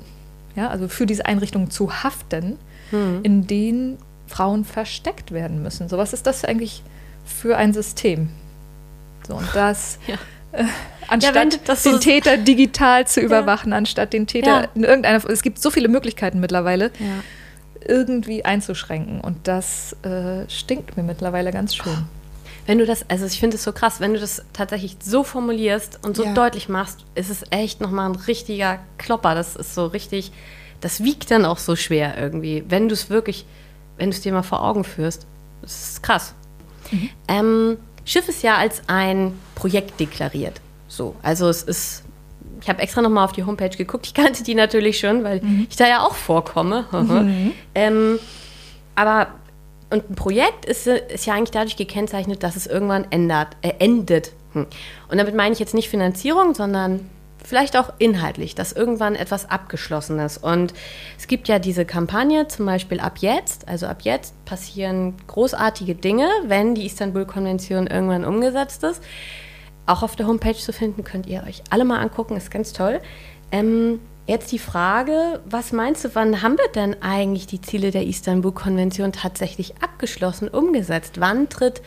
ja, 0.55 0.69
also 0.69 0.87
für 0.87 1.05
diese 1.05 1.25
Einrichtungen 1.25 1.71
zu 1.71 2.03
haften, 2.03 2.57
mhm. 2.91 3.19
in 3.23 3.47
denen 3.47 3.97
Frauen 4.27 4.65
versteckt 4.65 5.31
werden 5.31 5.61
müssen. 5.61 5.89
So, 5.89 5.97
was 5.97 6.13
ist 6.13 6.27
das 6.27 6.45
eigentlich 6.45 6.83
für 7.25 7.57
ein 7.57 7.73
System? 7.73 8.29
So, 9.27 9.35
und 9.35 9.47
das, 9.53 9.99
ja. 10.07 10.17
äh, 10.59 10.65
anstatt 11.07 11.59
ja, 11.67 11.75
den 11.75 11.99
Täter 11.99 12.37
digital 12.37 13.07
zu 13.07 13.19
überwachen, 13.21 13.71
ja. 13.71 13.77
anstatt 13.77 14.13
den 14.13 14.27
Täter 14.27 14.69
in 14.75 14.83
irgendeiner, 14.83 15.23
es 15.29 15.41
gibt 15.41 15.59
so 15.59 15.69
viele 15.69 15.87
Möglichkeiten 15.87 16.39
mittlerweile, 16.39 16.91
irgendwie 17.85 18.45
einzuschränken. 18.45 19.21
Und 19.21 19.47
das 19.47 19.95
äh, 20.03 20.49
stinkt 20.49 20.97
mir 20.97 21.03
mittlerweile 21.03 21.51
ganz 21.51 21.75
schön. 21.75 21.93
Oh. 21.93 22.23
Wenn 22.65 22.77
du 22.77 22.85
das, 22.85 23.09
also 23.09 23.25
ich 23.25 23.39
finde 23.39 23.57
es 23.57 23.63
so 23.63 23.73
krass, 23.73 23.99
wenn 23.99 24.13
du 24.13 24.19
das 24.19 24.43
tatsächlich 24.53 24.95
so 25.01 25.23
formulierst 25.23 25.99
und 26.05 26.15
so 26.15 26.23
ja. 26.23 26.33
deutlich 26.33 26.69
machst, 26.69 27.03
ist 27.13 27.29
es 27.29 27.43
echt 27.49 27.81
nochmal 27.81 28.09
ein 28.09 28.15
richtiger 28.15 28.79
Klopper. 28.97 29.35
Das 29.35 29.55
ist 29.55 29.75
so 29.75 29.87
richtig, 29.87 30.31
das 30.79 31.03
wiegt 31.03 31.29
dann 31.29 31.45
auch 31.45 31.57
so 31.57 31.75
schwer 31.75 32.17
irgendwie, 32.17 32.63
wenn 32.69 32.87
du 32.87 32.93
es 32.93 33.09
wirklich, 33.09 33.45
wenn 33.97 34.11
du 34.11 34.15
es 34.15 34.21
dir 34.21 34.31
mal 34.31 34.43
vor 34.43 34.63
Augen 34.63 34.85
führst. 34.85 35.27
Das 35.61 35.89
ist 35.89 36.03
krass. 36.03 36.33
Mhm. 36.91 37.09
Ähm, 37.27 37.77
Schiff 38.05 38.27
ist 38.27 38.43
ja 38.43 38.57
als 38.57 38.81
ein 38.87 39.39
Projekt 39.55 39.99
deklariert. 39.99 40.61
So, 40.87 41.15
also 41.21 41.49
es 41.49 41.63
ist 41.63 42.03
ich 42.61 42.69
habe 42.69 42.81
extra 42.81 43.01
nochmal 43.01 43.25
auf 43.25 43.33
die 43.33 43.43
Homepage 43.43 43.75
geguckt. 43.75 44.05
Ich 44.05 44.13
kannte 44.13 44.41
die 44.41 44.55
natürlich 44.55 44.97
schon, 44.97 45.25
weil 45.25 45.41
mhm. 45.41 45.67
ich 45.69 45.75
da 45.75 45.85
ja 45.87 46.05
auch 46.05 46.15
vorkomme. 46.15 46.85
Mhm. 46.93 47.51
ähm, 47.75 48.19
aber 48.95 49.27
und 49.89 50.09
ein 50.09 50.15
Projekt 50.15 50.65
ist, 50.65 50.87
ist 50.87 51.25
ja 51.25 51.33
eigentlich 51.35 51.51
dadurch 51.51 51.75
gekennzeichnet, 51.75 52.41
dass 52.41 52.55
es 52.55 52.65
irgendwann 52.65 53.05
ändert, 53.11 53.49
äh, 53.61 53.73
endet. 53.79 54.31
Hm. 54.53 54.65
Und 55.07 55.17
damit 55.17 55.35
meine 55.35 55.53
ich 55.53 55.59
jetzt 55.59 55.75
nicht 55.75 55.89
Finanzierung, 55.89 56.55
sondern 56.55 57.09
vielleicht 57.43 57.77
auch 57.77 57.93
inhaltlich, 57.99 58.55
dass 58.55 58.71
irgendwann 58.71 59.15
etwas 59.15 59.49
abgeschlossen 59.49 60.19
ist. 60.19 60.37
Und 60.37 60.73
es 61.17 61.27
gibt 61.27 61.47
ja 61.47 61.59
diese 61.59 61.85
Kampagne, 61.85 62.47
zum 62.47 62.65
Beispiel 62.65 62.99
ab 62.99 63.17
jetzt, 63.19 63.67
also 63.67 63.87
ab 63.87 64.01
jetzt 64.01 64.33
passieren 64.45 65.15
großartige 65.27 65.95
Dinge, 65.95 66.27
wenn 66.45 66.75
die 66.75 66.85
Istanbul-Konvention 66.85 67.87
irgendwann 67.87 68.25
umgesetzt 68.25 68.83
ist. 68.83 69.03
Auch 69.85 70.01
auf 70.01 70.15
der 70.15 70.27
Homepage 70.27 70.55
zu 70.55 70.71
finden, 70.71 71.03
könnt 71.03 71.27
ihr 71.27 71.43
euch 71.43 71.61
alle 71.69 71.83
mal 71.83 71.99
angucken, 71.99 72.37
ist 72.37 72.51
ganz 72.51 72.71
toll. 72.71 73.01
Ähm, 73.51 73.99
jetzt 74.25 74.51
die 74.51 74.59
Frage, 74.59 75.41
was 75.45 75.73
meinst 75.73 76.05
du, 76.05 76.09
wann 76.13 76.41
haben 76.41 76.57
wir 76.57 76.69
denn 76.69 77.01
eigentlich 77.01 77.47
die 77.47 77.59
Ziele 77.59 77.91
der 77.91 78.07
Istanbul-Konvention 78.07 79.11
tatsächlich 79.11 79.75
abgeschlossen, 79.81 80.47
umgesetzt? 80.47 81.19
Wann 81.19 81.49
tritt 81.49 81.81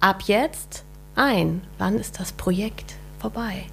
ab 0.00 0.22
jetzt 0.26 0.84
ein? 1.14 1.60
Wann 1.76 1.98
ist 1.98 2.18
das 2.18 2.32
Projekt 2.32 2.94
vorbei? 3.18 3.66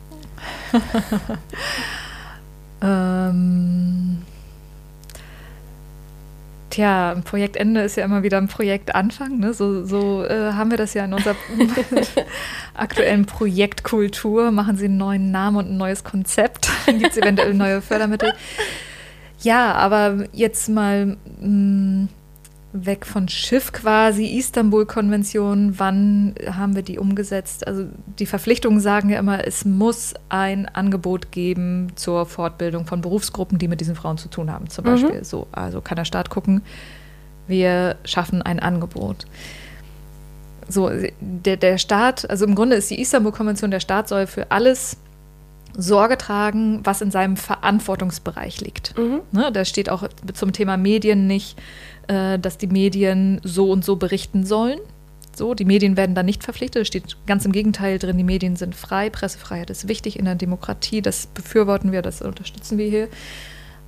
ähm, 2.81 4.19
tja, 6.69 7.11
ein 7.11 7.23
Projektende 7.23 7.81
ist 7.81 7.97
ja 7.97 8.05
immer 8.05 8.23
wieder 8.23 8.37
ein 8.37 8.47
Projektanfang. 8.47 9.39
Ne? 9.39 9.53
So, 9.53 9.85
so 9.85 10.25
äh, 10.25 10.53
haben 10.53 10.71
wir 10.71 10.77
das 10.77 10.93
ja 10.93 11.05
in 11.05 11.13
unserer 11.13 11.35
aktuellen 12.73 13.25
Projektkultur. 13.25 14.51
Machen 14.51 14.77
Sie 14.77 14.85
einen 14.85 14.97
neuen 14.97 15.31
Namen 15.31 15.57
und 15.57 15.71
ein 15.71 15.77
neues 15.77 16.03
Konzept. 16.03 16.69
Dann 16.85 16.99
gibt 16.99 17.11
es 17.11 17.17
eventuell 17.17 17.53
neue 17.53 17.81
Fördermittel. 17.81 18.33
Ja, 19.41 19.73
aber 19.73 20.25
jetzt 20.33 20.69
mal 20.69 21.17
mh, 21.41 21.47
mm, 21.47 22.09
weg 22.71 23.05
von 23.05 23.27
Schiff 23.27 23.71
quasi, 23.71 24.37
Istanbul-Konvention, 24.37 25.79
wann 25.79 26.35
haben 26.45 26.75
wir 26.75 26.83
die 26.83 26.99
umgesetzt? 26.99 27.65
Also 27.65 27.85
die 28.19 28.27
Verpflichtungen 28.27 28.79
sagen 28.79 29.09
ja 29.09 29.17
immer, 29.19 29.45
es 29.47 29.65
muss 29.65 30.13
ein 30.29 30.67
Angebot 30.67 31.31
geben 31.31 31.87
zur 31.95 32.25
Fortbildung 32.27 32.85
von 32.85 33.01
Berufsgruppen, 33.01 33.57
die 33.57 33.67
mit 33.67 33.81
diesen 33.81 33.95
Frauen 33.95 34.17
zu 34.17 34.29
tun 34.29 34.51
haben, 34.51 34.69
zum 34.69 34.85
mhm. 34.85 34.89
Beispiel. 34.89 35.23
So, 35.23 35.47
also 35.51 35.81
kann 35.81 35.95
der 35.95 36.05
Staat 36.05 36.29
gucken, 36.29 36.61
wir 37.47 37.95
schaffen 38.03 38.43
ein 38.43 38.59
Angebot. 38.59 39.25
So, 40.67 40.91
der, 41.19 41.57
der 41.57 41.79
Staat, 41.79 42.29
also 42.29 42.45
im 42.45 42.53
Grunde 42.53 42.75
ist 42.75 42.91
die 42.91 43.01
Istanbul-Konvention, 43.01 43.71
der 43.71 43.79
Staat 43.79 44.07
soll 44.07 44.27
für 44.27 44.51
alles 44.51 44.97
Sorge 45.75 46.17
tragen, 46.17 46.81
was 46.83 47.01
in 47.01 47.11
seinem 47.11 47.37
Verantwortungsbereich 47.37 48.61
liegt. 48.61 48.97
Mhm. 48.97 49.21
Ne, 49.31 49.51
da 49.51 49.65
steht 49.65 49.89
auch 49.89 50.07
zum 50.33 50.53
Thema 50.53 50.77
Medien 50.77 51.27
nicht, 51.27 51.57
äh, 52.07 52.37
dass 52.39 52.57
die 52.57 52.67
Medien 52.67 53.39
so 53.43 53.71
und 53.71 53.85
so 53.85 53.95
berichten 53.95 54.45
sollen. 54.45 54.79
So, 55.35 55.53
die 55.53 55.65
Medien 55.65 55.95
werden 55.95 56.15
da 56.15 56.23
nicht 56.23 56.43
verpflichtet. 56.43 56.81
Es 56.81 56.87
steht 56.89 57.15
ganz 57.25 57.45
im 57.45 57.53
Gegenteil 57.53 57.97
drin, 57.97 58.17
die 58.17 58.23
Medien 58.25 58.57
sind 58.57 58.75
frei, 58.75 59.09
Pressefreiheit 59.09 59.69
ist 59.69 59.87
wichtig 59.87 60.19
in 60.19 60.25
der 60.25 60.35
Demokratie, 60.35 61.01
das 61.01 61.27
befürworten 61.27 61.93
wir, 61.93 62.01
das 62.01 62.21
unterstützen 62.21 62.77
wir 62.77 62.89
hier. 62.89 63.07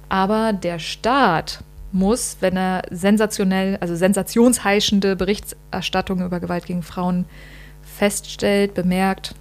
Aber 0.07 0.53
der 0.53 0.79
Staat 0.79 1.63
muss, 1.91 2.37
wenn 2.39 2.55
er 2.55 2.83
sensationell, 2.89 3.77
also 3.81 3.95
sensationsheischende 3.95 5.15
Berichterstattung 5.15 6.21
über 6.21 6.39
Gewalt 6.39 6.65
gegen 6.65 6.83
Frauen 6.83 7.25
feststellt, 7.83 8.73
bemerkt, 8.73 9.35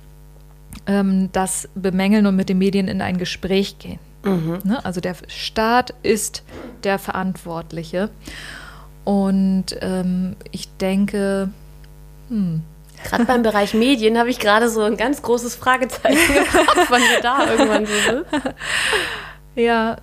ähm, 0.90 1.30
das 1.32 1.68
bemängeln 1.76 2.26
und 2.26 2.34
mit 2.34 2.48
den 2.48 2.58
Medien 2.58 2.88
in 2.88 3.00
ein 3.00 3.16
Gespräch 3.16 3.78
gehen. 3.78 4.00
Mhm. 4.24 4.58
Ne? 4.64 4.84
Also 4.84 5.00
der 5.00 5.14
Staat 5.28 5.94
ist 6.02 6.42
der 6.82 6.98
Verantwortliche. 6.98 8.10
Und 9.04 9.66
ähm, 9.80 10.36
ich 10.50 10.68
denke, 10.76 11.50
hm. 12.28 12.62
Gerade 13.02 13.24
beim 13.24 13.42
Bereich 13.42 13.72
Medien 13.72 14.18
habe 14.18 14.28
ich 14.28 14.38
gerade 14.38 14.68
so 14.68 14.82
ein 14.82 14.98
ganz 14.98 15.22
großes 15.22 15.54
Fragezeichen 15.54 16.34
gefragt, 16.34 16.90
wann 16.90 17.00
wir 17.00 17.20
da 17.22 17.50
irgendwann 17.50 17.86
so 17.86 17.92
sind. 17.92 18.26
Ja. 19.56 19.96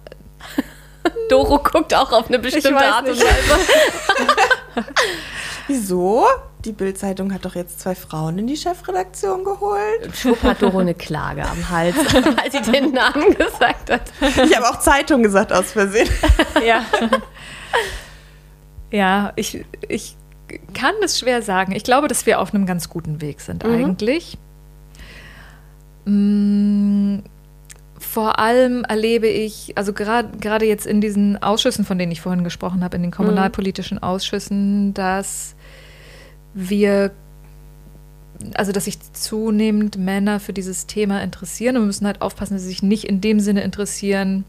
Doro 1.30 1.60
guckt 1.60 1.94
auch 1.94 2.12
auf 2.12 2.28
eine 2.28 2.38
bestimmte 2.38 2.76
Art 2.76 3.08
und 3.08 3.18
Weise. 3.18 3.60
Wieso? 5.68 6.26
Die 6.68 6.74
Bildzeitung 6.74 7.34
hat 7.34 7.46
doch 7.46 7.56
jetzt 7.56 7.80
zwei 7.80 7.96
Frauen 7.96 8.40
in 8.40 8.46
die 8.48 8.58
Chefredaktion 8.58 9.46
geholt. 9.46 10.14
Schwupp 10.14 10.44
hat 10.44 10.62
Doro 10.62 10.80
eine 10.80 10.94
Klage 10.94 11.48
am 11.48 11.70
Hals, 11.70 11.96
weil 12.14 12.52
sie 12.52 12.62
den 12.70 12.92
Namen 12.92 13.34
gesagt 13.34 13.90
hat. 13.90 14.12
Ich 14.20 14.54
habe 14.54 14.70
auch 14.70 14.78
Zeitung 14.82 15.24
gesagt 15.24 15.54
aus 15.54 15.72
Versehen. 15.72 16.10
Ja. 16.66 16.84
Ja, 18.92 19.32
ich, 19.38 19.64
ich 19.88 20.18
kann 20.74 20.94
es 21.02 21.20
schwer 21.20 21.42
sagen. 21.42 21.72
Ich 21.72 21.84
glaube, 21.84 22.10
dass 22.10 22.26
wir 22.26 22.42
auf 22.42 22.54
einem 22.54 22.66
ganz 22.66 22.90
guten 22.90 23.22
Weg 23.22 23.40
sind 23.40 23.64
mhm. 23.64 23.74
eigentlich. 23.74 24.38
Mm, 26.04 27.20
vor 27.98 28.40
allem 28.40 28.84
erlebe 28.84 29.28
ich, 29.28 29.78
also 29.78 29.94
gerade 29.94 30.66
jetzt 30.66 30.86
in 30.86 31.00
diesen 31.00 31.42
Ausschüssen, 31.42 31.86
von 31.86 31.98
denen 31.98 32.12
ich 32.12 32.20
vorhin 32.20 32.44
gesprochen 32.44 32.84
habe, 32.84 32.98
in 32.98 33.04
den 33.04 33.12
kommunalpolitischen 33.12 34.04
Ausschüssen, 34.04 34.94
dass 34.94 35.56
wir, 36.58 37.12
also 38.56 38.72
dass 38.72 38.86
sich 38.86 38.98
zunehmend 39.14 39.98
Männer 39.98 40.40
für 40.40 40.54
dieses 40.54 40.88
Thema 40.88 41.22
interessieren 41.22 41.76
und 41.76 41.84
wir 41.84 41.88
müssen 41.88 42.08
halt 42.08 42.22
aufpassen, 42.22 42.56
dass 42.56 42.64
sie 42.64 42.70
sich 42.70 42.84
nicht 42.84 43.04
in 43.04 43.22
dem 43.22 43.40
Sinne 43.40 43.62
interessieren, 43.62 44.44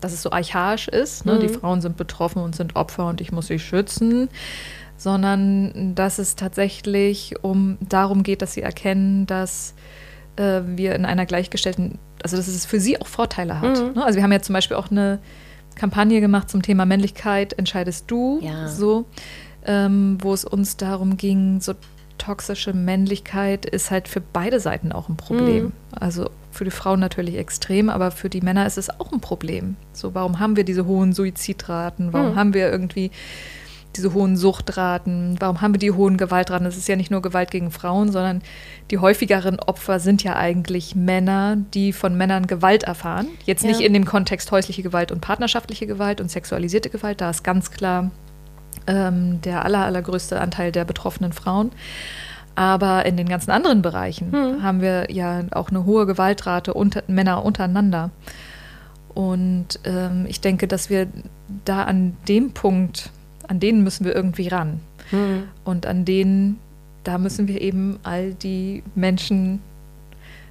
dass 0.00 0.12
es 0.12 0.22
so 0.22 0.32
archaisch 0.32 0.88
ist. 0.88 1.26
Ne? 1.26 1.34
Mhm. 1.34 1.40
Die 1.40 1.48
Frauen 1.48 1.80
sind 1.80 1.96
betroffen 1.96 2.42
und 2.42 2.56
sind 2.56 2.74
Opfer 2.74 3.06
und 3.06 3.20
ich 3.20 3.30
muss 3.30 3.46
sie 3.46 3.58
schützen, 3.60 4.28
sondern 4.96 5.94
dass 5.94 6.18
es 6.18 6.34
tatsächlich 6.34 7.36
um 7.42 7.78
darum 7.80 8.22
geht, 8.22 8.42
dass 8.42 8.54
sie 8.54 8.62
erkennen, 8.62 9.26
dass 9.26 9.74
äh, 10.36 10.62
wir 10.64 10.96
in 10.96 11.04
einer 11.04 11.26
gleichgestellten, 11.26 11.98
also 12.22 12.36
dass 12.36 12.48
es 12.48 12.66
für 12.66 12.80
sie 12.80 13.00
auch 13.00 13.06
Vorteile 13.06 13.60
hat. 13.60 13.80
Mhm. 13.80 13.92
Ne? 13.94 14.04
Also 14.04 14.16
wir 14.16 14.24
haben 14.24 14.32
ja 14.32 14.42
zum 14.42 14.54
Beispiel 14.54 14.76
auch 14.76 14.90
eine 14.90 15.20
Kampagne 15.76 16.20
gemacht 16.20 16.50
zum 16.50 16.62
Thema 16.62 16.86
Männlichkeit, 16.86 17.52
entscheidest 17.52 18.10
du, 18.10 18.40
ja. 18.42 18.66
so, 18.66 19.06
ähm, 19.66 20.18
wo 20.20 20.32
es 20.32 20.44
uns 20.44 20.76
darum 20.76 21.16
ging, 21.16 21.60
so 21.60 21.74
toxische 22.18 22.72
Männlichkeit 22.74 23.64
ist 23.64 23.90
halt 23.90 24.06
für 24.06 24.20
beide 24.20 24.60
Seiten 24.60 24.92
auch 24.92 25.08
ein 25.08 25.16
Problem. 25.16 25.64
Mhm. 25.64 25.72
Also 25.98 26.30
für 26.52 26.64
die 26.64 26.70
Frauen 26.70 27.00
natürlich 27.00 27.36
extrem, 27.36 27.88
aber 27.88 28.10
für 28.10 28.28
die 28.28 28.40
Männer 28.40 28.66
ist 28.66 28.78
es 28.78 28.90
auch 28.90 29.12
ein 29.12 29.20
Problem. 29.20 29.76
So, 29.92 30.14
warum 30.14 30.38
haben 30.38 30.56
wir 30.56 30.64
diese 30.64 30.86
hohen 30.86 31.12
Suizidraten? 31.12 32.12
Warum 32.12 32.32
mhm. 32.32 32.36
haben 32.36 32.54
wir 32.54 32.70
irgendwie 32.70 33.10
diese 33.96 34.12
hohen 34.12 34.36
Suchtraten? 34.36 35.36
Warum 35.40 35.60
haben 35.60 35.74
wir 35.74 35.78
die 35.78 35.92
hohen 35.92 36.16
Gewaltraten? 36.16 36.66
Es 36.66 36.76
ist 36.76 36.88
ja 36.88 36.96
nicht 36.96 37.10
nur 37.10 37.22
Gewalt 37.22 37.50
gegen 37.50 37.70
Frauen, 37.70 38.12
sondern 38.12 38.42
die 38.90 38.98
häufigeren 38.98 39.58
Opfer 39.58 39.98
sind 39.98 40.22
ja 40.22 40.36
eigentlich 40.36 40.94
Männer, 40.94 41.56
die 41.74 41.92
von 41.92 42.16
Männern 42.16 42.46
Gewalt 42.46 42.82
erfahren. 42.82 43.28
Jetzt 43.46 43.62
ja. 43.62 43.68
nicht 43.68 43.80
in 43.80 43.92
dem 43.94 44.04
Kontext 44.04 44.50
häusliche 44.52 44.82
Gewalt 44.82 45.10
und 45.10 45.20
partnerschaftliche 45.20 45.86
Gewalt 45.86 46.20
und 46.20 46.30
sexualisierte 46.30 46.90
Gewalt, 46.90 47.20
da 47.20 47.30
ist 47.30 47.42
ganz 47.42 47.70
klar 47.70 48.10
ähm, 48.86 49.40
der 49.42 49.64
aller, 49.64 49.84
allergrößte 49.84 50.40
Anteil 50.40 50.72
der 50.72 50.84
betroffenen 50.84 51.32
Frauen. 51.32 51.72
Aber 52.54 53.06
in 53.06 53.16
den 53.16 53.28
ganzen 53.28 53.50
anderen 53.50 53.82
Bereichen 53.82 54.32
hm. 54.32 54.62
haben 54.62 54.80
wir 54.80 55.10
ja 55.10 55.44
auch 55.52 55.70
eine 55.70 55.86
hohe 55.86 56.06
Gewaltrate 56.06 56.74
unter 56.74 57.02
Männer 57.06 57.44
untereinander. 57.44 58.10
Und 59.14 59.80
ähm, 59.84 60.26
ich 60.28 60.40
denke, 60.40 60.68
dass 60.68 60.90
wir 60.90 61.08
da 61.64 61.84
an 61.84 62.16
dem 62.28 62.52
Punkt, 62.52 63.10
an 63.48 63.60
denen 63.60 63.82
müssen 63.82 64.04
wir 64.04 64.14
irgendwie 64.14 64.48
ran. 64.48 64.80
Hm. 65.10 65.44
Und 65.64 65.86
an 65.86 66.04
denen, 66.04 66.58
da 67.04 67.18
müssen 67.18 67.48
wir 67.48 67.60
eben 67.60 67.98
all 68.02 68.34
die 68.34 68.82
Menschen 68.94 69.60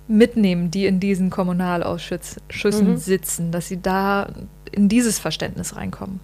mitnehmen, 0.10 0.72
die 0.72 0.86
in 0.88 1.00
diesen 1.00 1.30
Kommunalausschüssen 1.30 2.42
mhm. 2.90 2.98
sitzen, 2.98 3.52
dass 3.52 3.68
sie 3.68 3.82
da 3.82 4.28
in 4.72 4.90
dieses 4.90 5.20
Verständnis 5.20 5.76
reinkommen. 5.76 6.20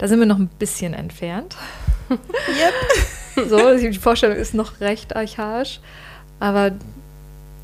Da 0.00 0.08
sind 0.08 0.18
wir 0.18 0.26
noch 0.26 0.38
ein 0.38 0.48
bisschen 0.58 0.94
entfernt. 0.94 1.56
Yep. 3.36 3.48
so, 3.48 3.76
die 3.76 3.92
Vorstellung 3.92 4.36
ist 4.36 4.52
noch 4.52 4.80
recht 4.80 5.14
archaisch. 5.14 5.78
Aber 6.40 6.72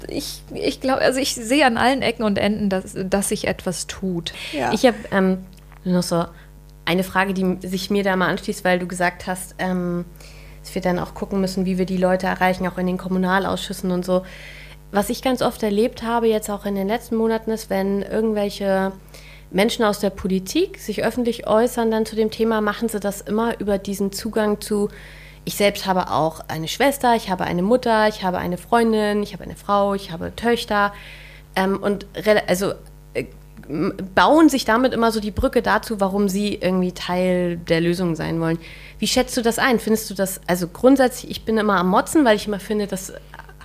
ich, 0.06 0.42
ich 0.54 0.80
glaube, 0.80 1.00
also 1.00 1.18
ich 1.18 1.34
sehe 1.34 1.66
an 1.66 1.76
allen 1.76 2.02
Ecken 2.02 2.22
und 2.22 2.38
Enden, 2.38 2.68
dass, 2.68 2.94
dass 2.94 3.30
sich 3.30 3.48
etwas 3.48 3.88
tut. 3.88 4.32
Ja. 4.52 4.72
Ich 4.72 4.84
habe 4.84 4.96
ähm, 5.10 5.38
noch 5.82 6.04
so 6.04 6.26
eine 6.84 7.02
Frage, 7.02 7.34
die 7.34 7.66
sich 7.66 7.90
mir 7.90 8.04
da 8.04 8.14
mal 8.14 8.28
anschließt, 8.28 8.64
weil 8.64 8.78
du 8.78 8.86
gesagt 8.86 9.26
hast, 9.26 9.56
ähm, 9.58 10.04
dass 10.62 10.74
wir 10.74 10.82
dann 10.82 10.98
auch 10.98 11.14
gucken 11.14 11.40
müssen, 11.40 11.64
wie 11.64 11.78
wir 11.78 11.86
die 11.86 11.96
Leute 11.96 12.26
erreichen, 12.26 12.68
auch 12.68 12.78
in 12.78 12.86
den 12.86 12.98
Kommunalausschüssen 12.98 13.90
und 13.90 14.04
so. 14.04 14.22
Was 14.92 15.08
ich 15.08 15.22
ganz 15.22 15.42
oft 15.42 15.62
erlebt 15.62 16.02
habe, 16.02 16.28
jetzt 16.28 16.50
auch 16.50 16.66
in 16.66 16.76
den 16.76 16.86
letzten 16.86 17.16
Monaten, 17.16 17.50
ist, 17.50 17.70
wenn 17.70 18.02
irgendwelche 18.02 18.92
Menschen 19.56 19.86
aus 19.86 20.00
der 20.00 20.10
Politik 20.10 20.78
sich 20.78 21.02
öffentlich 21.02 21.46
äußern 21.46 21.90
dann 21.90 22.04
zu 22.04 22.14
dem 22.14 22.30
Thema, 22.30 22.60
machen 22.60 22.90
sie 22.90 23.00
das 23.00 23.22
immer 23.22 23.58
über 23.58 23.78
diesen 23.78 24.12
Zugang 24.12 24.60
zu, 24.60 24.90
ich 25.46 25.56
selbst 25.56 25.86
habe 25.86 26.10
auch 26.10 26.40
eine 26.48 26.68
Schwester, 26.68 27.16
ich 27.16 27.30
habe 27.30 27.44
eine 27.44 27.62
Mutter, 27.62 28.06
ich 28.06 28.22
habe 28.22 28.36
eine 28.36 28.58
Freundin, 28.58 29.22
ich 29.22 29.32
habe 29.32 29.44
eine 29.44 29.56
Frau, 29.56 29.94
ich 29.94 30.12
habe 30.12 30.36
Töchter. 30.36 30.92
Ähm, 31.54 31.78
und 31.78 32.04
also 32.46 32.74
äh, 33.14 33.24
bauen 34.14 34.50
sich 34.50 34.66
damit 34.66 34.92
immer 34.92 35.10
so 35.10 35.20
die 35.20 35.30
Brücke 35.30 35.62
dazu, 35.62 36.00
warum 36.00 36.28
sie 36.28 36.56
irgendwie 36.56 36.92
Teil 36.92 37.56
der 37.56 37.80
Lösung 37.80 38.14
sein 38.14 38.38
wollen. 38.40 38.58
Wie 38.98 39.06
schätzt 39.06 39.38
du 39.38 39.42
das 39.42 39.58
ein? 39.58 39.80
Findest 39.80 40.10
du 40.10 40.14
das, 40.14 40.42
also 40.46 40.68
grundsätzlich, 40.68 41.30
ich 41.30 41.44
bin 41.46 41.56
immer 41.56 41.78
am 41.78 41.88
Motzen, 41.88 42.26
weil 42.26 42.36
ich 42.36 42.46
immer 42.46 42.60
finde, 42.60 42.86
das 42.86 43.14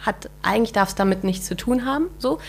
hat, 0.06 0.30
eigentlich 0.42 0.72
darf 0.72 0.90
es 0.90 0.96
damit 0.96 1.26
nichts 1.26 1.48
zu 1.48 1.58
tun 1.58 1.86
haben, 1.86 2.08
so. 2.18 2.40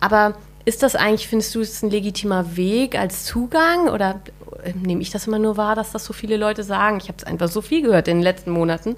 Aber 0.00 0.34
ist 0.64 0.82
das 0.82 0.96
eigentlich, 0.96 1.28
findest 1.28 1.54
du, 1.54 1.60
es 1.60 1.82
ein 1.82 1.90
legitimer 1.90 2.56
Weg 2.56 2.98
als 2.98 3.24
Zugang 3.24 3.88
oder 3.88 4.20
äh, 4.62 4.72
nehme 4.72 5.02
ich 5.02 5.10
das 5.10 5.26
immer 5.26 5.38
nur 5.38 5.56
wahr, 5.56 5.74
dass 5.74 5.92
das 5.92 6.04
so 6.04 6.12
viele 6.12 6.36
Leute 6.36 6.62
sagen? 6.62 6.98
Ich 6.98 7.08
habe 7.08 7.18
es 7.18 7.24
einfach 7.24 7.48
so 7.48 7.62
viel 7.62 7.82
gehört 7.82 8.08
in 8.08 8.18
den 8.18 8.22
letzten 8.22 8.50
Monaten. 8.50 8.96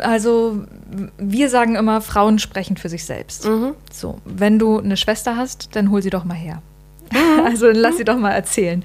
Also 0.00 0.64
wir 1.16 1.48
sagen 1.48 1.76
immer, 1.76 2.00
Frauen 2.00 2.38
sprechen 2.38 2.76
für 2.76 2.88
sich 2.88 3.04
selbst. 3.04 3.46
Mhm. 3.46 3.74
So, 3.92 4.18
wenn 4.24 4.58
du 4.58 4.78
eine 4.78 4.96
Schwester 4.96 5.36
hast, 5.36 5.74
dann 5.76 5.90
hol 5.90 6.02
sie 6.02 6.10
doch 6.10 6.24
mal 6.24 6.34
her. 6.34 6.62
Mhm. 7.12 7.18
Also 7.44 7.68
lass 7.68 7.96
sie 7.96 8.04
doch 8.04 8.18
mal 8.18 8.32
erzählen. 8.32 8.84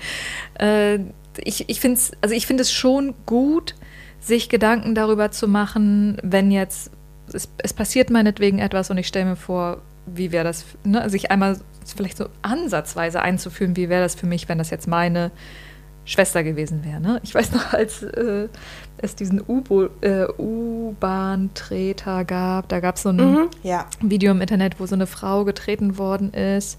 Äh, 0.59 0.99
ich 1.38 1.68
ich 1.68 1.80
finde 1.80 1.97
es 1.97 2.11
also 2.22 2.39
find 2.39 2.59
es 2.59 2.72
schon 2.72 3.16
gut, 3.26 3.76
sich 4.20 4.49
Gedanken 4.49 4.95
darüber 4.95 5.32
zu 5.32 5.47
machen, 5.47 6.18
wenn 6.24 6.51
jetzt 6.51 6.91
es, 7.32 7.49
es 7.57 7.74
passiert 7.74 8.09
meinetwegen 8.09 8.59
etwas 8.59 8.89
und 8.89 8.97
ich 8.97 9.07
stelle 9.07 9.26
mir 9.26 9.36
vor, 9.36 9.82
wie 10.06 10.32
wäre 10.32 10.43
das, 10.43 10.66
ne, 10.84 11.10
sich 11.10 11.32
einmal 11.32 11.58
vielleicht 11.95 12.18
so 12.18 12.28
ansatzweise 12.41 13.22
einzufühlen, 13.22 13.76
wie 13.76 13.89
wäre 13.89 14.04
das 14.04 14.16
für 14.16 14.26
mich, 14.26 14.49
wenn 14.49 14.58
das 14.58 14.70
jetzt 14.70 14.88
meine 14.88 15.32
Schwester 16.06 16.43
gewesen 16.43 16.84
wäre. 16.84 16.99
Ne? 16.99 17.22
Ich 17.24 17.34
weiß 17.34 17.54
noch, 17.54 17.72
als 17.74 18.04
äh, 18.04 18.49
es 18.97 19.16
diesen 19.16 19.39
äh, 19.39 20.28
U-Bahn-Treter 20.38 22.26
gab, 22.26 22.68
da 22.68 22.82
gab 22.82 22.97
es 22.97 23.04
so 23.04 23.10
ein 23.10 23.16
mhm, 23.16 23.49
ja. 23.64 23.86
Video 24.01 24.32
im 24.32 24.41
Internet, 24.41 24.80
wo 24.80 24.86
so 24.86 24.95
eine 24.95 25.08
Frau 25.08 25.45
getreten 25.45 25.97
worden 25.97 26.34
ist. 26.34 26.78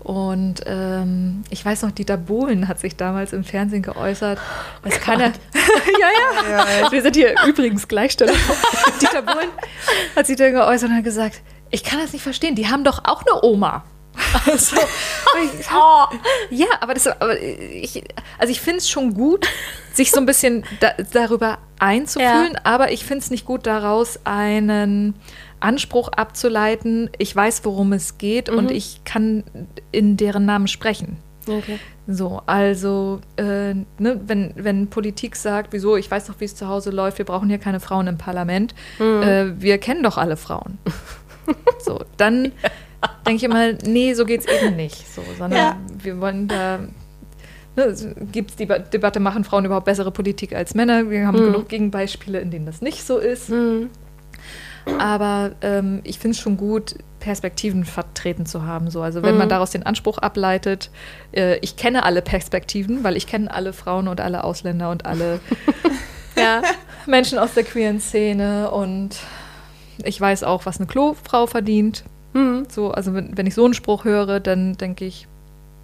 Und 0.00 0.62
ähm, 0.66 1.44
ich 1.48 1.64
weiß 1.64 1.82
noch, 1.82 1.90
Dieter 1.90 2.16
Bohlen 2.18 2.68
hat 2.68 2.78
sich 2.80 2.96
damals 2.96 3.32
im 3.32 3.42
Fernsehen 3.44 3.82
geäußert. 3.82 4.38
Das 4.82 5.00
kann 5.00 5.20
er. 5.20 5.28
ja, 6.00 6.08
ja, 6.50 6.66
ja. 6.82 6.92
Wir 6.92 7.02
sind 7.02 7.16
hier 7.16 7.34
übrigens 7.46 7.88
Gleichstellung. 7.88 8.36
Dieter 9.00 9.22
Bohlen 9.22 9.48
hat 10.14 10.26
sich 10.26 10.36
dann 10.36 10.52
geäußert 10.52 10.90
und 10.90 10.96
hat 10.96 11.04
gesagt, 11.04 11.40
ich 11.74 11.82
kann 11.82 11.98
das 11.98 12.12
nicht 12.12 12.22
verstehen, 12.22 12.54
die 12.54 12.68
haben 12.68 12.84
doch 12.84 13.04
auch 13.04 13.22
eine 13.26 13.44
Oma. 13.44 13.84
Also, 14.46 14.76
ich, 14.76 15.66
oh. 15.74 16.04
Ja, 16.50 16.66
aber, 16.80 16.94
das, 16.94 17.08
aber 17.08 17.40
ich, 17.40 18.04
also 18.38 18.52
ich 18.52 18.60
finde 18.60 18.78
es 18.78 18.88
schon 18.88 19.14
gut, 19.14 19.48
sich 19.92 20.12
so 20.12 20.18
ein 20.18 20.26
bisschen 20.26 20.64
da, 20.78 20.92
darüber 21.12 21.58
einzufühlen, 21.80 22.52
ja. 22.52 22.60
aber 22.62 22.92
ich 22.92 23.04
finde 23.04 23.24
es 23.24 23.30
nicht 23.30 23.44
gut, 23.44 23.66
daraus 23.66 24.20
einen 24.24 25.14
Anspruch 25.58 26.10
abzuleiten, 26.10 27.10
ich 27.18 27.34
weiß, 27.34 27.64
worum 27.64 27.92
es 27.92 28.16
geht 28.18 28.50
mhm. 28.50 28.58
und 28.58 28.70
ich 28.70 29.02
kann 29.04 29.42
in 29.90 30.16
deren 30.16 30.44
Namen 30.46 30.68
sprechen. 30.68 31.16
Okay. 31.48 31.80
So, 32.06 32.42
also, 32.46 33.20
äh, 33.36 33.74
ne, 33.74 34.20
wenn, 34.26 34.52
wenn 34.56 34.90
Politik 34.90 35.34
sagt, 35.34 35.72
wieso, 35.72 35.96
ich 35.96 36.10
weiß 36.10 36.26
doch, 36.26 36.34
wie 36.38 36.44
es 36.44 36.54
zu 36.54 36.68
Hause 36.68 36.90
läuft, 36.90 37.18
wir 37.18 37.24
brauchen 37.24 37.48
hier 37.48 37.58
keine 37.58 37.80
Frauen 37.80 38.06
im 38.06 38.18
Parlament, 38.18 38.74
mhm. 38.98 39.22
äh, 39.22 39.60
wir 39.60 39.78
kennen 39.78 40.04
doch 40.04 40.18
alle 40.18 40.36
Frauen. 40.36 40.78
so, 41.78 42.00
dann 42.16 42.52
denke 43.26 43.36
ich 43.36 43.44
immer, 43.44 43.72
nee, 43.84 44.14
so 44.14 44.24
geht 44.24 44.40
es 44.40 44.46
eben 44.46 44.76
nicht. 44.76 45.12
So, 45.12 45.22
sondern 45.38 45.58
ja. 45.58 45.76
wir 46.02 46.20
wollen 46.20 46.48
da. 46.48 46.80
Ne, 47.76 47.94
Gibt 48.30 48.50
es 48.50 48.56
die 48.56 48.66
Debatte, 48.66 49.18
machen 49.18 49.42
Frauen 49.42 49.64
überhaupt 49.64 49.86
bessere 49.86 50.12
Politik 50.12 50.54
als 50.54 50.74
Männer? 50.74 51.10
Wir 51.10 51.26
haben 51.26 51.40
mhm. 51.40 51.52
genug 51.52 51.68
Gegenbeispiele, 51.68 52.40
in 52.40 52.50
denen 52.50 52.66
das 52.66 52.80
nicht 52.80 53.04
so 53.04 53.18
ist. 53.18 53.50
Mhm. 53.50 53.90
Aber 54.98 55.52
ähm, 55.62 56.00
ich 56.04 56.18
finde 56.18 56.36
es 56.36 56.40
schon 56.40 56.56
gut, 56.56 56.94
Perspektiven 57.18 57.84
vertreten 57.84 58.44
zu 58.44 58.66
haben. 58.66 58.90
So. 58.90 59.00
Also 59.00 59.22
wenn 59.22 59.32
mhm. 59.32 59.38
man 59.38 59.48
daraus 59.48 59.70
den 59.70 59.82
Anspruch 59.82 60.18
ableitet, 60.18 60.90
äh, 61.32 61.56
ich 61.60 61.76
kenne 61.76 62.04
alle 62.04 62.22
Perspektiven, 62.22 63.02
weil 63.02 63.16
ich 63.16 63.26
kenne 63.26 63.52
alle 63.52 63.72
Frauen 63.72 64.08
und 64.08 64.20
alle 64.20 64.44
Ausländer 64.44 64.90
und 64.90 65.06
alle 65.06 65.40
ja, 66.36 66.62
Menschen 67.06 67.38
aus 67.38 67.54
der 67.54 67.64
queeren 67.64 67.98
Szene 67.98 68.70
und 68.70 69.16
ich 70.04 70.20
weiß 70.20 70.42
auch, 70.44 70.66
was 70.66 70.78
eine 70.78 70.86
Klofrau 70.86 71.46
verdient. 71.46 72.04
Mhm. 72.32 72.66
So, 72.68 72.90
also 72.90 73.14
wenn, 73.14 73.36
wenn 73.36 73.46
ich 73.46 73.54
so 73.54 73.64
einen 73.64 73.74
Spruch 73.74 74.04
höre, 74.04 74.40
dann 74.40 74.76
denke 74.76 75.04
ich, 75.04 75.26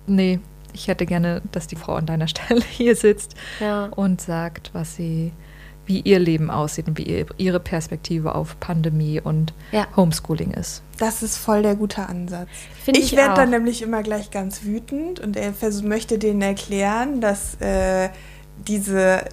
nee, 0.07 0.41
ich 0.73 0.89
hätte 0.89 1.07
gerne, 1.07 1.43
dass 1.53 1.67
die 1.67 1.77
Frau 1.77 1.95
an 1.95 2.07
deiner 2.07 2.29
Stelle 2.29 2.63
hier 2.63 2.97
sitzt 2.97 3.35
ja. 3.61 3.87
und 3.87 4.21
sagt, 4.21 4.71
was 4.73 4.97
sie, 4.97 5.33
wie 5.87 6.01
ihr 6.01 6.19
Leben 6.19 6.51
aussieht 6.51 6.89
und 6.89 6.99
wie 6.99 7.27
ihre 7.37 7.61
Perspektive 7.61 8.35
auf 8.35 8.59
Pandemie 8.61 9.21
und 9.21 9.53
ja. 9.73 9.87
Homeschooling 9.97 10.53
ist. 10.53 10.83
Das 10.99 11.23
ist 11.23 11.37
voll 11.37 11.63
der 11.63 11.77
gute 11.77 12.09
Ansatz. 12.09 12.49
Find 12.85 12.97
ich, 12.97 13.13
ich 13.13 13.17
werde 13.17 13.35
dann 13.35 13.51
nämlich 13.51 13.83
immer 13.83 14.03
gleich 14.03 14.31
ganz 14.31 14.65
wütend 14.65 15.21
und 15.21 15.37
er 15.37 15.53
möchte 15.83 16.19
denen 16.19 16.43
erklären, 16.43 17.21
dass 17.21 17.61
äh, 17.61 18.11
diese 18.69 19.25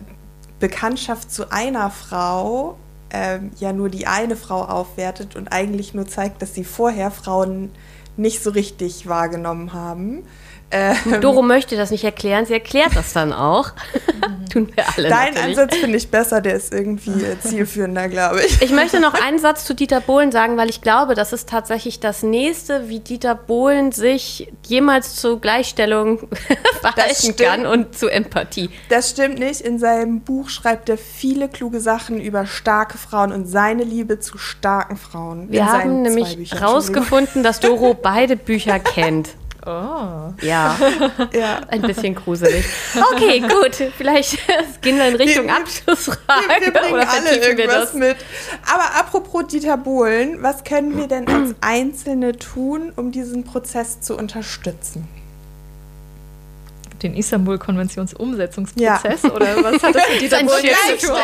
Bekanntschaft 0.59 1.31
zu 1.31 1.51
einer 1.51 1.91
Frau 1.91 2.77
ähm, 3.11 3.51
ja 3.59 3.73
nur 3.73 3.89
die 3.89 4.07
eine 4.07 4.35
Frau 4.35 4.63
aufwertet 4.63 5.35
und 5.35 5.51
eigentlich 5.51 5.93
nur 5.93 6.07
zeigt, 6.07 6.41
dass 6.41 6.53
sie 6.53 6.63
vorher 6.63 7.11
Frauen 7.11 7.71
nicht 8.17 8.41
so 8.43 8.49
richtig 8.49 9.07
wahrgenommen 9.07 9.73
haben. 9.73 10.23
Ähm, 10.69 11.21
Doro 11.21 11.41
möchte 11.41 11.77
das 11.77 11.91
nicht 11.91 12.03
erklären, 12.03 12.45
sie 12.45 12.53
erklärt 12.53 12.93
das 12.95 13.13
dann 13.13 13.31
auch. 13.31 13.71
Tun 14.51 14.69
wir 14.75 14.83
alle. 14.95 15.09
Dein 15.09 15.33
natürlich. 15.33 15.57
Ansatz 15.57 15.75
finde 15.77 15.97
ich 15.97 16.09
besser, 16.09 16.41
der 16.41 16.55
ist 16.55 16.73
irgendwie 16.73 17.39
zielführender, 17.39 18.09
glaube 18.09 18.41
ich. 18.43 18.61
Ich 18.61 18.71
möchte 18.71 18.99
noch 18.99 19.13
einen 19.13 19.39
Satz 19.39 19.63
zu 19.65 19.73
Dieter 19.73 20.01
Bohlen 20.01 20.31
sagen, 20.31 20.57
weil 20.57 20.69
ich 20.69 20.81
glaube, 20.81 21.15
das 21.15 21.31
ist 21.31 21.47
tatsächlich 21.49 21.99
das 21.99 22.21
nächste, 22.23 22.89
wie 22.89 22.99
Dieter 22.99 23.35
Bohlen 23.35 23.91
sich 23.93 24.51
jemals 24.65 25.15
zur 25.15 25.39
Gleichstellung 25.39 26.27
verhalten 26.81 27.35
kann 27.37 27.65
und 27.65 27.97
zu 27.97 28.09
Empathie. 28.09 28.69
Das 28.89 29.09
stimmt 29.11 29.39
nicht. 29.39 29.61
In 29.61 29.79
seinem 29.79 30.21
Buch 30.21 30.49
schreibt 30.49 30.89
er 30.89 30.97
viele 30.97 31.47
kluge 31.47 31.79
Sachen 31.79 32.19
über 32.19 32.45
starke 32.45 32.97
Frauen 32.97 33.31
und 33.31 33.45
seine 33.45 33.83
Liebe 33.83 34.19
zu 34.19 34.37
starken 34.37 34.97
Frauen. 34.97 35.49
Wir 35.49 35.71
haben 35.71 36.01
nämlich 36.01 36.51
herausgefunden, 36.51 37.43
dass 37.43 37.61
Doro 37.61 37.93
beide 38.01 38.35
Bücher 38.35 38.79
kennt. 38.79 39.29
Oh. 39.67 40.33
Ja. 40.41 40.77
ja. 41.33 41.59
Ein 41.67 41.81
bisschen 41.81 42.15
gruselig. 42.15 42.65
Okay, 43.11 43.39
gut. 43.41 43.75
Vielleicht 43.97 44.37
gehen 44.81 44.97
wir 44.97 45.09
in 45.09 45.15
Richtung 45.15 45.47
wir, 45.47 45.57
Abschlussfrage. 45.57 46.47
Wir, 46.47 46.67
wir 46.67 46.73
bringen 46.73 46.93
oder 46.93 47.09
alle 47.09 47.35
irgendwas 47.35 47.93
mit. 47.93 48.15
Aber 48.65 48.95
apropos 48.97 49.47
Dieter 49.47 49.75
Bohlen, 49.75 50.41
was 50.41 50.63
können 50.63 50.97
wir 50.97 51.07
denn 51.07 51.27
als 51.27 51.53
Einzelne 51.61 52.37
tun, 52.37 52.93
um 52.95 53.11
diesen 53.11 53.43
Prozess 53.43 53.99
zu 53.99 54.15
unterstützen? 54.15 55.09
den 57.03 57.15
Istanbul-Konventionsumsetzungsprozess 57.15 59.21
ja. 59.21 59.31
oder 59.31 59.63
was 59.63 59.83
hat 59.83 59.93
das 59.93 60.09
mit 60.09 60.19
Dieter 60.19 60.43
Bohlen 60.43 60.63
zu 60.97 61.05
tun? 61.05 61.15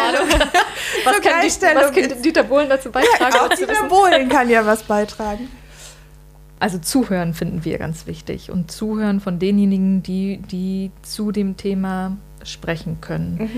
Was, 1.03 1.19
kann, 1.19 1.41
was 1.41 1.59
kann 1.91 2.21
Dieter 2.21 2.43
Bohlen 2.43 2.69
dazu 2.69 2.91
beitragen? 2.91 3.33
Ja, 3.33 3.41
auch 3.41 3.49
Dieter 3.49 3.83
Bohlen 3.89 4.29
kann 4.29 4.51
ja 4.51 4.63
was 4.63 4.83
beitragen. 4.83 5.49
Also 6.63 6.77
zuhören 6.77 7.33
finden 7.33 7.65
wir 7.65 7.77
ganz 7.77 8.07
wichtig 8.07 8.49
und 8.49 8.71
zuhören 8.71 9.19
von 9.19 9.37
denjenigen, 9.37 10.01
die, 10.01 10.37
die 10.49 10.91
zu 11.01 11.33
dem 11.33 11.57
Thema 11.57 12.15
sprechen 12.41 13.01
können. 13.01 13.33
Mhm. 13.33 13.49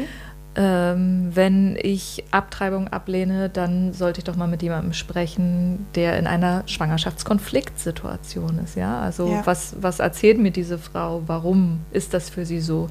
Ähm, 0.56 1.30
wenn 1.32 1.78
ich 1.80 2.24
Abtreibung 2.32 2.88
ablehne, 2.88 3.50
dann 3.50 3.94
sollte 3.94 4.18
ich 4.18 4.24
doch 4.24 4.36
mal 4.38 4.48
mit 4.48 4.64
jemandem 4.64 4.94
sprechen, 4.94 5.86
der 5.94 6.18
in 6.18 6.26
einer 6.26 6.64
Schwangerschaftskonfliktsituation 6.66 8.58
ist. 8.64 8.76
Ja? 8.76 9.00
Also 9.02 9.30
ja. 9.30 9.46
Was, 9.46 9.76
was 9.80 10.00
erzählt 10.00 10.40
mir 10.40 10.50
diese 10.50 10.80
Frau? 10.80 11.22
Warum 11.28 11.82
ist 11.92 12.16
das 12.16 12.32
für 12.32 12.44
sie 12.44 12.60
so? 12.60 12.88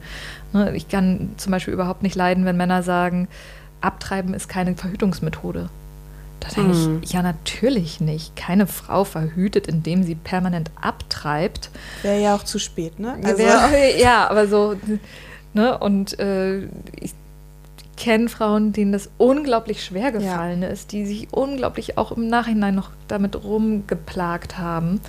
Ne, 0.53 0.77
ich 0.77 0.87
kann 0.87 1.31
zum 1.39 1.51
Beispiel 1.51 1.75
überhaupt 1.75 2.05
nicht 2.05 2.15
leiden, 2.15 2.45
wenn 2.45 2.57
Männer 2.57 2.85
sagen, 2.85 3.27
Abtreiben 3.81 4.33
ist 4.33 4.49
keine 4.49 4.77
Verhütungsmethode. 4.77 5.71
Da 6.45 6.55
denke 6.55 6.75
hm. 6.75 7.01
ich, 7.03 7.13
ja, 7.13 7.23
natürlich 7.23 8.01
nicht. 8.01 8.37
Keine 8.37 8.67
Frau 8.67 9.05
verhütet, 9.05 9.67
indem 9.67 10.03
sie 10.03 10.15
permanent 10.15 10.71
abtreibt. 10.81 11.71
Wäre 12.03 12.21
ja 12.21 12.35
auch 12.35 12.43
zu 12.43 12.59
spät, 12.59 12.99
ne? 12.99 13.17
Also 13.23 13.39
Wär, 13.39 13.99
ja, 13.99 14.29
aber 14.29 14.47
so, 14.47 14.75
ne? 15.55 15.79
Und 15.79 16.19
äh, 16.19 16.65
ich 17.01 17.15
kenne 17.97 18.29
Frauen, 18.29 18.73
denen 18.73 18.93
das 18.93 19.09
unglaublich 19.19 19.85
schwer 19.85 20.13
gefallen 20.13 20.63
ja. 20.63 20.69
ist, 20.69 20.93
die 20.93 21.07
sich 21.07 21.29
unglaublich 21.33 21.97
auch 21.97 22.13
im 22.13 22.29
Nachhinein 22.29 22.75
noch 22.75 22.91
damit 23.09 23.43
rumgeplagt 23.43 24.59
haben. 24.59 25.01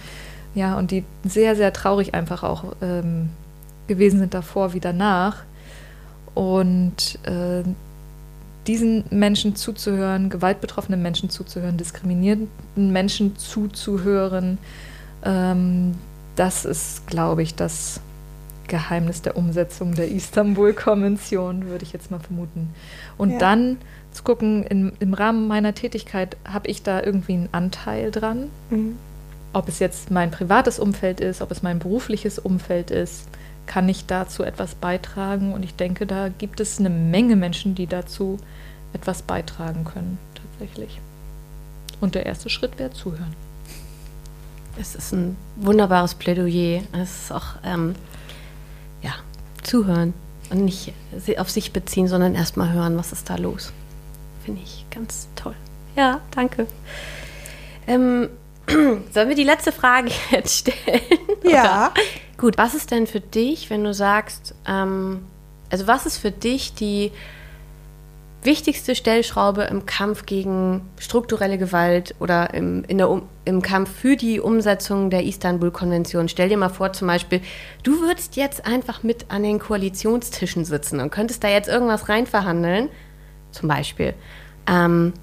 Ja, 0.54 0.78
und 0.78 0.92
die 0.92 1.04
sehr, 1.26 1.56
sehr 1.58 1.74
traurig 1.74 2.14
einfach 2.14 2.44
auch 2.44 2.64
ähm, 2.82 3.30
gewesen 3.88 4.20
sind 4.20 4.34
davor 4.34 4.74
wie 4.74 4.80
danach. 4.80 5.44
Und 6.34 7.20
äh, 7.24 7.64
diesen 8.68 9.06
Menschen 9.10 9.56
zuzuhören, 9.56 10.30
gewaltbetroffenen 10.30 11.02
Menschen 11.02 11.30
zuzuhören, 11.30 11.78
diskriminierten 11.78 12.48
Menschen 12.76 13.38
zuzuhören, 13.38 14.58
ähm, 15.24 15.96
das 16.36 16.66
ist, 16.66 17.08
glaube 17.08 17.44
ich, 17.44 17.56
das 17.56 18.02
Geheimnis 18.68 19.22
der 19.22 19.38
Umsetzung 19.38 19.94
der 19.96 20.10
Istanbul-Konvention, 20.10 21.68
würde 21.68 21.84
ich 21.84 21.94
jetzt 21.94 22.12
mal 22.12 22.20
vermuten. 22.20 22.70
Und 23.18 23.32
ja. 23.32 23.38
dann 23.38 23.78
zu 24.12 24.24
gucken, 24.24 24.64
in, 24.64 24.94
im 25.00 25.14
Rahmen 25.14 25.48
meiner 25.48 25.76
Tätigkeit, 25.76 26.38
habe 26.46 26.68
ich 26.70 26.84
da 26.84 27.02
irgendwie 27.02 27.34
einen 27.34 27.50
Anteil 27.52 28.12
dran? 28.12 28.50
Mhm. 28.70 28.98
Ob 29.54 29.68
es 29.68 29.80
jetzt 29.80 30.12
mein 30.12 30.32
privates 30.32 30.80
Umfeld 30.80 31.20
ist, 31.20 31.42
ob 31.42 31.52
es 31.52 31.62
mein 31.62 31.80
berufliches 31.80 32.40
Umfeld 32.40 32.92
ist, 32.92 33.28
kann 33.66 33.90
ich 33.90 34.06
dazu 34.06 34.44
etwas 34.44 34.76
beitragen? 34.76 35.54
Und 35.54 35.64
ich 35.64 35.76
denke, 35.76 36.06
da 36.06 36.30
gibt 36.30 36.60
es 36.60 36.80
eine 36.80 36.90
Menge 36.90 37.36
Menschen, 37.36 37.76
die 37.76 37.88
dazu 37.88 38.38
etwas 38.94 39.22
beitragen 39.22 39.86
können, 39.86 40.18
tatsächlich. 40.36 41.00
Und 42.02 42.16
der 42.16 42.26
erste 42.26 42.50
Schritt 42.50 42.80
wäre 42.80 42.92
zuhören. 42.92 43.36
Es 44.80 44.96
ist 44.96 45.14
ein 45.14 45.38
wunderbares 45.56 46.16
Plädoyer. 46.16 46.82
Es 46.94 47.24
ist 47.24 47.32
auch, 47.32 47.56
ähm, 47.64 47.96
ja, 49.02 49.14
zuhören 49.64 50.14
und 50.50 50.66
nicht 50.66 50.94
auf 51.38 51.50
sich 51.50 51.72
beziehen, 51.72 52.08
sondern 52.08 52.36
erstmal 52.36 52.74
hören, 52.74 52.98
was 52.98 53.12
ist 53.12 53.30
da 53.30 53.36
los. 53.36 53.72
Finde 54.44 54.62
ich 54.62 54.86
ganz 54.92 55.28
toll. 55.36 55.56
Ja, 55.96 56.20
danke. 56.32 56.68
Ähm, 57.88 58.30
sollen 59.12 59.30
wir 59.30 59.36
die 59.36 59.44
letzte 59.44 59.72
Frage 59.72 60.10
jetzt 60.32 60.60
stellen? 60.60 61.02
Ja. 61.44 61.94
Gut, 62.38 62.58
was 62.58 62.74
ist 62.74 62.92
denn 62.92 63.08
für 63.08 63.22
dich, 63.22 63.70
wenn 63.70 63.84
du 63.84 63.94
sagst, 63.94 64.56
ähm, 64.68 65.26
also 65.70 65.88
was 65.88 66.06
ist 66.06 66.18
für 66.18 66.32
dich 66.32 66.74
die 66.74 67.12
wichtigste 68.46 68.96
Stellschraube 68.96 69.64
im 69.64 69.86
Kampf 69.86 70.26
gegen 70.26 70.82
strukturelle 71.00 71.58
Gewalt 71.58 72.14
oder 72.20 72.54
im, 72.54 72.84
in 72.86 73.00
der, 73.00 73.22
im 73.46 73.62
Kampf 73.62 73.90
für 73.90 74.16
die 74.16 74.40
Umsetzung 74.40 75.10
der 75.10 75.24
Istanbul-Konvention? 75.24 76.30
Stell 76.30 76.50
dir 76.50 76.58
mal 76.58 76.70
vor, 76.70 76.94
zum 76.94 77.08
Beispiel, 77.08 77.42
du 77.84 78.02
würdest 78.02 78.36
jetzt 78.36 78.66
einfach 78.66 79.04
mit 79.04 79.26
an 79.30 79.44
den 79.44 79.60
Koalitionstischen 79.60 80.66
sitzen 80.66 81.00
und 81.00 81.10
könntest 81.10 81.44
da 81.44 81.50
jetzt 81.50 81.68
irgendwas 81.68 82.08
reinverhandeln, 82.08 82.90
zum 83.52 83.68
Beispiel. 83.68 84.14
Ähm, 84.68 85.14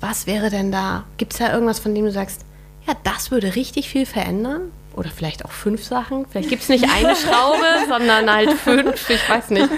was 0.00 0.26
wäre 0.26 0.50
denn 0.50 0.72
da? 0.72 1.04
Gibt 1.16 1.32
es 1.32 1.38
da 1.38 1.52
irgendwas, 1.52 1.78
von 1.78 1.94
dem 1.94 2.04
du 2.04 2.12
sagst, 2.12 2.44
ja, 2.86 2.94
das 3.04 3.30
würde 3.30 3.54
richtig 3.54 3.88
viel 3.88 4.06
verändern? 4.06 4.72
Oder 4.96 5.10
vielleicht 5.10 5.44
auch 5.44 5.52
fünf 5.52 5.84
Sachen? 5.84 6.26
Vielleicht 6.30 6.48
gibt 6.48 6.62
es 6.62 6.68
nicht 6.68 6.84
eine 6.84 7.14
Schraube, 7.16 7.64
sondern 7.88 8.30
halt 8.30 8.52
fünf, 8.54 9.08
ich 9.08 9.28
weiß 9.28 9.50
nicht. 9.50 9.68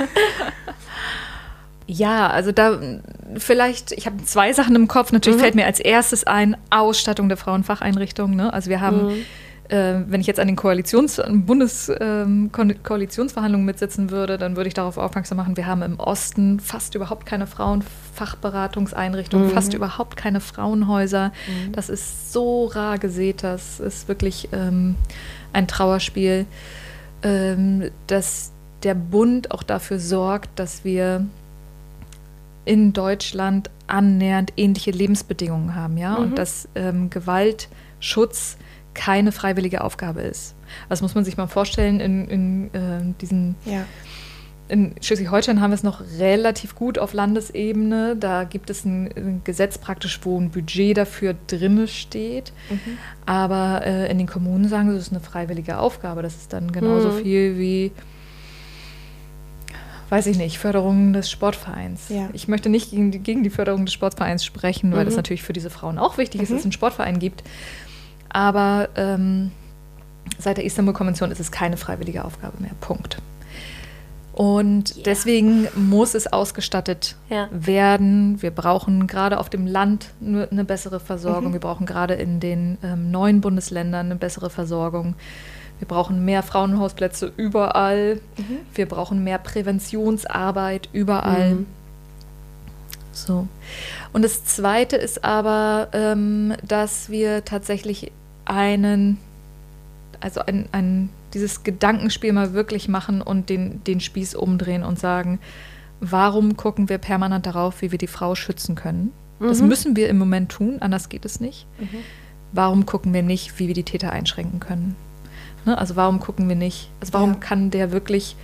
Ja, 1.86 2.28
also 2.30 2.52
da 2.52 2.80
vielleicht, 3.36 3.92
ich 3.92 4.06
habe 4.06 4.24
zwei 4.24 4.52
Sachen 4.52 4.74
im 4.74 4.88
Kopf. 4.88 5.12
Natürlich 5.12 5.38
mhm. 5.38 5.42
fällt 5.42 5.54
mir 5.54 5.66
als 5.66 5.80
erstes 5.80 6.24
ein, 6.24 6.56
Ausstattung 6.70 7.28
der 7.28 7.36
Frauenfacheinrichtungen. 7.36 8.36
Ne? 8.36 8.52
Also 8.52 8.70
wir 8.70 8.80
haben 8.80 9.08
mhm 9.08 9.24
äh, 9.72 10.04
wenn 10.06 10.20
ich 10.20 10.26
jetzt 10.26 10.38
an 10.38 10.48
den 10.48 10.56
Koalitions 10.56 11.16
Bundeskoalitionsverhandlungen 11.16 13.62
ähm, 13.62 13.66
mitsitzen 13.66 14.10
würde, 14.10 14.36
dann 14.36 14.56
würde 14.56 14.68
ich 14.68 14.74
darauf 14.74 14.98
aufmerksam 14.98 15.38
machen, 15.38 15.56
wir 15.56 15.66
haben 15.66 15.80
im 15.80 15.98
Osten 15.98 16.60
fast 16.60 16.94
überhaupt 16.94 17.24
keine 17.24 17.46
Frauenfachberatungseinrichtungen, 17.46 19.48
mhm. 19.48 19.52
fast 19.52 19.72
überhaupt 19.72 20.18
keine 20.18 20.40
Frauenhäuser. 20.40 21.28
Mhm. 21.28 21.72
Das 21.72 21.88
ist 21.88 22.34
so 22.34 22.66
rar 22.66 22.98
gesät, 22.98 23.42
das 23.42 23.80
ist 23.80 24.08
wirklich 24.08 24.50
ähm, 24.52 24.96
ein 25.54 25.66
Trauerspiel, 25.66 26.44
ähm, 27.22 27.90
dass 28.08 28.52
der 28.82 28.94
Bund 28.94 29.52
auch 29.52 29.62
dafür 29.62 29.98
sorgt, 29.98 30.50
dass 30.58 30.84
wir 30.84 31.24
in 32.66 32.92
Deutschland 32.92 33.70
annähernd 33.86 34.52
ähnliche 34.58 34.90
Lebensbedingungen 34.90 35.74
haben, 35.74 35.96
ja, 35.96 36.18
mhm. 36.18 36.24
und 36.24 36.36
dass 36.36 36.68
ähm, 36.74 37.08
Gewaltschutz 37.08 38.58
keine 38.94 39.32
freiwillige 39.32 39.82
Aufgabe 39.82 40.22
ist. 40.22 40.54
Das 40.88 41.02
muss 41.02 41.14
man 41.14 41.24
sich 41.24 41.36
mal 41.36 41.46
vorstellen, 41.46 42.00
in, 42.00 42.28
in 42.28 42.74
äh, 42.74 43.14
diesen. 43.20 43.54
Ja. 43.64 43.84
In 44.68 44.94
Schleswig-Holstein 45.02 45.60
haben 45.60 45.70
wir 45.70 45.74
es 45.74 45.82
noch 45.82 46.00
relativ 46.18 46.74
gut 46.74 46.98
auf 46.98 47.12
Landesebene. 47.12 48.16
Da 48.16 48.44
gibt 48.44 48.70
es 48.70 48.86
ein, 48.86 49.10
ein 49.14 49.40
Gesetz 49.44 49.76
praktisch, 49.76 50.20
wo 50.22 50.40
ein 50.40 50.50
Budget 50.50 50.96
dafür 50.96 51.34
drin 51.46 51.86
steht. 51.88 52.52
Mhm. 52.70 52.96
Aber 53.26 53.82
äh, 53.84 54.10
in 54.10 54.16
den 54.16 54.26
Kommunen 54.26 54.68
sagen 54.68 54.90
sie, 54.90 54.96
es 54.96 55.08
ist 55.08 55.12
eine 55.12 55.20
freiwillige 55.20 55.78
Aufgabe. 55.78 56.22
Das 56.22 56.36
ist 56.36 56.54
dann 56.54 56.72
genauso 56.72 57.10
mhm. 57.10 57.22
viel 57.22 57.58
wie, 57.58 57.92
weiß 60.08 60.26
ich 60.26 60.38
nicht, 60.38 60.58
Förderung 60.58 61.12
des 61.12 61.30
Sportvereins. 61.30 62.08
Ja. 62.08 62.30
Ich 62.32 62.48
möchte 62.48 62.70
nicht 62.70 62.92
gegen 62.92 63.10
die, 63.10 63.18
gegen 63.18 63.42
die, 63.42 63.50
Förderung 63.50 63.84
des 63.84 63.92
Sportvereins 63.92 64.44
sprechen, 64.44 64.92
weil 64.92 65.00
mhm. 65.00 65.06
das 65.06 65.16
natürlich 65.16 65.42
für 65.42 65.52
diese 65.52 65.70
Frauen 65.70 65.98
auch 65.98 66.18
wichtig 66.18 66.40
ist, 66.40 66.50
dass 66.50 66.58
es 66.58 66.64
mhm. 66.64 66.68
einen 66.68 66.72
Sportverein 66.72 67.18
gibt. 67.18 67.42
Aber 68.32 68.88
ähm, 68.96 69.50
seit 70.38 70.56
der 70.56 70.64
Istanbul-Konvention 70.64 71.30
ist 71.30 71.40
es 71.40 71.52
keine 71.52 71.76
freiwillige 71.76 72.24
Aufgabe 72.24 72.60
mehr. 72.60 72.72
Punkt. 72.80 73.18
Und 74.32 74.96
yeah. 74.96 75.04
deswegen 75.04 75.68
muss 75.74 76.14
es 76.14 76.32
ausgestattet 76.32 77.16
ja. 77.28 77.48
werden. 77.52 78.40
Wir 78.40 78.50
brauchen 78.50 79.06
gerade 79.06 79.38
auf 79.38 79.50
dem 79.50 79.66
Land 79.66 80.08
eine 80.22 80.64
bessere 80.64 81.00
Versorgung. 81.00 81.50
Mhm. 81.50 81.52
Wir 81.52 81.60
brauchen 81.60 81.84
gerade 81.84 82.14
in 82.14 82.40
den 82.40 82.78
ähm, 82.82 83.10
neuen 83.10 83.42
Bundesländern 83.42 84.06
eine 84.06 84.16
bessere 84.16 84.48
Versorgung. 84.48 85.14
Wir 85.78 85.88
brauchen 85.88 86.24
mehr 86.24 86.42
Frauenhausplätze 86.42 87.32
überall. 87.36 88.20
Mhm. 88.38 88.58
Wir 88.74 88.86
brauchen 88.86 89.22
mehr 89.22 89.38
Präventionsarbeit 89.38 90.88
überall. 90.92 91.56
Mhm. 91.56 91.66
So. 93.12 93.46
Und 94.14 94.22
das 94.22 94.44
Zweite 94.46 94.96
ist 94.96 95.24
aber, 95.24 95.88
ähm, 95.92 96.54
dass 96.66 97.10
wir 97.10 97.44
tatsächlich 97.44 98.12
einen, 98.44 99.18
also 100.20 100.40
ein, 100.40 100.68
ein, 100.72 101.10
dieses 101.34 101.62
Gedankenspiel 101.62 102.32
mal 102.32 102.52
wirklich 102.52 102.88
machen 102.88 103.22
und 103.22 103.48
den, 103.48 103.82
den 103.84 104.00
Spieß 104.00 104.34
umdrehen 104.34 104.84
und 104.84 104.98
sagen, 104.98 105.38
warum 106.00 106.56
gucken 106.56 106.88
wir 106.88 106.98
permanent 106.98 107.46
darauf, 107.46 107.82
wie 107.82 107.90
wir 107.90 107.98
die 107.98 108.06
Frau 108.06 108.34
schützen 108.34 108.74
können? 108.74 109.12
Mhm. 109.38 109.48
Das 109.48 109.62
müssen 109.62 109.96
wir 109.96 110.08
im 110.08 110.18
Moment 110.18 110.50
tun, 110.50 110.78
anders 110.80 111.08
geht 111.08 111.24
es 111.24 111.40
nicht. 111.40 111.66
Mhm. 111.78 111.98
Warum 112.52 112.86
gucken 112.86 113.14
wir 113.14 113.22
nicht, 113.22 113.58
wie 113.58 113.68
wir 113.68 113.74
die 113.74 113.84
Täter 113.84 114.12
einschränken 114.12 114.60
können? 114.60 114.94
Ne? 115.64 115.78
Also 115.78 115.96
warum 115.96 116.20
gucken 116.20 116.48
wir 116.48 116.56
nicht, 116.56 116.90
also 117.00 117.12
warum 117.14 117.34
ja. 117.34 117.38
kann 117.38 117.70
der 117.70 117.92
wirklich 117.92 118.36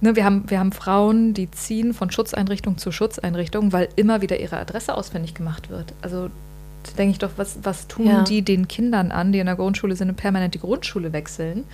Ne, 0.00 0.14
wir, 0.14 0.26
haben, 0.26 0.44
wir 0.48 0.58
haben 0.58 0.72
Frauen, 0.72 1.32
die 1.32 1.50
ziehen 1.50 1.94
von 1.94 2.10
Schutzeinrichtung 2.10 2.76
zu 2.76 2.92
Schutzeinrichtung, 2.92 3.72
weil 3.72 3.88
immer 3.96 4.20
wieder 4.20 4.38
ihre 4.38 4.58
Adresse 4.58 4.94
ausfindig 4.94 5.32
gemacht 5.32 5.70
wird. 5.70 5.94
Also 6.02 6.28
denke 6.94 7.12
ich 7.12 7.18
doch, 7.18 7.32
was, 7.36 7.58
was 7.62 7.88
tun 7.88 8.06
ja. 8.06 8.22
die 8.22 8.42
den 8.42 8.68
Kindern 8.68 9.10
an, 9.10 9.32
die 9.32 9.38
in 9.38 9.46
der 9.46 9.56
Grundschule 9.56 9.96
sind 9.96 10.08
und 10.08 10.16
permanent 10.16 10.54
die 10.54 10.60
Grundschule 10.60 11.12
wechseln, 11.12 11.64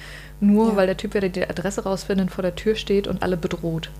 nur 0.40 0.70
ja. 0.70 0.76
weil 0.76 0.86
der 0.86 0.96
Typ, 0.96 1.12
der 1.12 1.28
die 1.28 1.48
Adresse 1.48 1.84
rausfindet, 1.84 2.30
vor 2.30 2.42
der 2.42 2.54
Tür 2.54 2.74
steht 2.74 3.06
und 3.06 3.22
alle 3.22 3.36
bedroht. 3.36 3.90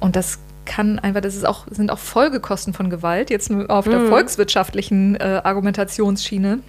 Und 0.00 0.16
das 0.16 0.38
kann 0.64 0.98
einfach, 0.98 1.20
das 1.20 1.34
ist 1.34 1.46
auch, 1.46 1.66
sind 1.70 1.90
auch 1.90 1.98
Folgekosten 1.98 2.72
von 2.72 2.90
Gewalt, 2.90 3.30
jetzt 3.30 3.50
nur 3.50 3.70
auf 3.70 3.86
mhm. 3.86 3.90
der 3.90 4.06
volkswirtschaftlichen 4.06 5.16
äh, 5.16 5.40
Argumentationsschiene, 5.42 6.60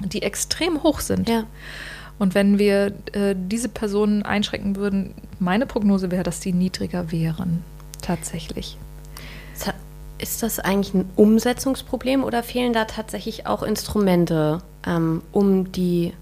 die 0.00 0.22
extrem 0.22 0.82
hoch 0.82 1.00
sind. 1.00 1.28
Ja. 1.28 1.44
Und 2.18 2.34
wenn 2.34 2.58
wir 2.58 2.92
äh, 3.12 3.34
diese 3.36 3.68
Personen 3.68 4.22
einschränken 4.22 4.76
würden, 4.76 5.14
meine 5.40 5.66
Prognose 5.66 6.10
wäre, 6.10 6.22
dass 6.22 6.40
die 6.40 6.52
niedriger 6.52 7.10
wären, 7.10 7.64
tatsächlich. 8.02 8.78
Ist 10.24 10.42
das 10.42 10.58
eigentlich 10.58 10.94
ein 10.94 11.10
Umsetzungsproblem 11.16 12.24
oder 12.24 12.42
fehlen 12.42 12.72
da 12.72 12.86
tatsächlich 12.86 13.46
auch 13.46 13.62
Instrumente, 13.62 14.62
ähm, 14.86 15.20
um 15.32 15.70
die 15.70 16.14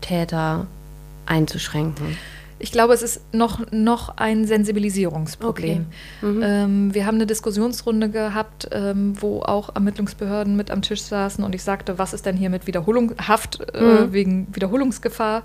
Täter 0.00 0.68
einzuschränken? 1.26 2.16
Ich 2.60 2.70
glaube, 2.70 2.94
es 2.94 3.02
ist 3.02 3.34
noch, 3.34 3.58
noch 3.72 4.16
ein 4.16 4.46
Sensibilisierungsproblem. 4.46 5.86
Okay. 6.22 6.30
Mhm. 6.30 6.42
Ähm, 6.44 6.94
wir 6.94 7.04
haben 7.04 7.16
eine 7.16 7.26
Diskussionsrunde 7.26 8.10
gehabt, 8.10 8.68
ähm, 8.70 9.20
wo 9.20 9.42
auch 9.42 9.74
Ermittlungsbehörden 9.74 10.54
mit 10.54 10.70
am 10.70 10.80
Tisch 10.80 11.02
saßen 11.02 11.42
und 11.42 11.52
ich 11.52 11.64
sagte, 11.64 11.98
was 11.98 12.12
ist 12.12 12.24
denn 12.24 12.36
hier 12.36 12.48
mit 12.48 12.68
Wiederholung, 12.68 13.14
Haft 13.26 13.58
äh, 13.74 13.82
mhm. 13.82 14.12
wegen 14.12 14.46
Wiederholungsgefahr? 14.52 15.42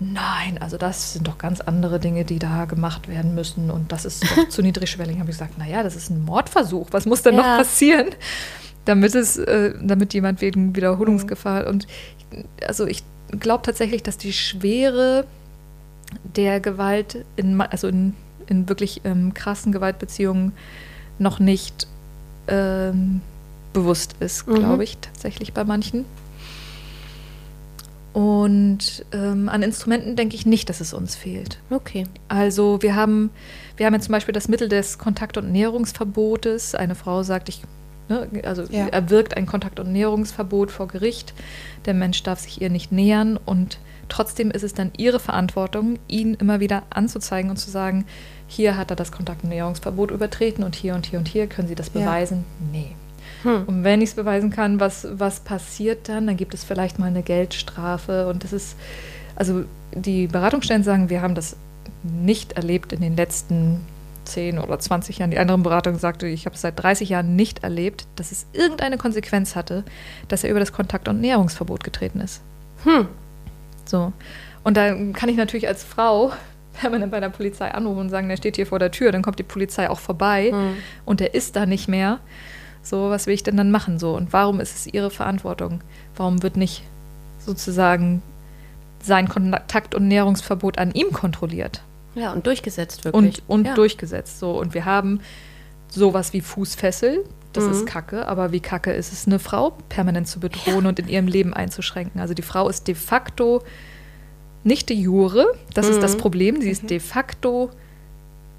Nein, 0.00 0.58
also 0.60 0.76
das 0.76 1.14
sind 1.14 1.26
doch 1.26 1.38
ganz 1.38 1.60
andere 1.60 1.98
Dinge, 1.98 2.24
die 2.24 2.38
da 2.38 2.66
gemacht 2.66 3.08
werden 3.08 3.34
müssen 3.34 3.70
und 3.70 3.90
das 3.90 4.04
ist 4.04 4.24
doch 4.24 4.48
zu 4.48 4.62
niedrigschwellig. 4.62 5.18
Habe 5.18 5.30
ich 5.30 5.36
gesagt, 5.36 5.58
naja, 5.58 5.82
das 5.82 5.96
ist 5.96 6.10
ein 6.10 6.24
Mordversuch. 6.24 6.88
Was 6.92 7.04
muss 7.04 7.22
denn 7.22 7.34
ja. 7.34 7.40
noch 7.40 7.58
passieren, 7.58 8.08
damit 8.84 9.14
es, 9.14 9.36
äh, 9.36 9.74
damit 9.80 10.14
jemand 10.14 10.40
wegen 10.40 10.76
Wiederholungsgefahr 10.76 11.62
mhm. 11.62 11.68
und 11.68 11.86
also 12.66 12.86
ich 12.86 13.02
glaube 13.40 13.62
tatsächlich, 13.64 14.02
dass 14.02 14.16
die 14.16 14.32
Schwere 14.32 15.26
der 16.36 16.60
Gewalt 16.60 17.24
in, 17.36 17.60
also 17.60 17.88
in, 17.88 18.14
in 18.46 18.68
wirklich 18.68 19.02
ähm, 19.04 19.34
krassen 19.34 19.72
Gewaltbeziehungen 19.72 20.52
noch 21.18 21.38
nicht 21.38 21.86
ähm, 22.46 23.20
bewusst 23.72 24.14
ist, 24.20 24.46
mhm. 24.46 24.54
glaube 24.54 24.84
ich, 24.84 24.98
tatsächlich 24.98 25.52
bei 25.52 25.64
manchen. 25.64 26.04
Und 28.12 29.04
ähm, 29.12 29.48
an 29.48 29.62
Instrumenten 29.62 30.16
denke 30.16 30.34
ich 30.34 30.46
nicht, 30.46 30.68
dass 30.68 30.80
es 30.80 30.92
uns 30.92 31.14
fehlt. 31.14 31.58
Okay. 31.70 32.04
Also 32.28 32.82
wir 32.82 32.96
haben, 32.96 33.30
wir 33.76 33.86
haben 33.86 33.94
jetzt 33.94 34.06
zum 34.06 34.12
Beispiel 34.12 34.32
das 34.32 34.48
Mittel 34.48 34.68
des 34.68 34.98
Kontakt- 34.98 35.36
und 35.36 35.52
Näherungsverbotes. 35.52 36.74
Eine 36.74 36.94
Frau 36.94 37.22
sagt, 37.22 37.48
ich, 37.48 37.62
ne, 38.08 38.28
also 38.44 38.62
ja. 38.64 38.86
erwirkt 38.88 39.36
ein 39.36 39.46
Kontakt- 39.46 39.78
und 39.78 39.92
Näherungsverbot 39.92 40.70
vor 40.70 40.88
Gericht. 40.88 41.34
Der 41.84 41.94
Mensch 41.94 42.22
darf 42.22 42.40
sich 42.40 42.60
ihr 42.60 42.70
nicht 42.70 42.92
nähern 42.92 43.36
und 43.36 43.78
trotzdem 44.08 44.50
ist 44.50 44.64
es 44.64 44.72
dann 44.72 44.90
ihre 44.96 45.20
Verantwortung, 45.20 45.98
ihn 46.08 46.34
immer 46.34 46.60
wieder 46.60 46.84
anzuzeigen 46.90 47.50
und 47.50 47.58
zu 47.58 47.70
sagen, 47.70 48.06
hier 48.46 48.78
hat 48.78 48.90
er 48.90 48.96
das 48.96 49.12
Kontakt- 49.12 49.44
und 49.44 49.50
Näherungsverbot 49.50 50.10
übertreten 50.10 50.64
und 50.64 50.74
hier 50.74 50.94
und 50.94 51.04
hier 51.04 51.18
und 51.18 51.28
hier 51.28 51.46
können 51.46 51.68
Sie 51.68 51.74
das 51.74 51.90
beweisen. 51.90 52.44
Ja. 52.72 52.80
Nee. 52.80 52.96
Hm. 53.42 53.64
Und 53.66 53.84
wenn 53.84 54.00
ich 54.00 54.10
es 54.10 54.14
beweisen 54.16 54.50
kann, 54.50 54.80
was, 54.80 55.06
was 55.12 55.40
passiert 55.40 56.08
dann, 56.08 56.26
dann 56.26 56.36
gibt 56.36 56.54
es 56.54 56.64
vielleicht 56.64 56.98
mal 56.98 57.06
eine 57.06 57.22
Geldstrafe. 57.22 58.28
Und 58.28 58.44
das 58.44 58.52
ist, 58.52 58.76
also 59.36 59.64
die 59.92 60.26
Beratungsstellen 60.26 60.82
sagen, 60.82 61.10
wir 61.10 61.22
haben 61.22 61.34
das 61.34 61.56
nicht 62.02 62.52
erlebt 62.52 62.92
in 62.92 63.00
den 63.00 63.16
letzten 63.16 63.80
10 64.24 64.58
oder 64.58 64.78
20 64.78 65.18
Jahren, 65.18 65.30
die 65.30 65.38
andere 65.38 65.58
Beratung 65.58 65.98
sagte, 65.98 66.26
ich 66.26 66.46
habe 66.46 66.54
es 66.54 66.60
seit 66.60 66.82
30 66.82 67.08
Jahren 67.08 67.34
nicht 67.34 67.64
erlebt, 67.64 68.06
dass 68.16 68.30
es 68.30 68.46
irgendeine 68.52 68.98
Konsequenz 68.98 69.56
hatte, 69.56 69.84
dass 70.28 70.44
er 70.44 70.50
über 70.50 70.60
das 70.60 70.72
Kontakt- 70.72 71.08
und 71.08 71.20
Näherungsverbot 71.20 71.82
getreten 71.82 72.20
ist. 72.20 72.42
Hm. 72.84 73.08
So. 73.86 74.12
Und 74.64 74.76
da 74.76 74.94
kann 75.12 75.28
ich 75.28 75.36
natürlich 75.36 75.66
als 75.66 75.82
Frau 75.82 76.32
permanent 76.74 77.10
bei 77.10 77.20
der 77.20 77.30
Polizei 77.30 77.70
anrufen 77.72 78.00
und 78.00 78.10
sagen, 78.10 78.28
der 78.28 78.36
steht 78.36 78.56
hier 78.56 78.66
vor 78.66 78.78
der 78.78 78.90
Tür, 78.90 79.10
dann 79.10 79.22
kommt 79.22 79.38
die 79.38 79.44
Polizei 79.44 79.90
auch 79.90 79.98
vorbei 79.98 80.50
hm. 80.52 80.76
und 81.04 81.20
der 81.20 81.34
ist 81.34 81.56
da 81.56 81.66
nicht 81.66 81.88
mehr. 81.88 82.20
So, 82.88 83.10
was 83.10 83.26
will 83.26 83.34
ich 83.34 83.42
denn 83.42 83.56
dann 83.56 83.70
machen? 83.70 83.98
So, 83.98 84.16
und 84.16 84.32
warum 84.32 84.60
ist 84.60 84.74
es 84.74 84.86
ihre 84.86 85.10
Verantwortung? 85.10 85.82
Warum 86.16 86.42
wird 86.42 86.56
nicht 86.56 86.82
sozusagen 87.38 88.22
sein 89.02 89.28
Kontakt- 89.28 89.94
und 89.94 90.08
Näherungsverbot 90.08 90.78
an 90.78 90.92
ihm 90.92 91.12
kontrolliert? 91.12 91.82
Ja, 92.14 92.32
und 92.32 92.46
durchgesetzt 92.46 93.04
wirklich. 93.04 93.42
Und, 93.42 93.42
und 93.48 93.66
ja. 93.66 93.74
durchgesetzt. 93.74 94.38
So. 94.38 94.58
Und 94.58 94.74
wir 94.74 94.84
haben 94.84 95.20
sowas 95.88 96.32
wie 96.32 96.40
Fußfessel, 96.40 97.24
das 97.52 97.64
mhm. 97.64 97.72
ist 97.72 97.86
Kacke, 97.86 98.26
aber 98.26 98.52
wie 98.52 98.60
Kacke 98.60 98.92
ist 98.92 99.12
es, 99.12 99.26
eine 99.26 99.38
Frau 99.38 99.76
permanent 99.88 100.28
zu 100.28 100.40
bedrohen 100.40 100.82
ja. 100.82 100.88
und 100.88 100.98
in 100.98 101.08
ihrem 101.08 101.26
Leben 101.26 101.54
einzuschränken. 101.54 102.20
Also 102.20 102.34
die 102.34 102.42
Frau 102.42 102.68
ist 102.68 102.88
de 102.88 102.94
facto 102.94 103.62
nicht 104.64 104.88
de 104.88 104.96
jure, 104.96 105.46
das 105.74 105.86
mhm. 105.86 105.92
ist 105.92 106.02
das 106.02 106.14
mhm. 106.14 106.20
Problem, 106.20 106.60
sie 106.60 106.70
ist 106.70 106.84
mhm. 106.84 106.88
de 106.88 107.00
facto 107.00 107.70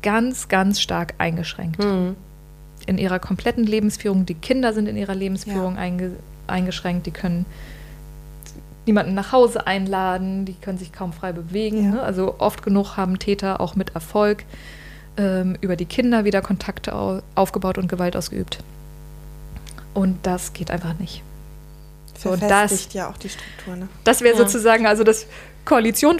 ganz, 0.01 0.47
ganz 0.47 0.79
stark 0.79 1.13
eingeschränkt. 1.17 1.83
Mhm. 1.83 2.15
In 2.85 2.97
ihrer 2.97 3.19
kompletten 3.19 3.65
Lebensführung, 3.65 4.25
die 4.25 4.33
Kinder 4.33 4.73
sind 4.73 4.87
in 4.87 4.97
ihrer 4.97 5.15
Lebensführung 5.15 5.75
ja. 5.75 5.81
einge 5.81 6.11
eingeschränkt, 6.47 7.05
die 7.05 7.11
können 7.11 7.45
niemanden 8.87 9.13
nach 9.13 9.31
Hause 9.31 9.67
einladen, 9.67 10.45
die 10.45 10.55
können 10.55 10.79
sich 10.79 10.91
kaum 10.91 11.13
frei 11.13 11.31
bewegen. 11.31 11.83
Ja. 11.83 11.91
Ne? 11.91 12.01
Also 12.01 12.35
oft 12.39 12.63
genug 12.63 12.97
haben 12.97 13.19
Täter 13.19 13.61
auch 13.61 13.75
mit 13.75 13.93
Erfolg 13.93 14.45
ähm, 15.17 15.57
über 15.61 15.75
die 15.75 15.85
Kinder 15.85 16.25
wieder 16.25 16.41
Kontakte 16.41 16.95
au 16.95 17.21
aufgebaut 17.35 17.77
und 17.77 17.87
Gewalt 17.87 18.17
ausgeübt. 18.17 18.63
Und 19.93 20.17
das 20.23 20.53
geht 20.53 20.71
einfach 20.71 20.97
nicht. 20.97 21.21
Verfestigt 22.15 22.89
das, 22.89 22.93
ja 22.93 23.09
auch 23.09 23.17
die 23.17 23.29
Struktur. 23.29 23.75
Ne? 23.75 23.87
Das 24.03 24.21
wäre 24.21 24.37
ja. 24.37 24.43
sozusagen 24.43 24.87
also 24.87 25.03
das 25.03 25.27
Koalition 25.65 26.17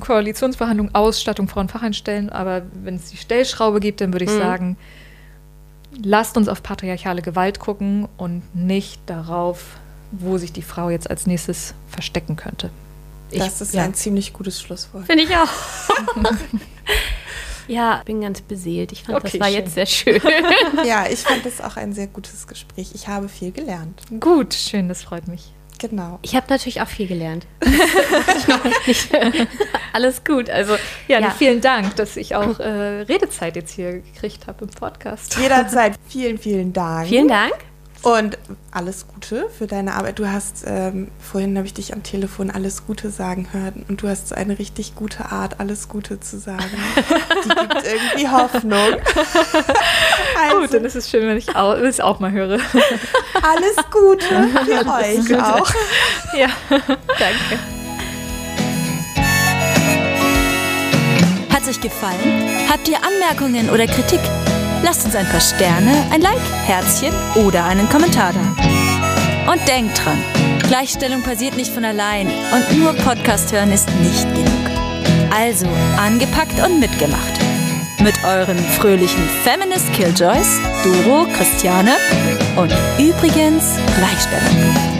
Koalitionsverhandlung, 0.00 0.94
Ausstattung 0.94 1.48
Frauenfachanstellen. 1.48 2.30
Aber 2.30 2.62
wenn 2.82 2.96
es 2.96 3.10
die 3.10 3.16
Stellschraube 3.16 3.80
gibt, 3.80 4.00
dann 4.00 4.12
würde 4.12 4.24
ich 4.24 4.30
mhm. 4.30 4.38
sagen, 4.38 4.76
lasst 6.02 6.36
uns 6.36 6.48
auf 6.48 6.62
patriarchale 6.62 7.22
Gewalt 7.22 7.58
gucken 7.58 8.08
und 8.16 8.42
nicht 8.54 9.00
darauf, 9.06 9.76
wo 10.10 10.38
sich 10.38 10.52
die 10.52 10.62
Frau 10.62 10.90
jetzt 10.90 11.10
als 11.10 11.26
nächstes 11.26 11.74
verstecken 11.88 12.36
könnte. 12.36 12.70
Ich, 13.30 13.40
das 13.40 13.60
ist 13.60 13.74
ja. 13.74 13.82
ein 13.82 13.94
ziemlich 13.94 14.32
gutes 14.32 14.60
Schlusswort. 14.60 15.04
Finde 15.06 15.24
ich 15.24 15.36
auch. 15.36 15.50
ja, 17.68 18.00
bin 18.06 18.22
ganz 18.22 18.40
beseelt. 18.40 18.92
Ich 18.92 19.02
fand, 19.02 19.18
okay, 19.18 19.38
das 19.38 19.40
war 19.40 19.48
schön. 19.48 19.56
jetzt 19.56 19.74
sehr 19.74 19.86
schön. 19.86 20.22
ja, 20.86 21.06
ich 21.10 21.20
fand 21.20 21.44
das 21.44 21.60
auch 21.60 21.76
ein 21.76 21.92
sehr 21.92 22.06
gutes 22.06 22.46
Gespräch. 22.46 22.92
Ich 22.94 23.06
habe 23.06 23.28
viel 23.28 23.52
gelernt. 23.52 24.00
Gut, 24.18 24.54
schön, 24.54 24.88
das 24.88 25.02
freut 25.02 25.28
mich. 25.28 25.52
Genau. 25.78 26.18
Ich 26.22 26.34
habe 26.34 26.46
natürlich 26.48 26.80
auch 26.80 26.88
viel 26.88 27.06
gelernt. 27.06 27.46
Alles 29.92 30.24
gut. 30.24 30.50
Also 30.50 30.74
ja, 31.06 31.20
ja, 31.20 31.30
vielen 31.30 31.60
Dank, 31.60 31.94
dass 31.96 32.16
ich 32.16 32.34
auch 32.34 32.58
äh, 32.58 33.02
Redezeit 33.02 33.56
jetzt 33.56 33.74
hier 33.74 34.00
gekriegt 34.00 34.46
habe 34.46 34.64
im 34.64 34.70
Podcast. 34.70 35.38
Jederzeit. 35.38 35.94
Vielen, 36.08 36.38
vielen 36.38 36.72
Dank. 36.72 37.08
Vielen 37.08 37.28
Dank. 37.28 37.54
Und 38.02 38.38
alles 38.70 39.06
Gute 39.08 39.48
für 39.58 39.66
deine 39.66 39.94
Arbeit. 39.94 40.18
Du 40.18 40.30
hast, 40.30 40.64
ähm, 40.66 41.08
vorhin 41.20 41.56
habe 41.56 41.66
ich 41.66 41.74
dich 41.74 41.92
am 41.92 42.04
Telefon 42.04 42.50
alles 42.50 42.86
Gute 42.86 43.10
sagen 43.10 43.48
hören 43.52 43.84
und 43.88 44.02
du 44.02 44.08
hast 44.08 44.28
so 44.28 44.34
eine 44.36 44.58
richtig 44.58 44.94
gute 44.94 45.26
Art, 45.32 45.58
alles 45.58 45.88
Gute 45.88 46.20
zu 46.20 46.38
sagen. 46.38 46.70
Die 47.44 47.48
gibt 47.48 47.74
irgendwie 47.84 48.28
Hoffnung. 48.28 48.78
also, 50.40 50.60
Gut, 50.60 50.74
dann 50.74 50.84
ist 50.84 50.94
es 50.94 51.10
schön, 51.10 51.26
wenn 51.26 51.36
ich 51.36 51.56
auch, 51.56 51.74
es 51.74 51.98
auch 52.00 52.20
mal 52.20 52.30
höre. 52.30 52.58
Alles 53.42 53.76
Gute 53.90 54.24
für 54.64 54.92
alles 54.92 55.18
euch 55.18 55.26
Gute. 55.28 55.54
auch. 55.54 55.70
Ja, 56.36 56.48
danke. 56.70 57.58
Hat 61.52 61.62
es 61.62 61.68
euch 61.68 61.80
gefallen? 61.80 62.68
Habt 62.68 62.88
ihr 62.88 62.98
Anmerkungen 63.02 63.70
oder 63.70 63.86
Kritik? 63.86 64.20
Lasst 64.82 65.04
uns 65.04 65.16
ein 65.16 65.26
paar 65.28 65.40
Sterne, 65.40 65.92
ein 66.10 66.20
Like, 66.20 66.40
Herzchen 66.66 67.12
oder 67.34 67.64
einen 67.64 67.88
Kommentar 67.88 68.32
da. 68.32 69.52
Und 69.52 69.66
denkt 69.66 70.04
dran, 70.04 70.22
Gleichstellung 70.68 71.22
passiert 71.22 71.56
nicht 71.56 71.72
von 71.72 71.84
allein 71.84 72.26
und 72.26 72.78
nur 72.78 72.92
Podcast 72.92 73.52
hören 73.52 73.72
ist 73.72 73.88
nicht 74.00 74.26
genug. 74.34 74.70
Also 75.34 75.66
angepackt 75.96 76.62
und 76.64 76.80
mitgemacht. 76.80 77.38
Mit 78.00 78.14
euren 78.24 78.58
fröhlichen 78.58 79.28
Feminist 79.42 79.92
Killjoys, 79.92 80.60
Doro, 80.84 81.26
Christiane 81.36 81.96
und 82.56 82.72
übrigens 82.98 83.76
Gleichstellung. 83.96 84.97